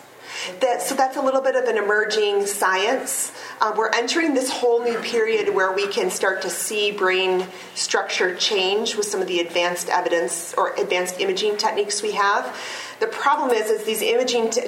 That, 0.61 0.83
so 0.83 0.95
that's 0.95 1.17
a 1.17 1.23
little 1.23 1.41
bit 1.41 1.57
of 1.57 1.65
an 1.65 1.79
emerging 1.79 2.47
science. 2.47 3.33
Uh, 3.61 3.73
we're 3.77 3.91
entering 3.91 4.35
this 4.35 4.51
whole 4.51 4.83
new 4.83 4.99
period 4.99 5.55
where 5.55 5.73
we 5.73 5.89
can 5.89 6.11
start 6.11 6.43
to 6.43 6.51
see 6.51 6.93
brain 6.93 7.47
structure 7.75 8.35
change 8.35 8.97
with 8.97 9.07
some 9.07 9.23
of 9.23 9.27
the 9.27 9.41
advanced 9.41 9.89
evidence 9.89 10.55
or 10.59 10.75
advanced 10.75 11.21
imaging 11.21 11.57
techniques 11.57 12.03
we 12.03 12.13
have. 12.13 12.55
The 13.01 13.07
problem 13.07 13.51
is, 13.51 13.71
as 13.71 13.85
these 13.85 14.03
imaging 14.03 14.51
te- 14.51 14.63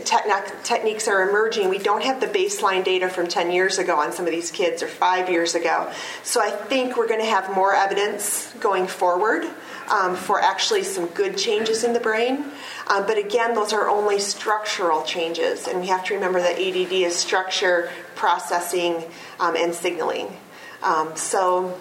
techniques 0.63 1.09
are 1.09 1.29
emerging, 1.29 1.69
we 1.69 1.79
don't 1.79 2.03
have 2.03 2.21
the 2.21 2.27
baseline 2.27 2.83
data 2.83 3.09
from 3.09 3.29
10 3.29 3.51
years 3.51 3.79
ago 3.79 3.99
on 3.99 4.13
some 4.13 4.27
of 4.27 4.33
these 4.33 4.51
kids 4.51 4.83
or 4.83 4.89
five 4.89 5.31
years 5.31 5.55
ago. 5.55 5.91
So 6.23 6.41
I 6.41 6.51
think 6.51 6.97
we're 6.97 7.09
going 7.09 7.21
to 7.21 7.27
have 7.27 7.55
more 7.55 7.75
evidence 7.75 8.53
going 8.61 8.89
forward 8.89 9.47
um, 9.89 10.17
for 10.17 10.41
actually 10.41 10.83
some 10.83 11.07
good 11.09 11.37
changes 11.37 11.85
in 11.85 11.93
the 11.93 12.01
brain. 12.01 12.45
Um, 12.89 13.07
but 13.07 13.19
again, 13.19 13.55
those 13.55 13.73
are 13.73 13.89
only 13.89 14.19
structural 14.19 15.03
changes, 15.03 15.67
and 15.67 15.81
we 15.81 15.87
have 15.89 16.05
to 16.05 16.15
remember 16.15 16.41
that 16.41 16.59
ADD 16.59 16.93
is 16.93 17.17
structure, 17.17 17.91
processing, 18.15 19.05
um, 19.41 19.57
and 19.57 19.75
signaling. 19.75 20.37
Um, 20.83 21.17
so 21.17 21.81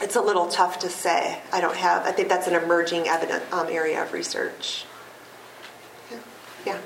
it's 0.00 0.16
a 0.16 0.20
little 0.20 0.48
tough 0.48 0.80
to 0.80 0.88
say. 0.88 1.38
I 1.52 1.60
don't 1.60 1.76
have. 1.76 2.06
I 2.06 2.12
think 2.12 2.28
that's 2.28 2.46
an 2.46 2.54
emerging 2.54 3.08
evident 3.08 3.44
um, 3.52 3.68
area 3.68 4.02
of 4.02 4.12
research. 4.12 4.84
Yeah. 6.10 6.18
yeah. 6.66 6.78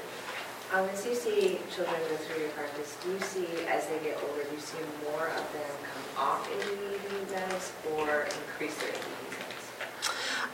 Um, 0.73 0.89
as 0.91 1.07
you 1.07 1.15
see 1.15 1.59
children 1.75 1.97
go 2.11 2.17
through 2.17 2.43
your 2.43 2.51
practice, 2.51 2.97
do 3.03 3.13
you 3.13 3.21
see 3.21 3.47
as 3.69 3.87
they 3.87 3.99
get 4.01 4.19
older, 4.29 4.43
do 4.43 4.55
you 4.55 4.61
see 4.61 4.79
more 5.05 5.29
of 5.29 5.53
them 5.53 5.71
come 5.87 6.27
off 6.27 6.51
ADD 6.53 7.31
meds 7.31 7.71
or 7.95 8.25
increase 8.25 8.77
their 8.79 8.91
ADD 8.91 9.16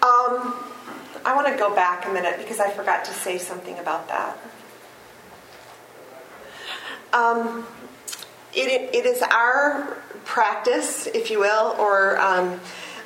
um, 0.02 0.54
I 1.24 1.32
want 1.34 1.46
to 1.46 1.56
go 1.56 1.74
back 1.74 2.06
a 2.06 2.12
minute 2.12 2.38
because 2.38 2.58
I 2.58 2.70
forgot 2.70 3.04
to 3.04 3.12
say 3.12 3.38
something 3.38 3.78
about 3.78 4.08
that. 4.08 4.36
Um, 7.12 7.66
it, 8.52 8.94
it 8.94 9.06
is 9.06 9.22
our 9.22 9.96
practice, 10.24 11.06
if 11.06 11.30
you 11.30 11.38
will, 11.38 11.76
or 11.78 12.18
um, 12.18 12.60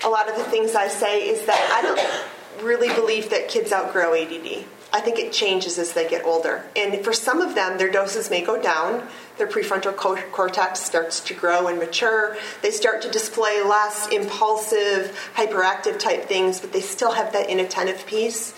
a 0.04 0.08
lot 0.08 0.30
of 0.30 0.36
the 0.36 0.44
things 0.44 0.74
I 0.74 0.88
say 0.88 1.28
is 1.28 1.44
that 1.46 1.70
I 1.72 1.82
don't 1.82 2.64
really 2.64 2.92
believe 2.94 3.30
that 3.30 3.48
kids 3.48 3.72
outgrow 3.72 4.14
ADD. 4.14 4.64
I 4.92 5.00
think 5.00 5.18
it 5.18 5.32
changes 5.32 5.78
as 5.78 5.92
they 5.92 6.08
get 6.08 6.24
older. 6.24 6.64
And 6.76 7.04
for 7.04 7.12
some 7.12 7.40
of 7.40 7.54
them, 7.54 7.76
their 7.76 7.90
doses 7.90 8.30
may 8.30 8.42
go 8.42 8.60
down. 8.60 9.06
Their 9.36 9.46
prefrontal 9.46 9.94
cortex 9.96 10.80
starts 10.80 11.20
to 11.20 11.34
grow 11.34 11.66
and 11.66 11.78
mature. 11.78 12.36
They 12.62 12.70
start 12.70 13.02
to 13.02 13.10
display 13.10 13.62
less 13.62 14.08
impulsive, 14.08 15.30
hyperactive 15.34 15.98
type 15.98 16.24
things, 16.24 16.60
but 16.60 16.72
they 16.72 16.80
still 16.80 17.12
have 17.12 17.32
that 17.32 17.50
inattentive 17.50 18.06
piece. 18.06 18.54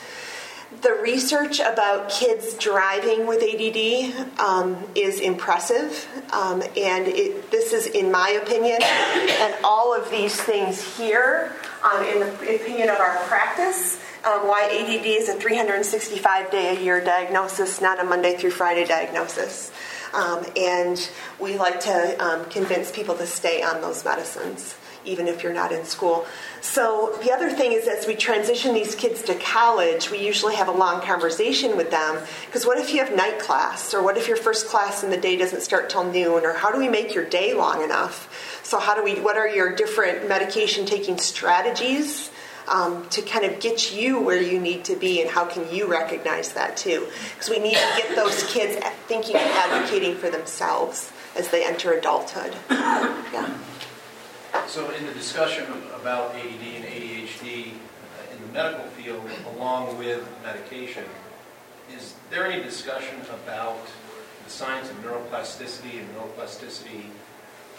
The 0.83 0.93
research 1.03 1.61
about 1.61 2.11
kids 2.11 2.55
driving 2.55 3.27
with 3.27 3.43
ADD 3.43 4.39
um, 4.39 4.77
is 4.95 5.19
impressive, 5.19 6.07
um, 6.31 6.63
and 6.77 7.09
it, 7.09 7.51
this 7.51 7.73
is, 7.73 7.87
in 7.87 8.13
my 8.13 8.39
opinion, 8.43 8.79
and 8.83 9.55
all 9.65 9.99
of 9.99 10.11
these 10.11 10.39
things 10.39 10.97
here, 10.99 11.57
um, 11.83 12.05
in 12.05 12.21
the 12.21 12.55
opinion 12.57 12.91
of 12.91 12.99
our 12.99 13.17
practice, 13.25 13.99
um, 14.29 14.47
why 14.47 14.65
ADD 14.65 15.07
is 15.07 15.29
a 15.29 15.35
365 15.35 16.51
day 16.51 16.77
a 16.77 16.81
year 16.81 17.03
diagnosis, 17.03 17.81
not 17.81 17.99
a 17.99 18.05
Monday 18.05 18.37
through 18.37 18.51
Friday 18.51 18.85
diagnosis. 18.85 19.73
Um, 20.13 20.45
and 20.57 21.11
we 21.39 21.57
like 21.59 21.81
to 21.81 22.25
um, 22.25 22.45
convince 22.47 22.91
people 22.91 23.15
to 23.17 23.27
stay 23.27 23.63
on 23.63 23.81
those 23.81 24.05
medicines, 24.05 24.75
even 25.05 25.29
if 25.29 25.43
you're 25.43 25.53
not 25.53 25.71
in 25.71 25.85
school. 25.85 26.27
So, 26.63 27.19
the 27.23 27.31
other 27.31 27.51
thing 27.51 27.73
is, 27.73 27.87
as 27.87 28.07
we 28.07 28.17
transition 28.17 28.75
these 28.75 28.95
kids 28.95 29.23
to 29.25 29.35
college, 29.35 30.11
we 30.11 30.19
usually 30.19 30.55
have 30.57 30.69
a 30.69 30.73
long 30.73 31.03
conversation 31.03 31.77
with 31.77 31.91
them. 31.91 32.19
Because 32.47 32.67
what 32.67 32.79
if 32.79 32.93
you 32.93 33.05
have 33.05 33.15
night 33.15 33.39
class? 33.39 33.93
Or 33.93 34.03
what 34.03 34.17
if 34.17 34.29
your 34.29 34.39
first 34.39 34.67
class 34.69 35.05
in 35.05 35.11
the 35.11 35.19
day 35.19 35.37
doesn't 35.37 35.61
start 35.61 35.91
till 35.91 36.11
noon? 36.11 36.45
Or 36.45 36.55
how 36.55 36.73
do 36.73 36.79
we 36.79 36.89
make 36.89 37.15
your 37.15 37.25
day 37.25 37.55
long 37.55 37.83
enough? 37.83 38.61
So, 38.63 38.79
how 38.79 38.95
do 38.95 39.05
we, 39.05 39.21
what 39.21 39.37
are 39.37 39.49
your 39.49 39.75
different 39.75 40.27
medication 40.27 40.87
taking 40.87 41.19
strategies? 41.19 42.31
Um, 42.69 43.09
to 43.11 43.23
kind 43.23 43.47
of 43.47 43.61
get 43.61 43.95
you 43.95 44.21
where 44.21 44.43
you 44.43 44.61
need 44.61 44.85
to 44.85 44.97
be, 44.97 45.23
and 45.23 45.31
how 45.31 45.47
can 45.47 45.75
you 45.75 45.87
recognize 45.87 46.53
that 46.53 46.77
too? 46.77 47.09
Because 47.33 47.49
we 47.49 47.59
need 47.59 47.77
to 47.77 47.95
get 47.97 48.15
those 48.15 48.45
kids 48.53 48.85
thinking 49.07 49.37
and 49.37 49.51
advocating 49.51 50.17
for 50.17 50.29
themselves 50.29 51.11
as 51.35 51.49
they 51.49 51.65
enter 51.65 51.93
adulthood. 51.95 52.55
Yeah. 52.71 53.49
So 54.67 54.91
in 54.91 55.07
the 55.07 55.13
discussion 55.13 55.65
about 55.95 56.35
ADD 56.35 56.63
and 56.77 56.85
ADHD 56.85 57.69
uh, 57.69 58.35
in 58.35 58.41
the 58.47 58.53
medical 58.53 58.85
field, 58.87 59.23
along 59.55 59.97
with 59.97 60.27
medication, 60.43 61.05
is 61.97 62.15
there 62.31 62.47
any 62.47 62.63
discussion 62.63 63.17
about 63.31 63.79
the 64.45 64.51
science 64.51 64.91
of 64.91 64.97
neuroplasticity 65.03 66.01
and 66.01 66.09
neuroplasticity 66.15 67.05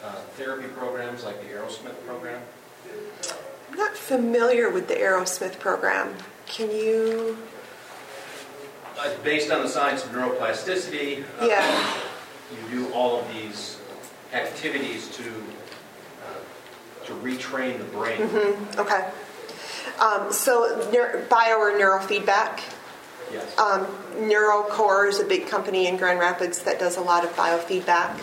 uh, 0.04 0.16
therapy 0.36 0.68
programs 0.70 1.24
like 1.24 1.40
the 1.42 1.48
Arrowsmith 1.48 2.06
program? 2.08 2.42
Not 3.80 3.96
familiar 3.96 4.70
with 4.70 4.90
the 4.90 4.96
Arrowsmith 4.96 5.58
program. 5.58 6.14
Can 6.48 6.70
you? 6.70 7.38
Uh, 9.00 9.10
based 9.24 9.50
on 9.52 9.64
the 9.64 9.70
science 9.70 10.04
of 10.04 10.12
neuroplasticity, 10.12 11.24
uh, 11.40 11.46
Yeah. 11.46 11.94
you 12.52 12.78
do 12.86 12.94
all 12.94 13.22
of 13.22 13.34
these 13.34 13.78
activities 14.34 15.08
to 15.16 15.24
uh, 15.24 17.06
to 17.06 17.14
retrain 17.14 17.78
the 17.78 17.86
brain. 17.86 18.58
Okay. 18.78 19.06
Um, 19.98 20.34
so, 20.34 20.86
neur- 20.92 21.30
bio 21.30 21.58
or 21.58 21.72
neurofeedback. 21.72 22.60
Yes. 23.32 23.58
Um, 23.58 23.86
NeuroCore 24.18 25.08
is 25.08 25.22
a 25.22 25.24
big 25.26 25.48
company 25.48 25.88
in 25.88 25.96
Grand 25.96 26.20
Rapids 26.20 26.64
that 26.64 26.80
does 26.80 26.98
a 26.98 27.02
lot 27.02 27.24
of 27.24 27.34
biofeedback. 27.38 28.20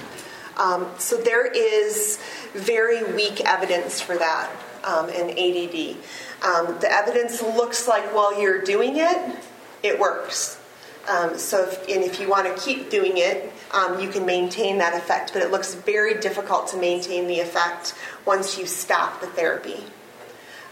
Um, 0.56 0.88
so 0.98 1.16
there 1.16 1.46
is 1.46 2.18
very 2.54 3.04
weak 3.12 3.40
evidence 3.42 4.00
for 4.00 4.16
that 4.16 4.50
um, 4.84 5.08
in 5.08 5.30
ADD. 5.30 5.96
Um, 6.42 6.78
the 6.80 6.90
evidence 6.90 7.42
looks 7.42 7.86
like 7.88 8.14
while 8.14 8.40
you're 8.40 8.62
doing 8.62 8.96
it, 8.96 9.36
it 9.82 9.98
works. 9.98 10.60
Um, 11.08 11.38
so, 11.38 11.64
if, 11.64 11.88
and 11.88 12.02
if 12.02 12.20
you 12.20 12.28
want 12.28 12.46
to 12.46 12.62
keep 12.62 12.90
doing 12.90 13.12
it, 13.16 13.52
um, 13.72 14.00
you 14.00 14.08
can 14.08 14.26
maintain 14.26 14.78
that 14.78 14.94
effect, 14.94 15.32
but 15.32 15.42
it 15.42 15.50
looks 15.50 15.74
very 15.74 16.20
difficult 16.20 16.68
to 16.68 16.76
maintain 16.76 17.28
the 17.28 17.40
effect 17.40 17.94
once 18.24 18.58
you 18.58 18.66
stop 18.66 19.20
the 19.20 19.28
therapy. 19.28 19.84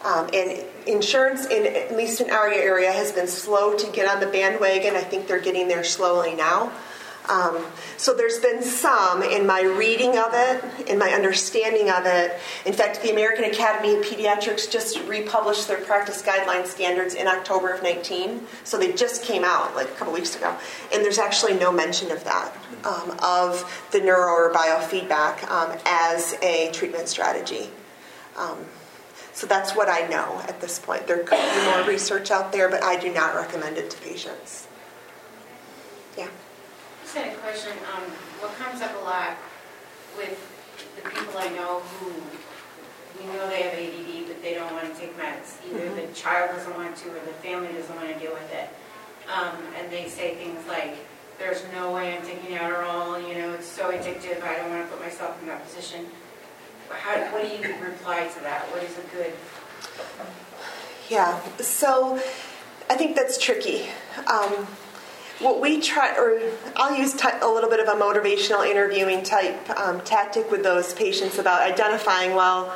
Um, 0.04 0.28
and 0.34 0.64
insurance, 0.86 1.46
in 1.46 1.66
at 1.66 1.96
least 1.96 2.20
in 2.20 2.30
our 2.30 2.48
area, 2.48 2.92
has 2.92 3.12
been 3.12 3.28
slow 3.28 3.76
to 3.76 3.90
get 3.92 4.08
on 4.08 4.20
the 4.20 4.26
bandwagon. 4.26 4.96
I 4.96 5.00
think 5.00 5.28
they're 5.28 5.40
getting 5.40 5.68
there 5.68 5.84
slowly 5.84 6.34
now. 6.34 6.72
Um, 7.28 7.64
so 7.96 8.12
there's 8.12 8.38
been 8.38 8.62
some 8.62 9.22
in 9.22 9.46
my 9.46 9.62
reading 9.62 10.18
of 10.18 10.30
it, 10.32 10.88
in 10.88 10.98
my 10.98 11.10
understanding 11.10 11.88
of 11.90 12.04
it. 12.04 12.38
In 12.66 12.74
fact, 12.74 13.02
the 13.02 13.10
American 13.10 13.44
Academy 13.44 13.94
of 13.94 14.04
Pediatrics 14.04 14.70
just 14.70 15.00
republished 15.04 15.66
their 15.66 15.80
practice 15.80 16.20
guideline 16.22 16.66
standards 16.66 17.14
in 17.14 17.26
October 17.26 17.70
of 17.70 17.82
19. 17.82 18.46
So 18.64 18.78
they 18.78 18.92
just 18.92 19.24
came 19.24 19.42
out 19.42 19.74
like 19.74 19.88
a 19.88 19.92
couple 19.92 20.12
weeks 20.12 20.36
ago, 20.36 20.54
and 20.92 21.02
there's 21.02 21.18
actually 21.18 21.54
no 21.54 21.72
mention 21.72 22.10
of 22.10 22.22
that, 22.24 22.54
um, 22.84 23.16
of 23.22 23.88
the 23.90 24.00
neuro 24.00 24.30
or 24.30 24.52
biofeedback 24.52 25.48
um, 25.50 25.78
as 25.86 26.34
a 26.42 26.70
treatment 26.72 27.08
strategy. 27.08 27.70
Um, 28.36 28.58
so 29.32 29.46
that's 29.46 29.74
what 29.74 29.88
I 29.88 30.06
know 30.08 30.42
at 30.46 30.60
this 30.60 30.78
point. 30.78 31.06
There 31.06 31.18
could 31.24 31.38
be 31.38 31.70
more 31.70 31.88
research 31.88 32.30
out 32.30 32.52
there, 32.52 32.68
but 32.68 32.82
I 32.82 32.96
do 32.96 33.12
not 33.12 33.34
recommend 33.34 33.78
it 33.78 33.90
to 33.90 33.98
patients. 33.98 34.68
Just 37.14 37.26
had 37.26 37.36
a 37.36 37.40
question. 37.42 37.70
Um, 37.94 38.02
what 38.42 38.52
comes 38.56 38.82
up 38.82 38.90
a 39.00 39.04
lot 39.04 39.38
with 40.18 40.34
the 40.96 41.08
people 41.08 41.38
I 41.38 41.46
know 41.50 41.78
who 41.78 42.10
we 42.10 43.32
know 43.32 43.46
they 43.46 43.62
have 43.62 43.74
ADD, 43.78 44.26
but 44.26 44.42
they 44.42 44.54
don't 44.54 44.72
want 44.72 44.92
to 44.92 45.00
take 45.00 45.16
meds. 45.16 45.62
Either 45.64 45.94
the 45.94 46.12
child 46.12 46.50
doesn't 46.50 46.74
want 46.74 46.96
to, 46.96 47.10
or 47.10 47.20
the 47.22 47.38
family 47.38 47.68
doesn't 47.68 47.94
want 47.94 48.08
to 48.12 48.18
deal 48.18 48.32
with 48.34 48.52
it. 48.52 48.68
Um, 49.32 49.54
and 49.78 49.92
they 49.92 50.08
say 50.08 50.34
things 50.34 50.58
like, 50.66 51.06
"There's 51.38 51.62
no 51.72 51.92
way 51.92 52.16
I'm 52.16 52.26
taking 52.26 52.56
Adderall. 52.56 53.22
You 53.22 53.38
know, 53.38 53.52
it's 53.52 53.68
so 53.68 53.92
addictive. 53.92 54.42
I 54.42 54.56
don't 54.56 54.70
want 54.70 54.82
to 54.82 54.96
put 54.96 55.00
myself 55.00 55.40
in 55.40 55.46
that 55.46 55.64
position." 55.64 56.06
How, 56.90 57.14
what 57.32 57.42
do 57.42 57.48
you 57.48 57.76
reply 57.80 58.26
to 58.26 58.40
that? 58.40 58.64
What 58.72 58.82
is 58.82 58.98
a 58.98 59.02
good? 59.14 59.32
Yeah, 61.08 61.40
so 61.60 62.20
I 62.90 62.96
think 62.96 63.14
that's 63.14 63.38
tricky. 63.38 63.86
Um, 64.26 64.66
what 65.40 65.60
we 65.60 65.80
try, 65.80 66.16
or 66.16 66.40
I'll 66.76 66.96
use 66.96 67.14
ty- 67.14 67.38
a 67.40 67.48
little 67.48 67.70
bit 67.70 67.80
of 67.80 67.88
a 67.88 68.00
motivational 68.00 68.68
interviewing 68.68 69.22
type 69.22 69.68
um, 69.78 70.00
tactic 70.02 70.50
with 70.50 70.62
those 70.62 70.94
patients 70.94 71.38
about 71.38 71.62
identifying, 71.62 72.34
well, 72.34 72.74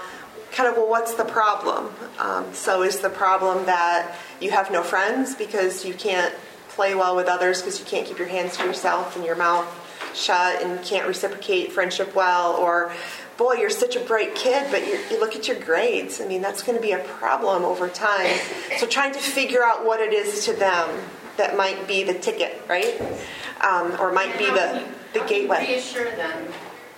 kind 0.53 0.69
of, 0.69 0.77
well, 0.77 0.89
what's 0.89 1.15
the 1.15 1.25
problem? 1.25 1.91
Um, 2.19 2.53
so 2.53 2.83
is 2.83 3.01
the 3.01 3.11
problem 3.11 3.67
that 3.67 4.17
you 4.41 4.51
have 4.51 4.73
no 4.73 4.83
friends 4.83 5.35
because 5.35 5.85
you 5.85 5.95
can't 5.95 6.35
play 6.71 6.95
well 6.95 7.15
with 7.15 7.29
others 7.29 7.61
because 7.61 7.79
you 7.79 7.85
can't 7.85 8.07
keep 8.07 8.19
your 8.19 8.29
hands 8.29 8.57
to 8.57 8.65
yourself 8.65 9.17
and 9.17 9.25
your 9.25 9.37
mouth 9.37 9.67
shut 10.15 10.63
and 10.63 10.83
can't 10.85 11.07
reciprocate 11.07 11.73
friendship 11.73 12.15
well, 12.15 12.55
or 12.55 12.93
boy, 13.37 13.55
you're 13.55 13.71
such 13.71 13.95
a 13.95 14.01
bright 14.01 14.35
kid, 14.35 14.67
but 14.71 14.85
you 14.85 15.21
look 15.21 15.37
at 15.37 15.47
your 15.47 15.59
grades. 15.61 16.21
I 16.21 16.27
mean, 16.27 16.43
that's 16.43 16.63
going 16.63 16.77
to 16.77 16.83
be 16.83 16.91
a 16.93 16.99
problem 16.99 17.65
over 17.65 17.89
time. 17.89 18.37
So 18.79 18.87
trying 18.87 19.13
to 19.13 19.21
figure 19.21 19.63
out 19.63 19.85
what 19.87 20.01
it 20.01 20.13
is 20.13 20.45
to 20.47 20.53
them 20.55 20.89
that 21.39 21.57
might 21.57 21.89
be 21.89 22.05
the 22.05 22.15
ticket, 22.15 22.61
right? 22.69 23.01
Um, 23.63 23.97
or 23.99 24.13
might 24.13 24.37
be 24.39 24.45
the, 24.47 24.85
the 25.15 25.21
gateway. 25.27 25.67
Reassure 25.67 26.11
them 26.17 26.47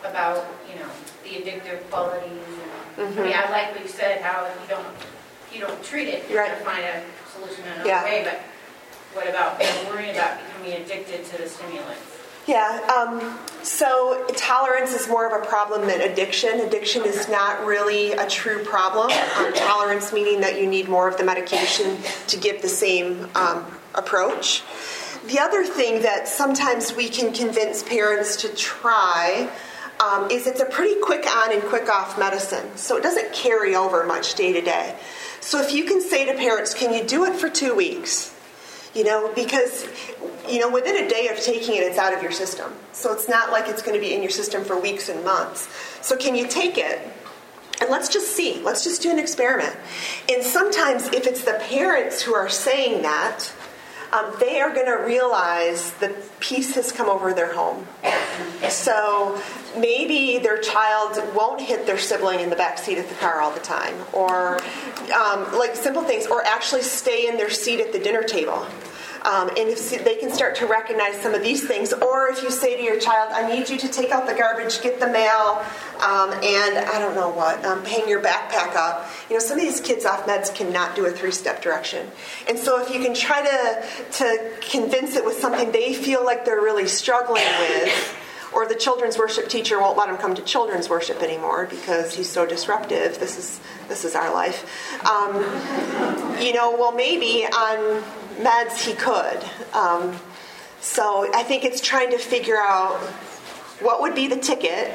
about, 0.05 0.47
you 0.69 0.79
know, 0.81 0.89
the 1.23 1.31
addictive 1.31 1.89
qualities. 1.91 2.31
And, 2.33 2.71
Mm-hmm. 2.99 3.21
I 3.21 3.23
mean, 3.23 3.33
I 3.35 3.51
like 3.51 3.73
what 3.73 3.81
you 3.83 3.89
said, 3.89 4.21
how 4.21 4.45
if 4.45 4.61
you 4.61 4.69
don't, 4.69 4.85
if 4.85 5.55
you 5.55 5.61
don't 5.61 5.83
treat 5.83 6.09
it, 6.09 6.29
you're 6.29 6.41
Right. 6.41 6.51
gonna 6.53 6.65
find 6.65 6.85
a 6.85 7.03
solution 7.33 7.65
another 7.65 7.89
Yeah. 7.89 8.05
way. 8.05 8.23
But 8.25 8.41
what 9.15 9.27
about, 9.29 9.59
you 9.59 9.67
know, 9.85 9.91
worrying 9.95 10.11
about 10.15 10.39
becoming 10.45 10.83
addicted 10.83 11.25
to 11.27 11.39
the 11.39 11.49
stimulants? 11.49 12.03
Yeah, 12.47 12.81
um, 12.95 13.39
so 13.63 14.27
tolerance 14.37 14.93
is 14.93 15.09
more 15.09 15.25
of 15.27 15.41
a 15.41 15.47
problem 15.47 15.87
than 15.87 16.01
addiction. 16.03 16.61
Addiction 16.61 17.05
is 17.07 17.29
not 17.29 17.65
really 17.65 18.13
a 18.13 18.27
true 18.29 18.65
problem. 18.65 19.11
Um, 19.39 19.53
tolerance 19.55 20.13
meaning 20.13 20.41
that 20.41 20.61
you 20.61 20.67
need 20.67 20.89
more 20.89 21.07
of 21.09 21.17
the 21.17 21.25
medication 21.25 21.97
to 22.27 22.37
give 22.37 22.61
the 22.61 22.69
same 22.69 23.31
um, 23.35 23.65
approach. 23.95 24.63
The 25.27 25.39
other 25.39 25.65
thing 25.65 26.03
that 26.03 26.29
sometimes 26.29 26.95
we 26.95 27.09
can 27.09 27.33
convince 27.33 27.83
parents 27.83 28.37
to 28.37 28.49
try 28.55 29.51
um, 30.01 30.31
is 30.31 30.47
it's 30.47 30.61
a 30.61 30.65
pretty 30.65 30.99
quick 31.01 31.27
on 31.27 31.53
and 31.53 31.63
quick 31.63 31.89
off 31.91 32.19
medicine, 32.19 32.77
so 32.77 32.97
it 32.97 33.03
doesn't 33.03 33.33
carry 33.35 33.75
over 33.75 34.07
much 34.07 34.35
day 34.35 34.53
to 34.53 34.63
day. 34.63 34.97
So 35.41 35.61
if 35.61 35.73
you 35.73 35.85
can 35.85 36.01
say 36.01 36.25
to 36.25 36.35
parents, 36.35 36.73
can 36.73 36.95
you 36.95 37.05
do 37.05 37.25
it 37.25 37.37
for 37.37 37.51
two 37.51 37.75
weeks? 37.75 38.35
You 38.95 39.05
know, 39.05 39.31
because, 39.35 39.87
you 40.49 40.59
know, 40.59 40.71
within 40.71 41.05
a 41.05 41.09
day 41.09 41.29
of 41.29 41.39
taking 41.41 41.77
it, 41.77 41.85
it's 41.85 41.99
out 41.99 42.13
of 42.13 42.23
your 42.23 42.33
system. 42.33 42.73
So 42.93 43.13
it's 43.13 43.29
not 43.29 43.53
like 43.53 43.69
it's 43.69 43.83
going 43.83 43.95
to 43.95 44.01
be 44.01 44.15
in 44.15 44.23
your 44.23 44.31
system 44.31 44.65
for 44.65 44.79
weeks 44.81 45.09
and 45.09 45.25
months. 45.25 45.69
So 46.03 46.17
can 46.17 46.35
you 46.35 46.47
take 46.49 46.77
it? 46.77 47.01
And 47.81 47.89
let's 47.89 48.09
just 48.09 48.35
see. 48.37 48.61
Let's 48.63 48.85
just 48.85 49.01
do 49.01 49.11
an 49.11 49.19
experiment. 49.19 49.75
And 50.31 50.43
sometimes, 50.43 51.07
if 51.09 51.27
it's 51.27 51.45
the 51.45 51.59
parents 51.69 52.21
who 52.21 52.35
are 52.35 52.49
saying 52.49 53.03
that, 53.03 53.53
um, 54.13 54.33
they 54.41 54.61
are 54.61 54.73
going 54.73 54.87
to 54.87 55.05
realize 55.05 55.93
that 55.95 56.13
peace 56.41 56.75
has 56.75 56.93
come 56.93 57.09
over 57.09 57.33
their 57.33 57.53
home. 57.55 57.87
So 58.69 59.41
maybe 59.77 60.39
their 60.39 60.59
child 60.59 61.23
won't 61.35 61.61
hit 61.61 61.87
their 61.87 61.99
sibling 61.99 62.41
in 62.41 62.51
the 62.51 62.57
back 62.57 62.79
seat 62.79 62.99
of 62.99 63.09
the 63.09 63.15
car 63.17 63.41
all 63.41 63.51
the 63.51 63.61
time, 63.61 63.95
or 64.13 64.59
um, 65.13 65.57
like 65.57 65.75
simple 65.77 66.03
things, 66.03 66.27
or 66.27 66.45
actually 66.45 66.83
stay 66.83 67.29
in 67.29 67.37
their 67.37 67.51
seat 67.51 67.81
at 67.81 67.93
the 67.93 67.99
dinner 67.99 68.23
table. 68.23 68.67
Um, 69.23 69.49
and 69.51 69.69
if 69.69 70.05
they 70.05 70.17
can 70.17 70.33
start 70.33 70.57
to 70.57 70.67
recognize 70.67 71.21
some 71.21 71.35
of 71.35 71.43
these 71.43 71.67
things, 71.67 71.93
or 71.93 72.29
if 72.29 72.43
you 72.43 72.51
say 72.51 72.77
to 72.77 72.83
your 72.83 72.99
child, 72.99 73.33
"I 73.33 73.49
need 73.55 73.69
you 73.69 73.77
to 73.79 73.89
take 73.89 74.11
out 74.11 74.27
the 74.27 74.35
garbage, 74.35 74.81
get 74.81 74.99
the 74.99 75.09
mail, 75.09 75.63
um, 76.01 76.33
and 76.33 76.79
I 76.79 76.99
don't 76.99 77.15
know 77.15 77.29
what, 77.29 77.65
um, 77.65 77.85
hang 77.85 78.09
your 78.09 78.23
backpack 78.23 78.77
up." 78.77 79.11
You 79.29 79.37
know, 79.37 79.41
some 79.41 79.59
of 79.59 79.63
these 79.63 79.81
kids 79.81 80.07
off 80.07 80.27
meds 80.27 80.55
cannot 80.55 80.95
do 80.95 81.05
a 81.05 81.11
three-step 81.11 81.61
direction, 81.61 82.11
and 82.49 82.59
so 82.59 82.81
if 82.81 82.91
you 82.91 83.01
can 83.01 83.15
try 83.15 83.43
to 83.43 83.83
to 84.19 84.51
convince 84.61 85.17
it 85.17 85.25
with 85.25 85.39
something 85.39 85.71
they 85.73 85.93
feel 85.93 86.25
like 86.25 86.45
they're 86.45 86.63
really 86.63 86.89
struggling 86.89 87.45
with, 87.61 88.15
or 88.53 88.67
the 88.67 88.75
children's 88.75 89.19
worship 89.19 89.49
teacher 89.49 89.79
won't 89.79 89.97
let 89.97 90.09
him 90.09 90.17
come 90.17 90.35
to 90.35 90.43
children's 90.43 90.89
worship 90.89 91.23
anymore 91.23 91.67
because 91.69 92.15
he's 92.15 92.29
so 92.29 92.47
disruptive. 92.47 93.19
This 93.21 93.37
is 93.39 93.61
this 93.89 94.05
is 94.05 94.15
our 94.15 94.33
life. 94.33 94.65
Um, 95.07 95.35
you 96.41 96.53
know, 96.55 96.73
well 96.73 96.93
maybe 96.93 97.45
on 97.47 98.03
meds 98.41 98.81
he 98.81 98.95
could. 98.95 99.45
Um, 99.75 100.17
so 100.81 101.31
I 101.35 101.43
think 101.43 101.65
it's 101.65 101.81
trying 101.81 102.11
to 102.11 102.19
figure 102.19 102.57
out 102.57 102.99
what 103.81 104.01
would 104.01 104.15
be 104.15 104.27
the 104.29 104.37
ticket 104.37 104.93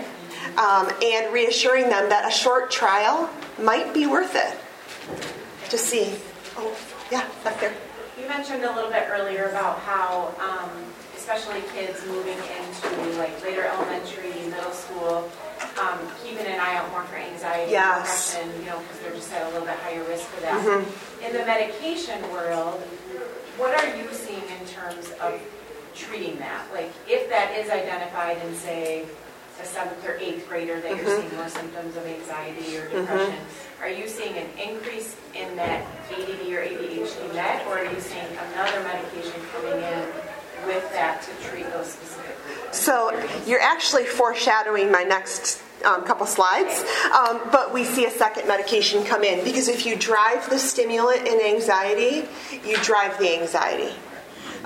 um, 0.57 0.89
and 1.01 1.33
reassuring 1.33 1.89
them 1.89 2.09
that 2.09 2.27
a 2.27 2.31
short 2.31 2.71
trial 2.71 3.29
might 3.59 3.93
be 3.93 4.05
worth 4.07 4.35
it 4.35 5.69
to 5.69 5.77
see. 5.77 6.15
Oh, 6.57 6.75
yeah, 7.11 7.27
back 7.43 7.59
there. 7.59 7.73
You 8.19 8.27
mentioned 8.27 8.63
a 8.63 8.73
little 8.73 8.89
bit 8.89 9.07
earlier 9.11 9.45
about 9.45 9.79
how, 9.79 10.33
um, 10.39 10.69
especially 11.17 11.61
kids 11.73 12.05
moving 12.07 12.37
into 12.37 13.17
like 13.17 13.43
later 13.43 13.63
elementary, 13.65 14.31
middle 14.49 14.71
school, 14.71 15.29
um, 15.81 15.99
keeping 16.23 16.45
an 16.45 16.59
eye 16.59 16.75
out 16.77 16.89
more 16.91 17.03
for 17.03 17.15
anxiety, 17.17 17.71
Yes. 17.71 18.33
depression, 18.33 18.61
you 18.61 18.69
know, 18.69 18.79
because 18.79 18.99
they're 19.01 19.13
just 19.13 19.33
at 19.33 19.43
a 19.43 19.49
little 19.49 19.65
bit 19.67 19.75
higher 19.79 20.03
risk 20.03 20.25
for 20.27 20.41
that. 20.41 20.63
Mm-hmm. 20.65 21.23
In 21.25 21.33
the 21.33 21.45
medication 21.45 22.21
world, 22.31 22.81
what 23.57 23.73
are 23.83 23.95
you 23.97 24.07
seeing 24.11 24.43
in 24.59 24.67
terms 24.67 25.11
of 25.21 25.41
treating 25.95 26.37
that? 26.39 26.65
Like, 26.73 26.91
if 27.07 27.29
that 27.29 27.51
is 27.57 27.69
identified 27.69 28.37
in, 28.45 28.53
say, 28.55 29.05
a 29.61 29.65
seventh 29.65 30.05
or 30.05 30.17
eighth 30.17 30.47
grader 30.49 30.81
that 30.81 30.91
Mm-hmm. 30.91 31.05
you're 31.07 31.21
seeing 31.21 31.35
more 31.37 31.47
symptoms 31.49 31.95
of 31.95 32.05
anxiety 32.05 32.77
or 32.77 32.89
depression, 32.89 33.39
are 33.81 33.89
you 33.89 34.07
seeing 34.07 34.33
an 34.37 34.47
increase 34.59 35.15
in 35.33 35.55
that 35.55 35.85
ADD 36.11 36.51
or 36.51 36.61
ADHD 36.61 37.33
med, 37.33 37.65
or 37.67 37.77
are 37.79 37.85
you 37.85 37.99
seeing 37.99 38.25
another 38.53 38.81
medication 38.83 39.39
coming 39.53 39.81
in 39.81 39.99
with 40.67 40.89
that 40.91 41.21
to 41.21 41.49
treat 41.49 41.69
those 41.71 41.87
specific? 41.87 42.35
So 42.73 43.11
you're 43.45 43.61
actually 43.61 44.05
foreshadowing 44.05 44.91
my 44.91 45.03
next 45.03 45.61
um, 45.83 46.03
couple 46.03 46.25
slides, 46.25 46.83
um, 47.13 47.41
but 47.51 47.73
we 47.73 47.83
see 47.83 48.05
a 48.05 48.11
second 48.11 48.47
medication 48.47 49.03
come 49.03 49.23
in 49.23 49.43
because 49.43 49.67
if 49.67 49.85
you 49.85 49.95
drive 49.95 50.49
the 50.49 50.57
stimulant 50.57 51.27
in 51.27 51.41
anxiety, 51.41 52.27
you 52.65 52.77
drive 52.77 53.17
the 53.19 53.37
anxiety. 53.39 53.93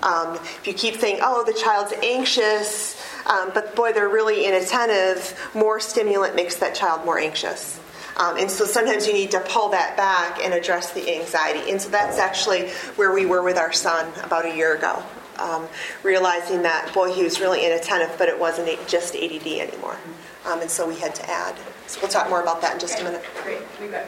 Um, 0.03 0.35
if 0.35 0.61
you 0.65 0.73
keep 0.73 0.95
saying, 0.95 1.19
"Oh, 1.21 1.43
the 1.43 1.53
child's 1.53 1.93
anxious," 2.03 3.01
um, 3.25 3.51
but 3.53 3.75
boy, 3.75 3.91
they're 3.91 4.07
really 4.09 4.45
inattentive, 4.45 5.37
more 5.53 5.79
stimulant 5.79 6.35
makes 6.35 6.55
that 6.57 6.75
child 6.75 7.05
more 7.05 7.19
anxious. 7.19 7.79
Um, 8.19 8.37
and 8.37 8.51
so 8.51 8.65
sometimes 8.65 9.07
you 9.07 9.13
need 9.13 9.31
to 9.31 9.39
pull 9.39 9.69
that 9.69 9.95
back 9.95 10.43
and 10.43 10.53
address 10.53 10.91
the 10.91 11.09
anxiety. 11.15 11.71
And 11.71 11.81
so 11.81 11.89
that's 11.89 12.17
actually 12.17 12.67
where 12.97 13.13
we 13.13 13.25
were 13.25 13.41
with 13.41 13.57
our 13.57 13.71
son 13.71 14.11
about 14.23 14.45
a 14.45 14.53
year 14.53 14.75
ago, 14.75 15.01
um, 15.37 15.67
realizing 16.03 16.63
that, 16.63 16.93
boy, 16.93 17.13
he 17.13 17.23
was 17.23 17.39
really 17.39 17.65
inattentive, 17.65 18.13
but 18.17 18.27
it 18.27 18.37
wasn't 18.37 18.67
just 18.87 19.15
ADD 19.15 19.47
anymore. 19.47 19.95
Um, 20.49 20.61
and 20.61 20.71
so 20.71 20.87
we 20.87 20.95
had 20.95 21.13
to 21.15 21.29
add. 21.29 21.55
So 21.87 21.99
we'll 22.01 22.09
talk 22.09 22.29
more 22.29 22.41
about 22.41 22.61
that 22.61 22.73
in 22.73 22.79
just 22.79 22.99
a 22.99 23.03
minute. 23.03 23.23
Great, 23.43 23.61
we've 23.79 23.91
got 23.91 24.05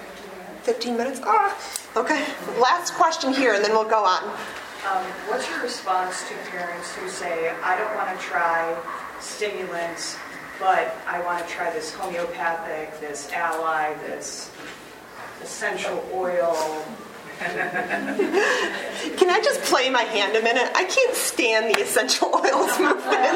15 0.63 0.97
minutes? 0.97 1.19
Ah, 1.23 1.55
okay. 1.95 2.25
Last 2.59 2.93
question 2.93 3.33
here, 3.33 3.53
and 3.53 3.63
then 3.63 3.71
we'll 3.71 3.89
go 3.89 4.03
on. 4.03 4.23
Um, 4.23 5.03
what's 5.27 5.47
your 5.49 5.61
response 5.61 6.27
to 6.29 6.35
parents 6.49 6.95
who 6.95 7.07
say, 7.09 7.53
I 7.63 7.77
don't 7.77 7.93
want 7.95 8.17
to 8.17 8.25
try 8.25 8.75
stimulants, 9.19 10.17
but 10.59 10.95
I 11.07 11.21
want 11.23 11.45
to 11.45 11.53
try 11.53 11.71
this 11.71 11.93
homeopathic, 11.93 12.99
this 12.99 13.31
ally, 13.31 13.93
this 14.07 14.51
essential 15.43 16.03
oil? 16.13 16.83
Can 17.41 19.29
I 19.29 19.41
just 19.43 19.61
play 19.61 19.89
my 19.89 20.03
hand 20.03 20.35
a 20.35 20.41
minute? 20.43 20.69
I 20.75 20.83
can't 20.85 21.15
stand 21.15 21.73
the 21.73 21.81
essential 21.81 22.29
oils 22.33 22.77
movement. 22.79 23.07
I 23.09 23.33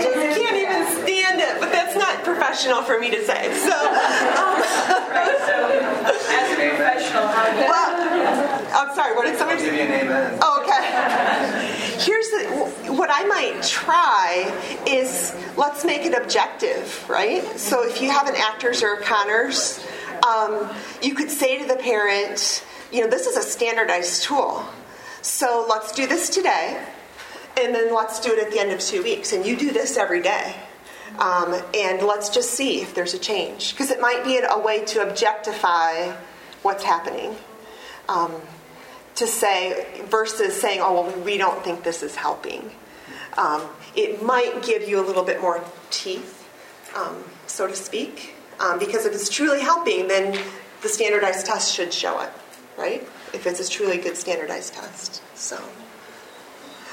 just 0.00 0.40
can't 0.40 0.56
even 0.56 0.86
stand 1.04 1.40
it, 1.40 1.60
but 1.60 1.70
that's 1.70 1.94
not 1.96 2.24
professional 2.24 2.80
for 2.82 2.98
me 2.98 3.10
to 3.10 3.22
say. 3.24 3.52
So, 3.54 3.70
um, 3.72 4.62
Right, 5.14 5.38
so 5.44 5.54
as 6.32 6.52
a 6.52 6.56
professional, 6.70 7.26
how 7.28 7.44
well, 7.68 8.88
I'm 8.88 8.94
sorry, 8.94 9.14
what 9.14 9.26
did 9.26 9.36
somebody 9.38 9.60
Give 9.62 9.70
say? 9.70 9.76
you 9.76 9.82
an 9.94 10.00
amen. 10.06 10.38
Oh, 10.40 10.62
okay. 10.62 10.82
Here's 12.02 12.28
the, 12.30 12.38
what 12.94 13.10
I 13.12 13.24
might 13.24 13.62
try 13.62 14.50
is 14.86 15.34
let's 15.56 15.84
make 15.84 16.06
it 16.06 16.14
objective, 16.14 17.04
right? 17.08 17.44
So 17.58 17.82
if 17.86 18.00
you 18.00 18.10
have 18.10 18.26
an 18.26 18.34
ACTeRS 18.34 18.82
or 18.82 18.94
a 18.94 19.02
Conners, 19.02 19.80
um, 20.26 20.70
you 21.02 21.14
could 21.14 21.30
say 21.30 21.58
to 21.58 21.66
the 21.66 21.76
parent, 21.76 22.64
you 22.90 23.00
know, 23.00 23.08
this 23.08 23.26
is 23.26 23.36
a 23.36 23.42
standardized 23.42 24.22
tool. 24.22 24.64
So 25.22 25.66
let's 25.68 25.92
do 25.92 26.06
this 26.06 26.30
today, 26.30 26.84
and 27.60 27.74
then 27.74 27.94
let's 27.94 28.20
do 28.20 28.32
it 28.32 28.38
at 28.38 28.52
the 28.52 28.58
end 28.58 28.72
of 28.72 28.80
two 28.80 29.02
weeks. 29.02 29.32
And 29.32 29.44
you 29.44 29.56
do 29.56 29.72
this 29.72 29.96
every 29.96 30.22
day. 30.22 30.54
Um, 31.18 31.54
and 31.74 32.02
let's 32.02 32.28
just 32.28 32.50
see 32.50 32.80
if 32.80 32.94
there's 32.94 33.14
a 33.14 33.18
change. 33.18 33.72
Because 33.72 33.90
it 33.90 34.00
might 34.00 34.24
be 34.24 34.38
a 34.38 34.58
way 34.58 34.84
to 34.86 35.08
objectify 35.08 36.12
what's 36.62 36.82
happening. 36.82 37.36
Um, 38.08 38.32
to 39.16 39.26
say, 39.26 39.86
versus 40.06 40.60
saying, 40.60 40.80
oh, 40.82 41.02
well, 41.02 41.20
we 41.20 41.38
don't 41.38 41.62
think 41.62 41.84
this 41.84 42.02
is 42.02 42.16
helping. 42.16 42.72
Um, 43.38 43.62
it 43.94 44.22
might 44.22 44.62
give 44.62 44.88
you 44.88 45.00
a 45.00 45.04
little 45.06 45.22
bit 45.24 45.40
more 45.40 45.64
teeth, 45.90 46.48
um, 46.96 47.22
so 47.46 47.66
to 47.66 47.76
speak. 47.76 48.33
Um, 48.60 48.78
because 48.78 49.06
if 49.06 49.12
it's 49.12 49.28
truly 49.28 49.60
helping, 49.60 50.08
then 50.08 50.38
the 50.82 50.88
standardized 50.88 51.46
test 51.46 51.74
should 51.74 51.92
show 51.92 52.20
it, 52.20 52.30
right? 52.76 53.02
If 53.32 53.46
it's 53.46 53.60
a 53.60 53.68
truly 53.68 53.98
good 53.98 54.16
standardized 54.16 54.74
test. 54.74 55.22
So. 55.34 55.58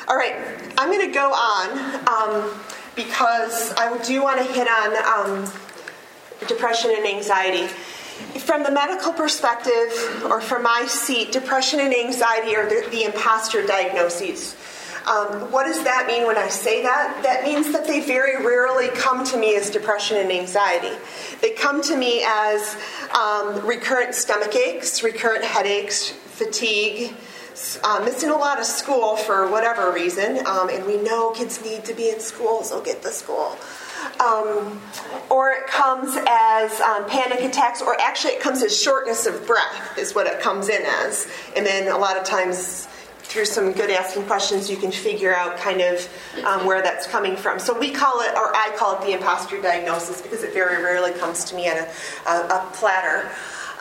All 0.07 0.15
right, 0.15 0.35
I'm 0.77 0.91
going 0.91 1.05
to 1.07 1.13
go 1.13 1.31
on 1.31 1.69
um, 2.07 2.59
because 2.95 3.73
I 3.73 3.97
do 4.03 4.23
want 4.23 4.39
to 4.39 4.43
hit 4.51 4.67
on 4.67 5.45
um, 5.45 5.51
depression 6.47 6.91
and 6.95 7.05
anxiety. 7.05 7.67
From 8.39 8.63
the 8.63 8.71
medical 8.71 9.13
perspective, 9.13 10.23
or 10.25 10.41
from 10.41 10.63
my 10.63 10.85
seat, 10.87 11.31
depression 11.31 11.79
and 11.79 11.93
anxiety 11.93 12.55
are 12.55 12.67
the, 12.67 12.87
the 12.91 13.03
imposter 13.03 13.65
diagnoses. 13.65 14.55
Um, 15.07 15.51
what 15.51 15.65
does 15.65 15.83
that 15.83 16.05
mean 16.07 16.27
when 16.27 16.37
I 16.37 16.47
say 16.49 16.83
that? 16.83 17.21
That 17.23 17.43
means 17.43 17.71
that 17.71 17.87
they 17.87 18.01
very 18.01 18.45
rarely 18.45 18.89
come 18.89 19.23
to 19.25 19.37
me 19.37 19.55
as 19.55 19.69
depression 19.69 20.17
and 20.17 20.31
anxiety. 20.31 20.95
They 21.41 21.51
come 21.51 21.81
to 21.83 21.97
me 21.97 22.23
as 22.25 22.77
um, 23.17 23.65
recurrent 23.65 24.13
stomach 24.13 24.55
aches, 24.55 25.03
recurrent 25.03 25.43
headaches, 25.43 26.11
fatigue, 26.11 27.15
uh, 27.83 28.01
missing 28.03 28.29
a 28.29 28.37
lot 28.37 28.59
of 28.59 28.65
school 28.65 29.15
for 29.17 29.49
whatever 29.49 29.91
reason, 29.91 30.45
um, 30.47 30.69
and 30.69 30.85
we 30.85 30.97
know 30.97 31.31
kids 31.31 31.63
need 31.63 31.83
to 31.85 31.93
be 31.93 32.09
in 32.09 32.19
school, 32.19 32.63
so 32.63 32.81
get 32.81 33.01
to 33.01 33.09
school. 33.09 33.57
Um, 34.19 34.81
or 35.29 35.51
it 35.51 35.67
comes 35.67 36.15
as 36.27 36.79
um, 36.81 37.05
panic 37.07 37.41
attacks, 37.41 37.81
or 37.81 37.99
actually 38.01 38.33
it 38.33 38.41
comes 38.41 38.63
as 38.63 38.79
shortness 38.79 39.25
of 39.25 39.45
breath, 39.45 39.97
is 39.97 40.15
what 40.15 40.27
it 40.27 40.39
comes 40.39 40.69
in 40.69 40.81
as. 40.83 41.27
And 41.55 41.65
then 41.65 41.87
a 41.91 41.97
lot 41.97 42.17
of 42.17 42.23
times, 42.23 42.87
through 43.31 43.45
some 43.45 43.71
good 43.71 43.89
asking 43.89 44.23
questions, 44.25 44.69
you 44.69 44.75
can 44.75 44.91
figure 44.91 45.33
out 45.33 45.55
kind 45.57 45.79
of 45.79 46.43
um, 46.45 46.65
where 46.65 46.81
that's 46.81 47.07
coming 47.07 47.37
from. 47.37 47.59
So 47.59 47.77
we 47.77 47.89
call 47.89 48.19
it, 48.19 48.35
or 48.35 48.53
I 48.53 48.73
call 48.75 48.99
it 48.99 49.05
the 49.05 49.13
imposter 49.13 49.61
diagnosis 49.61 50.21
because 50.21 50.43
it 50.43 50.53
very 50.53 50.83
rarely 50.83 51.13
comes 51.13 51.45
to 51.45 51.55
me 51.55 51.69
on 51.69 51.77
a, 51.77 51.87
a, 52.27 52.47
a 52.47 52.69
platter. 52.73 53.31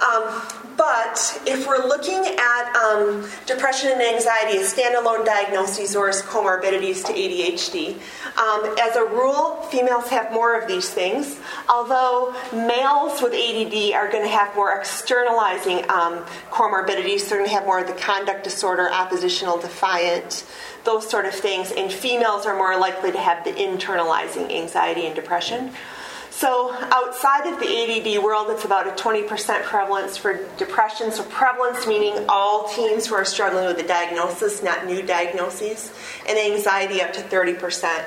Um, 0.01 0.43
but 0.77 1.43
if 1.47 1.67
we're 1.67 1.87
looking 1.87 2.25
at 2.25 2.75
um, 2.75 3.29
depression 3.45 3.91
and 3.93 4.01
anxiety 4.01 4.59
as 4.59 4.73
standalone 4.73 5.27
diagnoses 5.27 5.95
or 5.95 6.09
as 6.09 6.23
comorbidities 6.23 7.05
to 7.05 7.13
ADHD, 7.13 7.97
um, 8.39 8.75
as 8.81 8.97
a 8.97 9.05
rule, 9.05 9.57
females 9.71 10.09
have 10.09 10.33
more 10.33 10.59
of 10.59 10.67
these 10.67 10.89
things, 10.89 11.39
although 11.69 12.35
males 12.51 13.21
with 13.21 13.35
ADD 13.35 13.93
are 13.93 14.11
going 14.11 14.25
to 14.25 14.31
have 14.31 14.55
more 14.57 14.73
externalizing 14.73 15.79
um, 15.91 16.25
comorbidities. 16.51 17.29
They're 17.29 17.39
going 17.39 17.51
to 17.51 17.55
have 17.55 17.67
more 17.67 17.81
of 17.81 17.87
the 17.87 17.93
conduct 17.93 18.45
disorder, 18.45 18.91
oppositional 18.91 19.59
defiant, 19.59 20.47
those 20.85 21.09
sort 21.11 21.27
of 21.27 21.35
things, 21.35 21.73
and 21.73 21.93
females 21.93 22.47
are 22.47 22.57
more 22.57 22.79
likely 22.79 23.13
to 23.13 23.19
have 23.19 23.45
the 23.45 23.53
internalizing 23.53 24.51
anxiety 24.51 25.05
and 25.05 25.15
depression. 25.15 25.73
So, 26.31 26.73
outside 26.73 27.53
of 27.53 27.59
the 27.59 27.67
ADD 27.67 28.23
world, 28.23 28.47
it's 28.51 28.65
about 28.65 28.87
a 28.87 28.93
20% 28.93 29.65
prevalence 29.65 30.17
for 30.17 30.41
depression. 30.57 31.11
So, 31.11 31.25
prevalence 31.25 31.87
meaning 31.89 32.25
all 32.29 32.69
teens 32.69 33.07
who 33.07 33.17
are 33.17 33.25
struggling 33.25 33.67
with 33.67 33.79
a 33.79 33.87
diagnosis, 33.87 34.63
not 34.63 34.87
new 34.87 35.03
diagnoses, 35.03 35.93
and 36.29 36.39
anxiety 36.39 37.03
up 37.03 37.13
to 37.15 37.21
30%. 37.21 38.05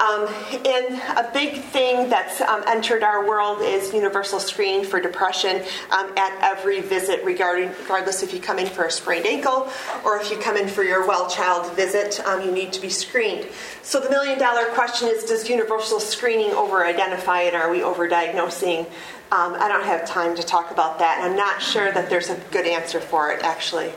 Um, 0.00 0.26
and 0.64 0.94
a 1.18 1.30
big 1.34 1.60
thing 1.60 2.08
that's 2.08 2.40
um, 2.40 2.64
entered 2.66 3.02
our 3.02 3.28
world 3.28 3.60
is 3.60 3.92
universal 3.92 4.40
screening 4.40 4.82
for 4.82 4.98
depression 4.98 5.62
um, 5.90 6.10
at 6.16 6.38
every 6.40 6.80
visit, 6.80 7.22
regarding, 7.22 7.68
regardless 7.82 8.22
if 8.22 8.32
you 8.32 8.40
come 8.40 8.58
in 8.58 8.66
for 8.66 8.84
a 8.84 8.90
sprained 8.90 9.26
ankle 9.26 9.68
or 10.02 10.18
if 10.18 10.30
you 10.30 10.38
come 10.38 10.56
in 10.56 10.68
for 10.68 10.84
your 10.84 11.06
well 11.06 11.28
child 11.28 11.70
visit, 11.76 12.18
um, 12.20 12.40
you 12.42 12.50
need 12.50 12.72
to 12.72 12.80
be 12.80 12.88
screened. 12.88 13.46
So 13.82 14.00
the 14.00 14.08
million 14.08 14.38
dollar 14.38 14.64
question 14.70 15.08
is 15.08 15.24
Does 15.24 15.50
universal 15.50 16.00
screening 16.00 16.52
over 16.52 16.82
identify 16.82 17.42
it? 17.42 17.54
Are 17.54 17.70
we 17.70 17.82
over 17.82 18.08
diagnosing? 18.08 18.86
Um, 19.32 19.54
I 19.54 19.68
don't 19.68 19.84
have 19.84 20.08
time 20.08 20.34
to 20.36 20.42
talk 20.42 20.70
about 20.70 20.98
that. 21.00 21.20
I'm 21.22 21.36
not 21.36 21.60
sure 21.60 21.92
that 21.92 22.08
there's 22.08 22.30
a 22.30 22.36
good 22.50 22.66
answer 22.66 23.00
for 23.00 23.30
it, 23.32 23.44
actually. 23.44 23.92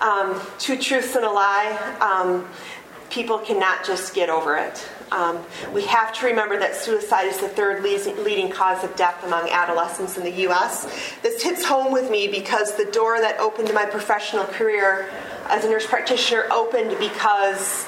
Um, 0.00 0.40
two 0.58 0.76
truths 0.76 1.14
and 1.14 1.24
a 1.24 1.30
lie. 1.30 2.44
People 3.08 3.38
cannot 3.38 3.84
just 3.86 4.14
get 4.14 4.28
over 4.28 4.56
it. 4.56 4.86
Um, 5.12 5.44
we 5.72 5.84
have 5.86 6.12
to 6.14 6.26
remember 6.26 6.58
that 6.58 6.74
suicide 6.74 7.24
is 7.24 7.38
the 7.38 7.48
third 7.48 7.82
leading 7.82 8.50
cause 8.50 8.84
of 8.84 8.94
death 8.96 9.24
among 9.24 9.48
adolescents 9.48 10.16
in 10.16 10.24
the 10.24 10.32
U.S. 10.42 10.84
This 11.22 11.42
hits 11.42 11.64
home 11.64 11.92
with 11.92 12.10
me 12.10 12.28
because 12.28 12.76
the 12.76 12.84
door 12.86 13.20
that 13.20 13.38
opened 13.40 13.72
my 13.72 13.86
professional 13.86 14.44
career 14.44 15.08
as 15.46 15.64
a 15.64 15.70
nurse 15.70 15.86
practitioner 15.86 16.46
opened 16.50 16.98
because 16.98 17.86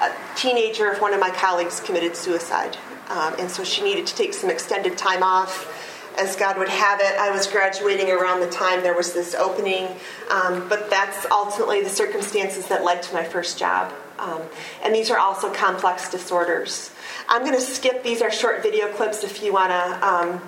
a 0.00 0.12
teenager 0.36 0.90
of 0.90 1.00
one 1.00 1.12
of 1.14 1.20
my 1.20 1.30
colleagues 1.30 1.80
committed 1.80 2.16
suicide. 2.16 2.76
Um, 3.08 3.34
and 3.38 3.50
so 3.50 3.64
she 3.64 3.82
needed 3.82 4.06
to 4.06 4.14
take 4.14 4.32
some 4.34 4.50
extended 4.50 4.96
time 4.96 5.22
off 5.22 5.70
as 6.18 6.36
God 6.36 6.58
would 6.58 6.68
have 6.68 7.00
it. 7.00 7.18
I 7.18 7.30
was 7.30 7.46
graduating 7.46 8.10
around 8.10 8.40
the 8.40 8.50
time 8.50 8.82
there 8.82 8.94
was 8.94 9.12
this 9.12 9.34
opening, 9.34 9.88
um, 10.30 10.68
but 10.68 10.88
that's 10.88 11.26
ultimately 11.30 11.82
the 11.82 11.90
circumstances 11.90 12.66
that 12.68 12.84
led 12.84 13.02
to 13.02 13.14
my 13.14 13.24
first 13.24 13.58
job. 13.58 13.92
Um, 14.18 14.42
and 14.82 14.94
these 14.94 15.10
are 15.10 15.18
also 15.18 15.52
complex 15.52 16.10
disorders. 16.10 16.90
I'm 17.28 17.42
going 17.42 17.54
to 17.54 17.60
skip, 17.60 18.02
these 18.02 18.22
are 18.22 18.30
short 18.30 18.62
video 18.62 18.92
clips 18.92 19.24
if 19.24 19.42
you 19.42 19.52
want 19.52 19.70
to 19.70 20.06
um, 20.06 20.40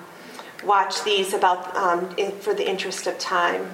watch 0.65 1.03
these 1.05 1.33
about 1.33 1.77
um, 1.77 2.15
in, 2.17 2.33
for 2.33 2.55
the 2.55 2.69
interest 2.69 3.07
of 3.07 3.19
time. 3.19 3.71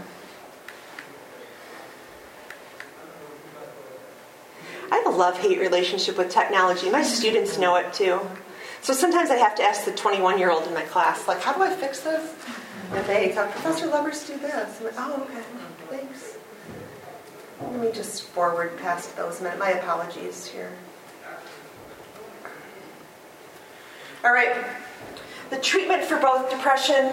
I 4.91 4.97
have 4.97 5.07
a 5.07 5.17
love 5.17 5.39
hate 5.39 5.59
relationship 5.59 6.19
with 6.19 6.31
technology. 6.31 6.91
My 6.91 7.03
students 7.03 7.59
know 7.59 7.77
it 7.77 7.93
too. 7.93 8.21
So 8.83 8.93
sometimes 8.93 9.31
I 9.31 9.37
have 9.37 9.55
to 9.57 9.63
ask 9.63 9.85
the 9.85 9.93
21 9.93 10.39
year 10.39 10.51
old 10.51 10.67
in 10.67 10.75
my 10.75 10.83
class, 10.83 11.27
like, 11.29 11.41
how 11.41 11.53
do 11.55 11.63
I 11.63 11.71
fix 11.75 12.01
this? 12.01 12.35
And 12.93 13.07
they 13.07 13.33
talk, 13.33 13.51
Professor 13.53 13.87
Lubbers, 13.87 14.27
do 14.27 14.37
this. 14.39 14.79
I'm 14.81 14.85
like, 14.85 14.95
oh, 14.99 15.23
okay, 15.23 15.43
thanks. 15.89 16.32
Me 17.93 17.99
just 17.99 18.23
forward 18.23 18.79
past 18.79 19.15
those 19.17 19.43
minutes. 19.43 19.61
My 19.61 19.73
apologies 19.73 20.47
here. 20.47 20.73
All 24.25 24.33
right. 24.33 24.65
The 25.51 25.59
treatment 25.59 26.03
for 26.03 26.19
both 26.19 26.51
depression 26.51 27.13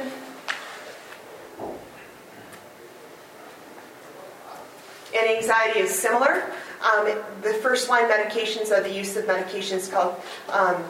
and 5.14 5.30
anxiety 5.30 5.82
is 5.82 5.94
similar. 5.94 6.50
Um, 6.82 7.10
the 7.42 7.56
first 7.56 7.90
line 7.90 8.10
medications 8.10 8.72
are 8.72 8.82
the 8.82 8.94
use 8.94 9.18
of 9.18 9.26
medications 9.26 9.92
called 9.92 10.16
um, 10.48 10.82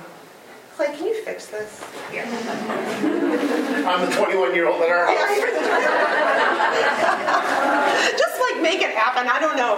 Clay, 0.76 0.96
can 0.96 1.08
you 1.08 1.20
fix 1.24 1.48
this? 1.48 1.84
Yeah. 2.14 2.30
I'm 3.88 4.08
the 4.08 4.16
21 4.16 4.54
year 4.54 4.68
old 4.68 4.84
in 4.84 4.92
our 4.92 5.08
house. 5.08 5.16
Make 8.64 8.82
it 8.82 8.96
happen. 8.96 9.28
I 9.28 9.40
don't 9.40 9.58
know. 9.58 9.78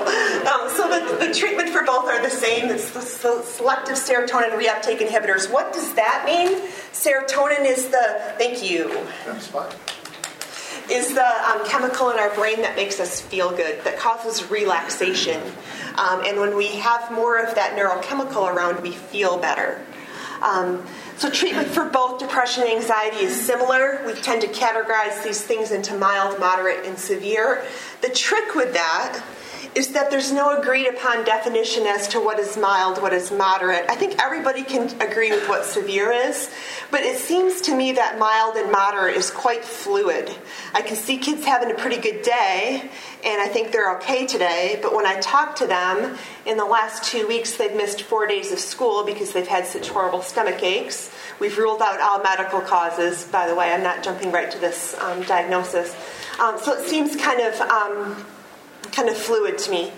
Um, 0.52 0.70
so 0.70 0.88
the, 0.90 1.28
the 1.28 1.34
treatment 1.34 1.70
for 1.70 1.84
both 1.84 2.06
are 2.06 2.22
the 2.22 2.30
same. 2.30 2.70
It's 2.70 2.92
the, 2.92 3.00
the 3.00 3.44
selective 3.44 3.96
serotonin 3.96 4.52
reuptake 4.52 5.00
inhibitors. 5.00 5.52
What 5.52 5.74
does 5.74 5.94
that 5.96 6.24
mean? 6.26 6.60
Serotonin 6.92 7.66
is 7.66 7.88
the 7.88 8.34
thank 8.38 8.64
you. 8.64 8.90
That's 9.26 9.48
fine 9.48 9.72
is 10.92 11.14
the 11.14 11.50
um, 11.50 11.66
chemical 11.66 12.10
in 12.10 12.20
our 12.20 12.34
brain 12.36 12.62
that 12.62 12.76
makes 12.76 13.00
us 13.00 13.22
feel 13.22 13.50
good, 13.52 13.82
that 13.84 13.98
causes 13.98 14.50
relaxation. 14.52 15.42
Um, 15.96 16.22
and 16.26 16.40
when 16.40 16.56
we 16.58 16.68
have 16.78 17.12
more 17.12 17.38
of 17.38 17.56
that 17.56 17.78
neurochemical 17.78 18.54
around, 18.54 18.82
we 18.82 18.92
feel 18.92 19.38
better. 19.38 19.86
Um, 20.42 20.86
so, 21.18 21.30
treatment 21.30 21.68
for 21.68 21.86
both 21.86 22.20
depression 22.20 22.64
and 22.64 22.74
anxiety 22.74 23.26
is 23.26 23.40
similar. 23.40 24.02
We 24.06 24.14
tend 24.14 24.42
to 24.42 24.48
categorize 24.48 25.24
these 25.24 25.42
things 25.42 25.72
into 25.72 25.96
mild, 25.96 26.40
moderate, 26.40 26.86
and 26.86 26.98
severe. 26.98 27.64
The 28.02 28.10
trick 28.10 28.56
with 28.56 28.74
that 28.74 29.24
is 29.74 29.94
that 29.94 30.12
there's 30.12 30.34
no 30.34 30.60
agreed 30.60 30.88
upon 30.88 31.24
definition 31.24 31.86
as 31.88 32.08
to 32.10 32.20
what 32.20 32.40
is 32.40 32.58
mild, 32.58 33.02
what 33.02 33.14
is 33.14 33.32
moderate. 33.32 33.86
I 33.90 33.96
think 33.96 34.22
everybody 34.22 34.64
can 34.64 34.90
agree 35.02 35.32
with 35.32 35.48
what 35.48 35.64
severe 35.64 36.12
is, 36.12 36.50
but 36.90 37.02
it 37.02 37.18
seems 37.18 37.62
to 37.62 37.76
me 37.76 37.94
that 37.94 38.20
mild 38.20 38.58
and 38.58 38.70
moderate 38.70 39.16
is 39.16 39.32
quite 39.32 39.64
fluid. 39.64 40.30
I 40.74 40.82
can 40.82 40.98
see 40.98 41.18
kids 41.18 41.46
having 41.46 41.72
a 41.72 41.76
pretty 41.76 42.02
good 42.02 42.22
day, 42.22 42.90
and 43.24 43.42
I 43.42 43.48
think 43.48 43.72
they're 43.72 43.96
okay 43.98 44.26
today, 44.26 44.78
but 44.82 44.94
when 44.94 45.06
I 45.06 45.22
talk 45.22 45.56
to 45.58 45.68
them, 45.68 46.18
in 46.46 46.58
the 46.58 46.66
last 46.66 47.06
two 47.06 47.26
weeks 47.28 47.56
they've 47.56 47.76
missed 47.76 48.02
four 48.02 48.28
days 48.28 48.52
of 48.52 48.60
school 48.60 49.06
because 49.06 49.32
they've 49.32 49.48
had 49.48 49.66
such 49.66 49.88
horrible 49.88 50.22
stomach 50.22 50.62
aches. 50.64 51.16
We've 51.40 51.58
ruled 51.58 51.82
out 51.82 52.02
all 52.02 52.22
medical 52.22 52.60
causes, 52.60 53.24
by 53.24 53.48
the 53.48 53.56
way, 53.56 53.72
I'm 53.72 53.84
not 53.84 54.04
jumping 54.04 54.34
right 54.34 54.52
to 54.52 54.60
this 54.60 54.98
um, 55.00 55.24
diagnosis. 55.24 55.96
Um, 56.42 56.60
so 56.60 56.74
it 56.74 56.88
seems 56.90 57.16
kind 57.16 57.40
of 57.40 57.62
um, 57.62 58.26
kind 58.92 59.10
of 59.10 59.18
fluid 59.18 59.58
to 59.60 59.72
me. 59.72 59.92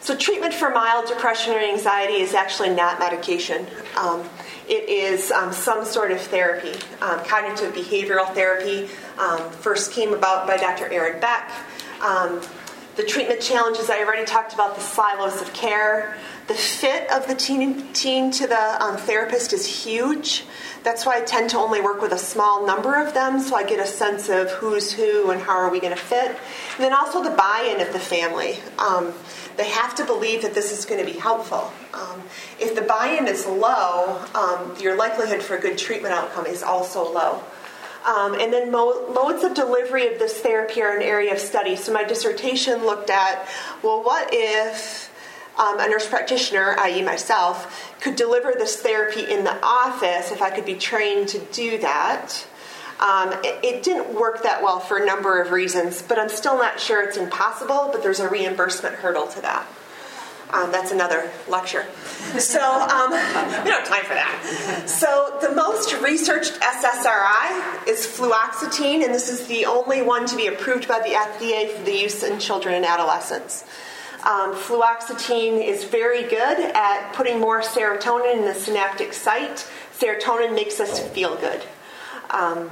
So, 0.00 0.16
treatment 0.16 0.54
for 0.54 0.70
mild 0.70 1.06
depression 1.06 1.54
or 1.54 1.58
anxiety 1.58 2.14
is 2.14 2.32
actually 2.32 2.70
not 2.70 2.98
medication. 2.98 3.66
Um, 3.96 4.28
it 4.68 4.88
is 4.88 5.30
um, 5.30 5.52
some 5.52 5.84
sort 5.84 6.12
of 6.12 6.20
therapy. 6.20 6.72
Um, 7.02 7.22
cognitive 7.24 7.74
behavioral 7.74 8.32
therapy 8.32 8.88
um, 9.18 9.50
first 9.50 9.92
came 9.92 10.14
about 10.14 10.46
by 10.46 10.56
Dr. 10.56 10.86
Aaron 10.88 11.20
Beck. 11.20 11.50
Um, 12.02 12.40
the 12.96 13.02
treatment 13.04 13.40
challenges, 13.40 13.90
I 13.90 14.02
already 14.02 14.24
talked 14.24 14.54
about 14.54 14.76
the 14.76 14.80
silos 14.80 15.40
of 15.40 15.52
care. 15.52 16.16
The 16.48 16.54
fit 16.54 17.10
of 17.12 17.28
the 17.28 17.34
teen, 17.34 17.92
teen 17.92 18.30
to 18.32 18.46
the 18.46 18.82
um, 18.82 18.96
therapist 18.96 19.52
is 19.52 19.66
huge. 19.66 20.46
That's 20.82 21.04
why 21.04 21.18
I 21.18 21.20
tend 21.20 21.50
to 21.50 21.58
only 21.58 21.82
work 21.82 22.00
with 22.00 22.12
a 22.12 22.18
small 22.18 22.66
number 22.66 22.94
of 22.94 23.12
them 23.12 23.38
so 23.38 23.54
I 23.54 23.64
get 23.64 23.78
a 23.78 23.86
sense 23.86 24.30
of 24.30 24.50
who's 24.52 24.90
who 24.90 25.30
and 25.30 25.42
how 25.42 25.58
are 25.58 25.68
we 25.70 25.78
going 25.78 25.94
to 25.94 26.00
fit. 26.00 26.28
And 26.28 26.78
then 26.78 26.94
also 26.94 27.22
the 27.22 27.36
buy 27.36 27.70
in 27.70 27.86
of 27.86 27.92
the 27.92 27.98
family. 27.98 28.60
Um, 28.78 29.12
they 29.58 29.68
have 29.68 29.94
to 29.96 30.06
believe 30.06 30.40
that 30.40 30.54
this 30.54 30.72
is 30.72 30.86
going 30.86 31.04
to 31.04 31.12
be 31.12 31.18
helpful. 31.18 31.70
Um, 31.92 32.22
if 32.58 32.74
the 32.74 32.80
buy 32.80 33.18
in 33.20 33.28
is 33.28 33.44
low, 33.44 34.24
um, 34.34 34.74
your 34.80 34.96
likelihood 34.96 35.42
for 35.42 35.54
a 35.54 35.60
good 35.60 35.76
treatment 35.76 36.14
outcome 36.14 36.46
is 36.46 36.62
also 36.62 37.12
low. 37.12 37.42
Um, 38.06 38.40
and 38.40 38.50
then 38.50 38.70
mo- 38.70 39.12
modes 39.12 39.44
of 39.44 39.52
delivery 39.52 40.10
of 40.10 40.18
this 40.18 40.40
therapy 40.40 40.80
are 40.80 40.96
an 40.96 41.02
area 41.02 41.34
of 41.34 41.40
study. 41.40 41.76
So 41.76 41.92
my 41.92 42.04
dissertation 42.04 42.86
looked 42.86 43.10
at 43.10 43.46
well, 43.82 44.02
what 44.02 44.30
if 44.32 45.10
um, 45.58 45.80
a 45.80 45.88
nurse 45.88 46.08
practitioner, 46.08 46.76
i.e., 46.78 47.02
myself, 47.02 47.92
could 48.00 48.16
deliver 48.16 48.52
this 48.52 48.76
therapy 48.76 49.30
in 49.30 49.44
the 49.44 49.56
office 49.64 50.30
if 50.30 50.40
I 50.40 50.50
could 50.50 50.64
be 50.64 50.76
trained 50.76 51.28
to 51.30 51.38
do 51.52 51.78
that. 51.78 52.46
Um, 53.00 53.32
it, 53.44 53.64
it, 53.64 53.82
didn't 53.84 54.18
work 54.18 54.42
that 54.42 54.60
well 54.60 54.80
for 54.80 54.96
a 54.96 55.06
number 55.06 55.40
of 55.40 55.52
reasons, 55.52 56.02
but 56.02 56.18
I'm 56.18 56.28
still 56.28 56.58
not 56.58 56.80
sure 56.80 57.00
it's 57.00 57.16
impossible, 57.16 57.90
but 57.92 58.02
there's 58.02 58.18
a 58.18 58.28
reimbursement 58.28 58.96
hurdle 58.96 59.28
to 59.28 59.40
that. 59.42 59.68
Um, 60.50 60.72
that's 60.72 60.92
another 60.92 61.30
lecture. 61.46 61.86
So 62.38 62.60
um, 62.60 63.10
we 63.64 63.70
don't 63.70 63.86
have 63.86 63.88
time 63.88 64.04
for 64.04 64.14
that. 64.14 64.84
So 64.86 65.38
the 65.40 65.54
most 65.54 65.94
researched 66.00 66.54
SSRI 66.54 67.86
is 67.86 68.06
fluoxetine, 68.06 69.04
and 69.04 69.14
this 69.14 69.28
is 69.28 69.46
the 69.46 69.66
only 69.66 70.02
one 70.02 70.26
to 70.26 70.36
be 70.36 70.46
approved 70.46 70.88
by 70.88 71.00
the 71.00 71.10
FDA 71.10 71.76
for 71.76 71.84
the 71.84 71.92
use 71.92 72.22
in 72.22 72.40
children 72.40 72.74
and 72.74 72.84
adolescents. 72.84 73.64
Um, 74.26 74.54
fluoxetine 74.54 75.64
is 75.64 75.84
very 75.84 76.22
good 76.22 76.58
at 76.74 77.12
putting 77.12 77.40
more 77.40 77.60
serotonin 77.60 78.38
in 78.38 78.44
the 78.44 78.54
synaptic 78.54 79.12
site. 79.12 79.70
Serotonin 79.96 80.54
makes 80.54 80.80
us 80.80 80.98
feel 81.08 81.36
good. 81.36 81.62
Um, 82.30 82.70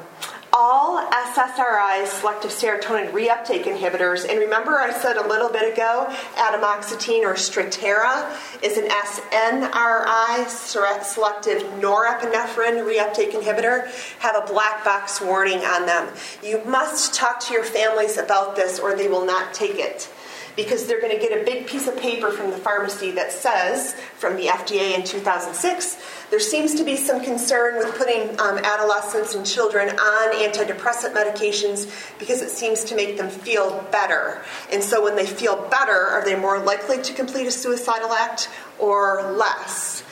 all 0.52 1.06
SSRIs, 1.10 2.06
selective 2.06 2.50
serotonin 2.50 3.12
reuptake 3.12 3.64
inhibitors, 3.64 4.28
and 4.28 4.38
remember 4.38 4.78
I 4.78 4.90
said 4.90 5.16
a 5.16 5.28
little 5.28 5.50
bit 5.50 5.70
ago, 5.70 6.06
atomoxetine 6.36 7.24
or 7.24 7.34
Strattera 7.34 8.34
is 8.62 8.78
an 8.78 8.88
SNRI, 8.88 10.48
selective 10.48 11.62
norepinephrine 11.80 12.82
reuptake 12.84 13.32
inhibitor, 13.32 13.86
have 14.20 14.34
a 14.34 14.50
black 14.50 14.82
box 14.82 15.20
warning 15.20 15.58
on 15.58 15.84
them. 15.84 16.08
You 16.42 16.62
must 16.64 17.12
talk 17.12 17.38
to 17.40 17.52
your 17.52 17.64
families 17.64 18.16
about 18.16 18.56
this 18.56 18.78
or 18.78 18.96
they 18.96 19.08
will 19.08 19.26
not 19.26 19.52
take 19.52 19.76
it 19.76 20.10
because 20.56 20.86
they're 20.86 21.00
going 21.00 21.14
to 21.14 21.20
get 21.20 21.38
a 21.38 21.44
big 21.44 21.66
piece 21.66 21.86
of 21.86 21.96
paper 21.98 22.30
from 22.30 22.50
the 22.50 22.56
pharmacy 22.56 23.10
that 23.12 23.30
says, 23.30 23.92
from 24.16 24.36
the 24.36 24.46
FDA 24.46 24.94
in 24.94 25.04
2006, 25.04 26.02
there 26.30 26.40
seems 26.40 26.74
to 26.74 26.84
be 26.84 26.96
some 26.96 27.22
concern 27.22 27.76
with 27.76 27.94
putting 27.96 28.30
um, 28.40 28.58
adolescents 28.58 29.34
and 29.34 29.46
children 29.46 29.90
on 29.90 30.34
antidepressant 30.34 31.12
medications 31.14 32.18
because 32.18 32.40
it 32.40 32.48
seems 32.48 32.82
to 32.84 32.96
make 32.96 33.18
them 33.18 33.28
feel 33.28 33.86
better. 33.92 34.42
And 34.72 34.82
so 34.82 35.04
when 35.04 35.14
they 35.14 35.26
feel 35.26 35.68
better, 35.68 35.92
are 35.92 36.24
they 36.24 36.34
more 36.34 36.58
likely 36.58 37.02
to 37.02 37.12
complete 37.12 37.46
a 37.46 37.52
suicidal 37.52 38.12
act 38.12 38.48
or 38.78 39.30
less? 39.32 40.02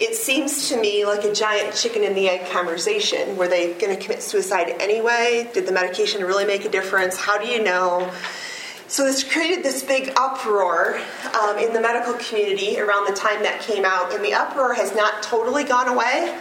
It 0.00 0.16
seems 0.16 0.68
to 0.70 0.80
me 0.80 1.04
like 1.06 1.22
a 1.22 1.32
giant 1.32 1.76
chicken 1.76 2.02
and 2.02 2.16
the 2.16 2.28
egg 2.28 2.50
conversation. 2.50 3.36
Were 3.36 3.46
they 3.46 3.74
going 3.74 3.96
to 3.96 4.02
commit 4.02 4.20
suicide 4.20 4.74
anyway? 4.80 5.48
Did 5.54 5.64
the 5.64 5.72
medication 5.72 6.24
really 6.24 6.44
make 6.44 6.64
a 6.64 6.68
difference? 6.68 7.16
How 7.16 7.38
do 7.38 7.46
you 7.46 7.62
know? 7.62 8.12
So 8.92 9.04
this 9.04 9.24
created 9.24 9.64
this 9.64 9.82
big 9.82 10.12
uproar 10.18 11.00
um, 11.40 11.56
in 11.56 11.72
the 11.72 11.80
medical 11.80 12.12
community 12.12 12.78
around 12.78 13.06
the 13.06 13.14
time 13.14 13.42
that 13.42 13.62
came 13.62 13.86
out, 13.86 14.12
and 14.12 14.22
the 14.22 14.34
uproar 14.34 14.74
has 14.74 14.94
not 14.94 15.22
totally 15.22 15.64
gone 15.64 15.88
away. 15.88 16.38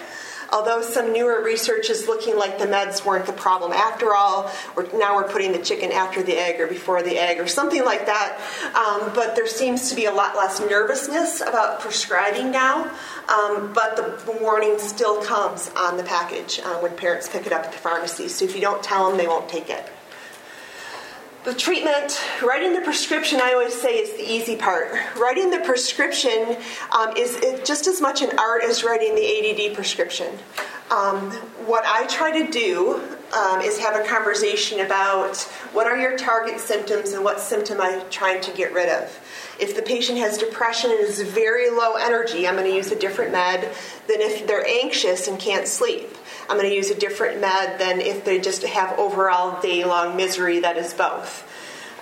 Although 0.51 0.81
some 0.81 1.13
newer 1.13 1.41
research 1.41 1.89
is 1.89 2.09
looking 2.09 2.37
like 2.37 2.59
the 2.59 2.65
meds 2.65 3.05
weren't 3.05 3.25
the 3.25 3.31
problem 3.31 3.71
after 3.71 4.13
all, 4.13 4.51
or 4.75 4.85
now 4.95 5.15
we're 5.15 5.31
putting 5.31 5.53
the 5.53 5.59
chicken 5.59 5.93
after 5.93 6.21
the 6.21 6.37
egg 6.37 6.59
or 6.59 6.67
before 6.67 7.01
the 7.01 7.17
egg 7.17 7.39
or 7.39 7.47
something 7.47 7.85
like 7.85 8.07
that. 8.07 8.37
Um, 8.75 9.13
but 9.15 9.37
there 9.37 9.47
seems 9.47 9.89
to 9.89 9.95
be 9.95 10.03
a 10.03 10.11
lot 10.11 10.35
less 10.35 10.59
nervousness 10.59 11.39
about 11.39 11.79
prescribing 11.79 12.51
now. 12.51 12.83
Um, 13.29 13.71
but 13.71 13.95
the 13.95 14.37
warning 14.41 14.77
still 14.77 15.23
comes 15.23 15.71
on 15.77 15.95
the 15.95 16.03
package 16.03 16.59
uh, 16.59 16.79
when 16.79 16.97
parents 16.97 17.29
pick 17.29 17.47
it 17.47 17.53
up 17.53 17.63
at 17.63 17.71
the 17.71 17.77
pharmacy. 17.77 18.27
So 18.27 18.43
if 18.43 18.55
you 18.55 18.59
don't 18.59 18.83
tell 18.83 19.07
them, 19.07 19.17
they 19.17 19.27
won't 19.27 19.47
take 19.47 19.69
it. 19.69 19.89
The 21.43 21.55
treatment, 21.55 22.21
writing 22.43 22.73
the 22.73 22.81
prescription, 22.81 23.41
I 23.41 23.53
always 23.53 23.73
say 23.73 23.97
is 23.97 24.13
the 24.13 24.31
easy 24.31 24.55
part. 24.55 24.93
Writing 25.17 25.49
the 25.49 25.57
prescription 25.61 26.55
um, 26.91 27.17
is 27.17 27.35
just 27.65 27.87
as 27.87 27.99
much 27.99 28.21
an 28.21 28.37
art 28.37 28.63
as 28.63 28.83
writing 28.83 29.15
the 29.15 29.67
ADD 29.69 29.73
prescription. 29.73 30.37
Um, 30.91 31.31
what 31.65 31.83
I 31.87 32.05
try 32.05 32.43
to 32.43 32.51
do 32.51 33.01
um, 33.33 33.59
is 33.61 33.79
have 33.79 33.95
a 33.95 34.07
conversation 34.07 34.81
about 34.81 35.37
what 35.73 35.87
are 35.87 35.97
your 35.97 36.15
target 36.15 36.59
symptoms 36.59 37.13
and 37.13 37.23
what 37.23 37.39
symptom 37.39 37.81
I'm 37.81 38.07
trying 38.11 38.41
to 38.41 38.51
get 38.51 38.71
rid 38.71 38.89
of. 38.89 39.09
If 39.59 39.75
the 39.75 39.81
patient 39.81 40.19
has 40.19 40.37
depression 40.37 40.91
and 40.91 40.99
is 40.99 41.21
very 41.21 41.71
low 41.71 41.95
energy, 41.95 42.47
I'm 42.47 42.55
going 42.55 42.69
to 42.69 42.75
use 42.75 42.91
a 42.91 42.99
different 42.99 43.31
med 43.31 43.61
than 44.07 44.21
if 44.21 44.45
they're 44.45 44.67
anxious 44.67 45.27
and 45.27 45.39
can't 45.39 45.67
sleep. 45.67 46.07
I'm 46.51 46.57
going 46.57 46.69
to 46.69 46.75
use 46.75 46.91
a 46.91 46.95
different 46.95 47.39
med 47.39 47.79
than 47.79 48.01
if 48.01 48.25
they 48.25 48.37
just 48.37 48.63
have 48.63 48.99
overall 48.99 49.61
day 49.61 49.85
long 49.85 50.17
misery 50.17 50.59
that 50.59 50.75
is 50.75 50.93
both. 50.93 51.47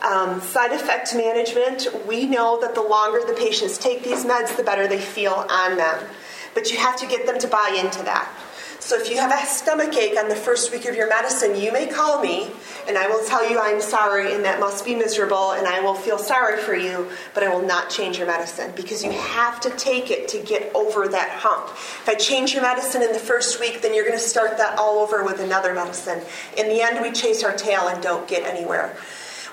Um, 0.04 0.42
side 0.42 0.72
effect 0.72 1.14
management, 1.14 1.86
we 2.08 2.26
know 2.26 2.60
that 2.60 2.74
the 2.74 2.82
longer 2.82 3.20
the 3.28 3.40
patients 3.40 3.78
take 3.78 4.04
these 4.04 4.26
meds, 4.26 4.58
the 4.58 4.64
better 4.64 4.88
they 4.88 5.00
feel 5.00 5.46
on 5.52 5.78
them. 5.78 6.04
But 6.56 6.72
you 6.72 6.80
have 6.80 6.98
to 6.98 7.06
get 7.06 7.28
them 7.28 7.38
to 7.38 7.48
buy 7.48 7.80
into 7.80 8.02
that. 8.06 8.28
So 8.80 8.96
if 8.96 9.10
you 9.10 9.18
have 9.18 9.32
a 9.32 9.46
stomach 9.46 9.96
ache 9.98 10.18
on 10.18 10.30
the 10.30 10.36
first 10.36 10.72
week 10.72 10.86
of 10.86 10.96
your 10.96 11.10
medicine, 11.10 11.60
you 11.60 11.72
may 11.72 11.86
call 11.86 12.22
me 12.22 12.50
and 12.88 12.98
I 12.98 13.08
will 13.08 13.24
tell 13.26 13.48
you 13.48 13.60
I'm 13.60 13.82
sorry 13.82 14.34
and 14.34 14.46
that 14.46 14.60
must 14.60 14.86
be 14.86 14.96
miserable 14.96 15.52
and 15.52 15.68
I 15.68 15.82
will 15.82 15.94
feel 15.94 16.18
sorry 16.18 16.58
for 16.62 16.74
you, 16.74 17.08
but 17.34 17.44
I 17.44 17.54
will 17.54 17.66
not 17.66 17.90
change 17.90 18.18
your 18.18 18.26
medicine 18.26 18.72
because 18.76 19.04
you 19.04 19.12
have 19.12 19.60
to 19.62 19.70
take 19.72 20.10
it 20.10 20.30
to 20.30 20.42
get 20.42 20.74
over 20.74 21.10
that 21.10 21.30
hump. 21.30 21.68
If 21.68 22.08
I 22.08 22.16
change 22.16 22.54
your 22.54 22.62
medicine 22.62 23.04
in 23.04 23.12
the 23.12 23.20
first 23.20 23.60
week, 23.60 23.82
then 23.82 23.94
you're 23.94 24.06
going 24.06 24.18
to 24.18 24.24
start 24.24 24.58
that 24.58 24.80
all 24.80 25.00
over 25.00 25.24
with 25.26 25.40
another 25.42 25.74
medicine. 25.74 26.22
In 26.58 26.70
the 26.70 26.82
end, 26.82 27.02
we 27.02 27.12
chase 27.12 27.44
our 27.44 27.56
tail 27.56 27.90
and 27.90 28.02
don't 28.02 28.28
get 28.28 28.44
anywhere. 28.44 28.96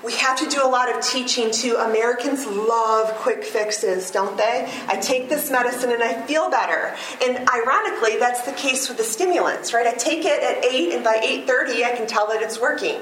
We 0.03 0.13
have 0.13 0.37
to 0.39 0.49
do 0.49 0.63
a 0.63 0.67
lot 0.67 0.93
of 0.93 1.03
teaching 1.03 1.51
too. 1.51 1.75
Americans 1.75 2.45
love 2.45 3.13
quick 3.15 3.43
fixes, 3.43 4.11
don't 4.11 4.37
they? 4.37 4.71
I 4.87 4.97
take 4.97 5.29
this 5.29 5.49
medicine 5.49 5.91
and 5.91 6.03
I 6.03 6.21
feel 6.25 6.49
better. 6.49 6.95
And 7.23 7.47
ironically, 7.49 8.17
that's 8.17 8.41
the 8.41 8.51
case 8.51 8.87
with 8.87 8.97
the 8.97 9.03
stimulants, 9.03 9.73
right? 9.73 9.87
I 9.87 9.93
take 9.93 10.23
it 10.23 10.43
at 10.43 10.63
8 10.63 10.93
and 10.93 11.03
by 11.03 11.15
8:30 11.15 11.83
I 11.83 11.95
can 11.95 12.07
tell 12.07 12.27
that 12.27 12.41
it's 12.41 12.59
working. 12.59 13.01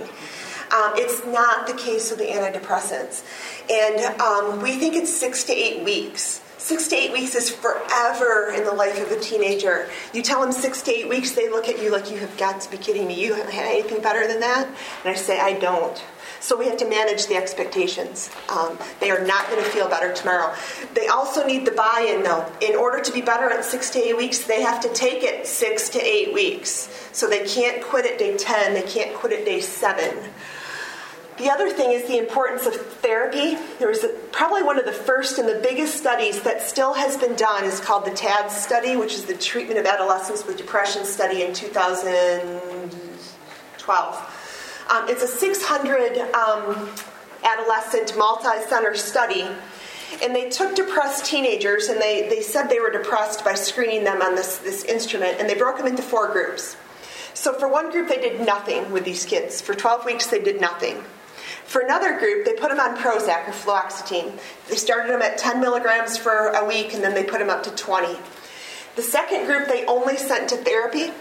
Um, 0.71 0.93
it's 0.95 1.25
not 1.25 1.67
the 1.67 1.73
case 1.73 2.09
with 2.09 2.19
the 2.19 2.25
antidepressants. 2.25 3.23
And 3.69 4.19
um, 4.19 4.61
we 4.61 4.77
think 4.77 4.95
it's 4.95 5.15
six 5.15 5.43
to 5.45 5.53
eight 5.53 5.83
weeks. 5.83 6.41
Six 6.57 6.87
to 6.87 6.95
eight 6.95 7.11
weeks 7.11 7.35
is 7.35 7.51
forever 7.51 8.51
in 8.51 8.63
the 8.63 8.73
life 8.73 8.99
of 8.99 9.11
a 9.11 9.19
teenager. 9.19 9.87
You 10.13 10.23
tell 10.23 10.41
them 10.41 10.51
six 10.51 10.81
to 10.83 10.91
eight 10.91 11.07
weeks, 11.07 11.33
they 11.33 11.49
look 11.49 11.69
at 11.69 11.81
you 11.81 11.91
like 11.91 12.09
you 12.09 12.17
have 12.17 12.35
got 12.37 12.61
to 12.61 12.71
be 12.71 12.77
kidding 12.77 13.05
me. 13.05 13.13
You 13.13 13.35
haven't 13.35 13.53
had 13.53 13.65
anything 13.65 14.01
better 14.01 14.27
than 14.27 14.39
that? 14.39 14.65
And 14.65 14.75
I 15.05 15.13
say, 15.13 15.39
I 15.39 15.53
don't. 15.53 16.03
So 16.45 16.55
we 16.55 16.67
have 16.67 16.77
to 16.77 16.87
manage 16.87 17.25
the 17.25 17.37
expectations. 17.37 18.29
Um, 18.49 18.77
they 18.99 19.09
are 19.09 19.25
not 19.25 19.49
going 19.49 19.63
to 19.63 19.69
feel 19.71 19.89
better 19.89 20.13
tomorrow. 20.13 20.53
They 20.93 21.07
also 21.07 21.43
need 21.43 21.65
the 21.65 21.71
buy 21.71 22.05
in, 22.07 22.21
though. 22.21 22.45
In 22.61 22.75
order 22.75 23.01
to 23.01 23.11
be 23.11 23.21
better 23.21 23.49
at 23.49 23.65
six 23.65 23.89
to 23.89 23.99
eight 23.99 24.15
weeks, 24.15 24.45
they 24.45 24.61
have 24.61 24.79
to 24.81 24.93
take 24.93 25.23
it 25.23 25.47
six 25.47 25.89
to 25.89 25.99
eight 25.99 26.35
weeks. 26.35 26.87
So 27.13 27.27
they 27.27 27.47
can't 27.47 27.83
quit 27.83 28.05
at 28.05 28.19
day 28.19 28.37
10, 28.37 28.75
they 28.75 28.83
can't 28.83 29.15
quit 29.15 29.33
at 29.33 29.43
day 29.43 29.59
7. 29.59 30.19
The 31.39 31.49
other 31.49 31.71
thing 31.71 31.93
is 31.93 32.07
the 32.07 32.19
importance 32.19 32.67
of 32.67 32.75
therapy. 32.75 33.57
There 33.79 33.87
was 33.87 34.03
a, 34.03 34.09
probably 34.31 34.61
one 34.61 34.77
of 34.77 34.85
the 34.85 34.93
first 34.93 35.39
and 35.39 35.49
the 35.49 35.59
biggest 35.63 35.95
studies 35.95 36.43
that 36.43 36.61
still 36.61 36.93
has 36.93 37.17
been 37.17 37.35
done 37.35 37.63
is 37.63 37.79
called 37.79 38.05
the 38.05 38.11
TAD 38.11 38.51
study, 38.51 38.95
which 38.95 39.15
is 39.15 39.25
the 39.25 39.33
Treatment 39.33 39.79
of 39.79 39.87
Adolescents 39.87 40.45
with 40.45 40.57
Depression 40.57 41.05
study 41.05 41.41
in 41.41 41.55
2012. 41.55 44.34
Um, 44.89 45.09
it's 45.09 45.23
a 45.23 45.27
600 45.27 46.17
um, 46.33 46.89
adolescent 47.43 48.17
multi 48.17 48.61
center 48.67 48.95
study. 48.95 49.47
And 50.23 50.35
they 50.35 50.49
took 50.49 50.75
depressed 50.75 51.25
teenagers 51.25 51.87
and 51.87 51.99
they, 51.99 52.29
they 52.29 52.41
said 52.41 52.67
they 52.67 52.79
were 52.79 52.91
depressed 52.91 53.43
by 53.43 53.55
screening 53.55 54.03
them 54.03 54.21
on 54.21 54.35
this, 54.35 54.57
this 54.59 54.83
instrument, 54.85 55.37
and 55.39 55.49
they 55.49 55.55
broke 55.55 55.77
them 55.77 55.87
into 55.87 56.03
four 56.03 56.31
groups. 56.31 56.77
So, 57.33 57.53
for 57.53 57.67
one 57.67 57.91
group, 57.91 58.07
they 58.07 58.21
did 58.21 58.39
nothing 58.39 58.91
with 58.91 59.03
these 59.03 59.25
kids. 59.25 59.59
For 59.59 59.73
12 59.73 60.05
weeks, 60.05 60.27
they 60.27 60.41
did 60.41 60.61
nothing. 60.61 61.03
For 61.65 61.81
another 61.81 62.17
group, 62.17 62.45
they 62.45 62.53
put 62.53 62.69
them 62.69 62.79
on 62.79 62.95
Prozac 62.95 63.49
or 63.49 63.51
fluoxetine. 63.51 64.39
They 64.69 64.75
started 64.75 65.11
them 65.11 65.21
at 65.21 65.37
10 65.37 65.59
milligrams 65.59 66.15
for 66.17 66.49
a 66.49 66.65
week 66.65 66.93
and 66.93 67.03
then 67.03 67.13
they 67.13 67.23
put 67.23 67.39
them 67.39 67.49
up 67.49 67.63
to 67.63 67.71
20. 67.71 68.17
The 68.95 69.01
second 69.01 69.45
group, 69.45 69.67
they 69.67 69.85
only 69.85 70.15
sent 70.15 70.49
to 70.49 70.57
therapy 70.57 71.11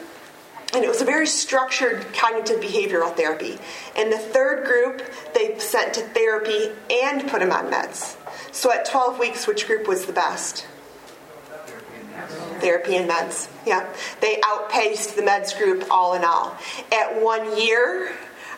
and 0.74 0.84
it 0.84 0.88
was 0.88 1.00
a 1.00 1.04
very 1.04 1.26
structured 1.26 2.04
cognitive 2.14 2.60
behavioral 2.60 3.14
therapy. 3.14 3.58
And 3.96 4.12
the 4.12 4.18
third 4.18 4.64
group, 4.64 5.02
they 5.32 5.58
sent 5.58 5.94
to 5.94 6.00
therapy 6.00 6.70
and 6.90 7.28
put 7.28 7.40
them 7.40 7.52
on 7.52 7.70
meds. 7.70 8.16
So 8.52 8.72
at 8.72 8.84
12 8.84 9.18
weeks, 9.18 9.46
which 9.46 9.66
group 9.66 9.86
was 9.86 10.06
the 10.06 10.12
best? 10.12 10.66
Therapy 12.60 12.96
and 12.96 13.08
meds. 13.08 13.48
Yeah. 13.66 13.92
They 14.20 14.40
outpaced 14.44 15.16
the 15.16 15.22
meds 15.22 15.56
group 15.56 15.84
all 15.90 16.14
in 16.14 16.24
all. 16.24 16.56
At 16.92 17.20
one 17.20 17.60
year, 17.60 18.12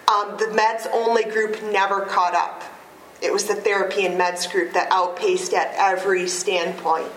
um, 0.08 0.36
the 0.38 0.46
meds 0.46 0.86
only 0.92 1.24
group 1.24 1.62
never 1.64 2.02
caught 2.02 2.34
up. 2.34 2.62
It 3.20 3.32
was 3.32 3.44
the 3.44 3.54
therapy 3.54 4.06
and 4.06 4.20
meds 4.20 4.50
group 4.50 4.74
that 4.74 4.92
outpaced 4.92 5.52
at 5.54 5.74
every 5.76 6.28
standpoint. 6.28 7.10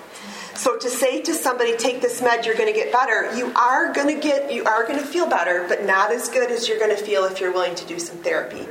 So 0.60 0.76
to 0.78 0.89
say 0.89 1.22
to 1.22 1.34
somebody, 1.34 1.78
take 1.78 2.01
this 2.01 2.22
med, 2.22 2.45
you're 2.45 2.53
going 2.53 2.68
to 2.68 2.78
get 2.78 2.91
better, 2.91 3.34
you 3.38 3.53
are 3.55 3.93
going 3.93 4.14
to 4.14 4.22
get, 4.22 4.51
you 4.51 4.66
are 4.66 4.86
going 4.86 4.99
to 4.99 5.05
feel 5.05 5.26
better, 5.26 5.66
but 5.70 5.86
not 5.86 6.12
as 6.12 6.28
good 6.28 6.51
as 6.51 6.68
you're 6.68 6.78
going 6.78 6.93
to 6.93 7.01
feel 7.01 7.24
if 7.24 7.39
you're 7.39 7.53
willing 7.53 7.76
to 7.76 7.86
do 7.86 7.97
some 7.97 8.18
therapy. 8.18 8.68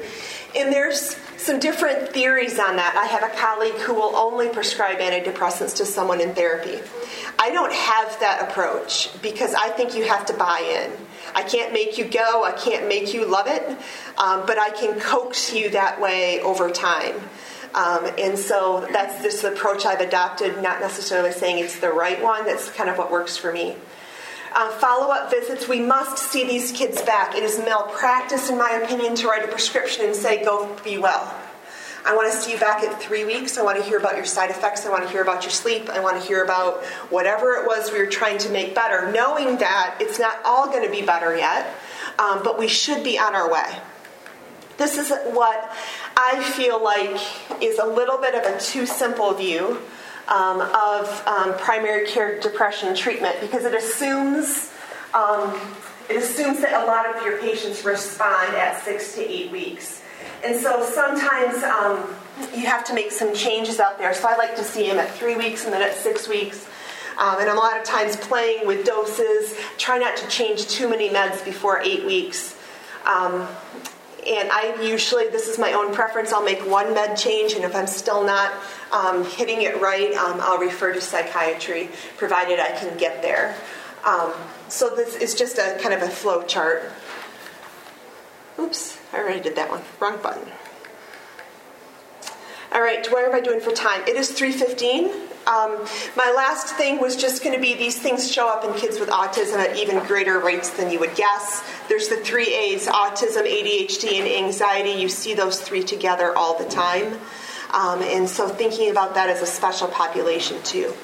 And 0.54 0.70
there's 0.70 1.16
some 1.38 1.58
different 1.58 2.10
theories 2.10 2.58
on 2.58 2.76
that. 2.76 2.94
I 2.94 3.06
have 3.06 3.22
a 3.22 3.34
colleague 3.34 3.80
who 3.80 3.94
will 3.94 4.14
only 4.16 4.50
prescribe 4.50 4.98
antidepressants 4.98 5.78
to 5.78 5.86
someone 5.86 6.20
in 6.20 6.34
therapy. 6.34 6.78
I 7.38 7.52
don't 7.52 7.72
have 7.72 8.20
that 8.20 8.50
approach 8.50 9.08
because 9.22 9.54
I 9.54 9.70
think 9.70 9.96
you 9.96 10.04
have 10.04 10.26
to 10.26 10.34
buy 10.34 10.58
in. 10.84 10.92
I 11.34 11.42
can't 11.42 11.72
make 11.72 11.96
you 11.96 12.04
go, 12.04 12.44
I 12.44 12.52
can't 12.52 12.86
make 12.86 13.14
you 13.14 13.24
love 13.24 13.46
it, 13.46 13.66
um, 14.18 14.44
but 14.46 14.58
I 14.58 14.72
can 14.72 15.00
coax 15.00 15.54
you 15.54 15.70
that 15.70 16.02
way 16.02 16.42
over 16.42 16.70
time. 16.70 17.14
Um, 17.74 18.10
and 18.18 18.38
so 18.38 18.86
that's 18.92 19.22
this 19.22 19.44
approach 19.44 19.84
I've 19.84 20.00
adopted, 20.00 20.62
not 20.62 20.80
necessarily 20.80 21.32
saying 21.32 21.62
it's 21.62 21.78
the 21.78 21.90
right 21.90 22.22
one, 22.22 22.46
that's 22.46 22.70
kind 22.70 22.88
of 22.88 22.96
what 22.96 23.10
works 23.10 23.36
for 23.36 23.52
me. 23.52 23.76
Uh, 24.54 24.70
follow 24.72 25.12
up 25.12 25.30
visits, 25.30 25.68
we 25.68 25.80
must 25.80 26.18
see 26.18 26.46
these 26.46 26.72
kids 26.72 27.02
back. 27.02 27.34
It 27.34 27.42
is 27.42 27.58
malpractice, 27.58 28.48
in 28.48 28.56
my 28.56 28.80
opinion, 28.82 29.14
to 29.16 29.28
write 29.28 29.44
a 29.44 29.48
prescription 29.48 30.06
and 30.06 30.16
say, 30.16 30.42
go 30.42 30.74
be 30.82 30.96
well. 30.96 31.34
I 32.06 32.16
want 32.16 32.32
to 32.32 32.38
see 32.38 32.52
you 32.52 32.58
back 32.58 32.82
at 32.82 33.02
three 33.02 33.26
weeks. 33.26 33.58
I 33.58 33.62
want 33.62 33.76
to 33.76 33.84
hear 33.84 33.98
about 33.98 34.16
your 34.16 34.24
side 34.24 34.50
effects. 34.50 34.86
I 34.86 34.90
want 34.90 35.02
to 35.02 35.10
hear 35.10 35.20
about 35.20 35.42
your 35.42 35.50
sleep. 35.50 35.90
I 35.90 36.00
want 36.00 36.18
to 36.18 36.26
hear 36.26 36.42
about 36.42 36.82
whatever 37.10 37.56
it 37.56 37.66
was 37.66 37.92
we 37.92 37.98
were 37.98 38.06
trying 38.06 38.38
to 38.38 38.50
make 38.50 38.74
better, 38.74 39.12
knowing 39.12 39.58
that 39.58 39.98
it's 40.00 40.18
not 40.18 40.38
all 40.44 40.68
going 40.68 40.84
to 40.84 40.90
be 40.90 41.04
better 41.04 41.36
yet, 41.36 41.74
um, 42.18 42.42
but 42.42 42.58
we 42.58 42.66
should 42.66 43.04
be 43.04 43.18
on 43.18 43.34
our 43.34 43.52
way. 43.52 43.78
This 44.78 44.96
is 44.96 45.12
what 45.34 45.76
I 46.20 46.42
feel 46.42 46.82
like 46.82 47.62
is 47.62 47.78
a 47.78 47.86
little 47.86 48.18
bit 48.18 48.34
of 48.34 48.42
a 48.42 48.58
too 48.58 48.86
simple 48.86 49.32
view 49.34 49.80
um, 50.26 50.60
of 50.60 51.22
um, 51.28 51.56
primary 51.58 52.08
care 52.08 52.40
depression 52.40 52.92
treatment 52.96 53.36
because 53.40 53.64
it 53.64 53.72
assumes 53.72 54.72
um, 55.14 55.58
it 56.10 56.16
assumes 56.16 56.60
that 56.60 56.82
a 56.82 56.86
lot 56.86 57.06
of 57.06 57.24
your 57.24 57.38
patients 57.38 57.84
respond 57.84 58.56
at 58.56 58.82
six 58.82 59.14
to 59.14 59.20
eight 59.20 59.52
weeks, 59.52 60.02
and 60.44 60.60
so 60.60 60.84
sometimes 60.84 61.62
um, 61.62 62.12
you 62.52 62.66
have 62.66 62.84
to 62.86 62.94
make 62.94 63.12
some 63.12 63.32
changes 63.32 63.78
out 63.78 63.96
there. 63.96 64.12
So 64.12 64.26
I 64.28 64.36
like 64.36 64.56
to 64.56 64.64
see 64.64 64.88
them 64.88 64.98
at 64.98 65.08
three 65.12 65.36
weeks 65.36 65.66
and 65.66 65.72
then 65.72 65.82
at 65.82 65.94
six 65.94 66.28
weeks. 66.28 66.66
Um, 67.16 67.40
and 67.40 67.48
a 67.48 67.54
lot 67.54 67.76
of 67.76 67.84
times 67.84 68.16
playing 68.16 68.66
with 68.66 68.84
doses. 68.84 69.56
Try 69.76 69.98
not 69.98 70.16
to 70.18 70.28
change 70.28 70.68
too 70.68 70.88
many 70.88 71.08
meds 71.10 71.44
before 71.44 71.80
eight 71.80 72.04
weeks. 72.04 72.56
And 74.28 74.50
I 74.52 74.82
usually, 74.82 75.28
this 75.28 75.48
is 75.48 75.58
my 75.58 75.72
own 75.72 75.94
preference, 75.94 76.34
I'll 76.34 76.44
make 76.44 76.60
one 76.60 76.92
med 76.92 77.16
change, 77.16 77.54
and 77.54 77.64
if 77.64 77.74
I'm 77.74 77.86
still 77.86 78.22
not 78.24 78.52
um, 78.92 79.24
hitting 79.24 79.62
it 79.62 79.80
right, 79.80 80.12
um, 80.14 80.38
I'll 80.42 80.58
refer 80.58 80.92
to 80.92 81.00
psychiatry, 81.00 81.88
provided 82.18 82.60
I 82.60 82.72
can 82.72 82.98
get 82.98 83.22
there. 83.22 83.56
Um, 84.04 84.34
so 84.68 84.94
this 84.94 85.16
is 85.16 85.34
just 85.34 85.56
a 85.56 85.78
kind 85.80 85.94
of 85.94 86.02
a 86.02 86.08
flow 86.08 86.42
chart. 86.42 86.92
Oops, 88.58 88.98
I 89.14 89.18
already 89.18 89.40
did 89.40 89.56
that 89.56 89.70
one. 89.70 89.82
Wrong 89.98 90.20
button. 90.22 90.46
All 92.78 92.84
right, 92.84 93.04
where 93.10 93.28
am 93.28 93.34
I 93.34 93.40
doing 93.40 93.58
for 93.58 93.72
time? 93.72 94.02
It 94.06 94.14
is 94.14 94.30
3:15. 94.30 95.06
Um, 95.48 95.84
my 96.16 96.30
last 96.30 96.76
thing 96.76 97.00
was 97.00 97.16
just 97.16 97.42
going 97.42 97.56
to 97.56 97.60
be 97.60 97.74
these 97.74 97.98
things 97.98 98.30
show 98.30 98.48
up 98.48 98.64
in 98.64 98.72
kids 98.74 99.00
with 99.00 99.08
autism 99.08 99.56
at 99.56 99.76
even 99.76 99.98
greater 100.06 100.38
rates 100.38 100.70
than 100.70 100.88
you 100.88 101.00
would 101.00 101.16
guess. 101.16 101.64
There's 101.88 102.06
the 102.06 102.18
three 102.18 102.54
A's: 102.54 102.86
autism, 102.86 103.42
ADHD, 103.48 104.20
and 104.20 104.28
anxiety. 104.46 104.90
You 104.90 105.08
see 105.08 105.34
those 105.34 105.60
three 105.60 105.82
together 105.82 106.32
all 106.38 106.56
the 106.56 106.66
time, 106.66 107.18
um, 107.72 108.00
and 108.00 108.28
so 108.28 108.46
thinking 108.46 108.92
about 108.92 109.14
that 109.14 109.28
as 109.28 109.42
a 109.42 109.46
special 109.46 109.88
population 109.88 110.62
too. 110.62 110.94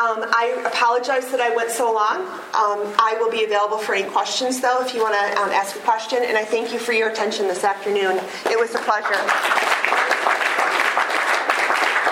Um, 0.00 0.24
I 0.24 0.64
apologize 0.64 1.30
that 1.30 1.42
I 1.42 1.54
went 1.54 1.70
so 1.70 1.92
long. 1.92 2.22
Um, 2.22 2.94
I 2.98 3.18
will 3.20 3.30
be 3.30 3.44
available 3.44 3.76
for 3.76 3.94
any 3.94 4.08
questions, 4.08 4.62
though, 4.62 4.80
if 4.80 4.94
you 4.94 5.02
want 5.02 5.14
to 5.14 5.42
um, 5.42 5.50
ask 5.50 5.76
a 5.76 5.80
question. 5.80 6.24
And 6.24 6.38
I 6.38 6.44
thank 6.46 6.72
you 6.72 6.78
for 6.78 6.94
your 6.94 7.10
attention 7.10 7.48
this 7.48 7.64
afternoon. 7.64 8.18
It 8.46 8.58
was 8.58 8.74
a 8.74 8.78
pleasure. 8.78 9.20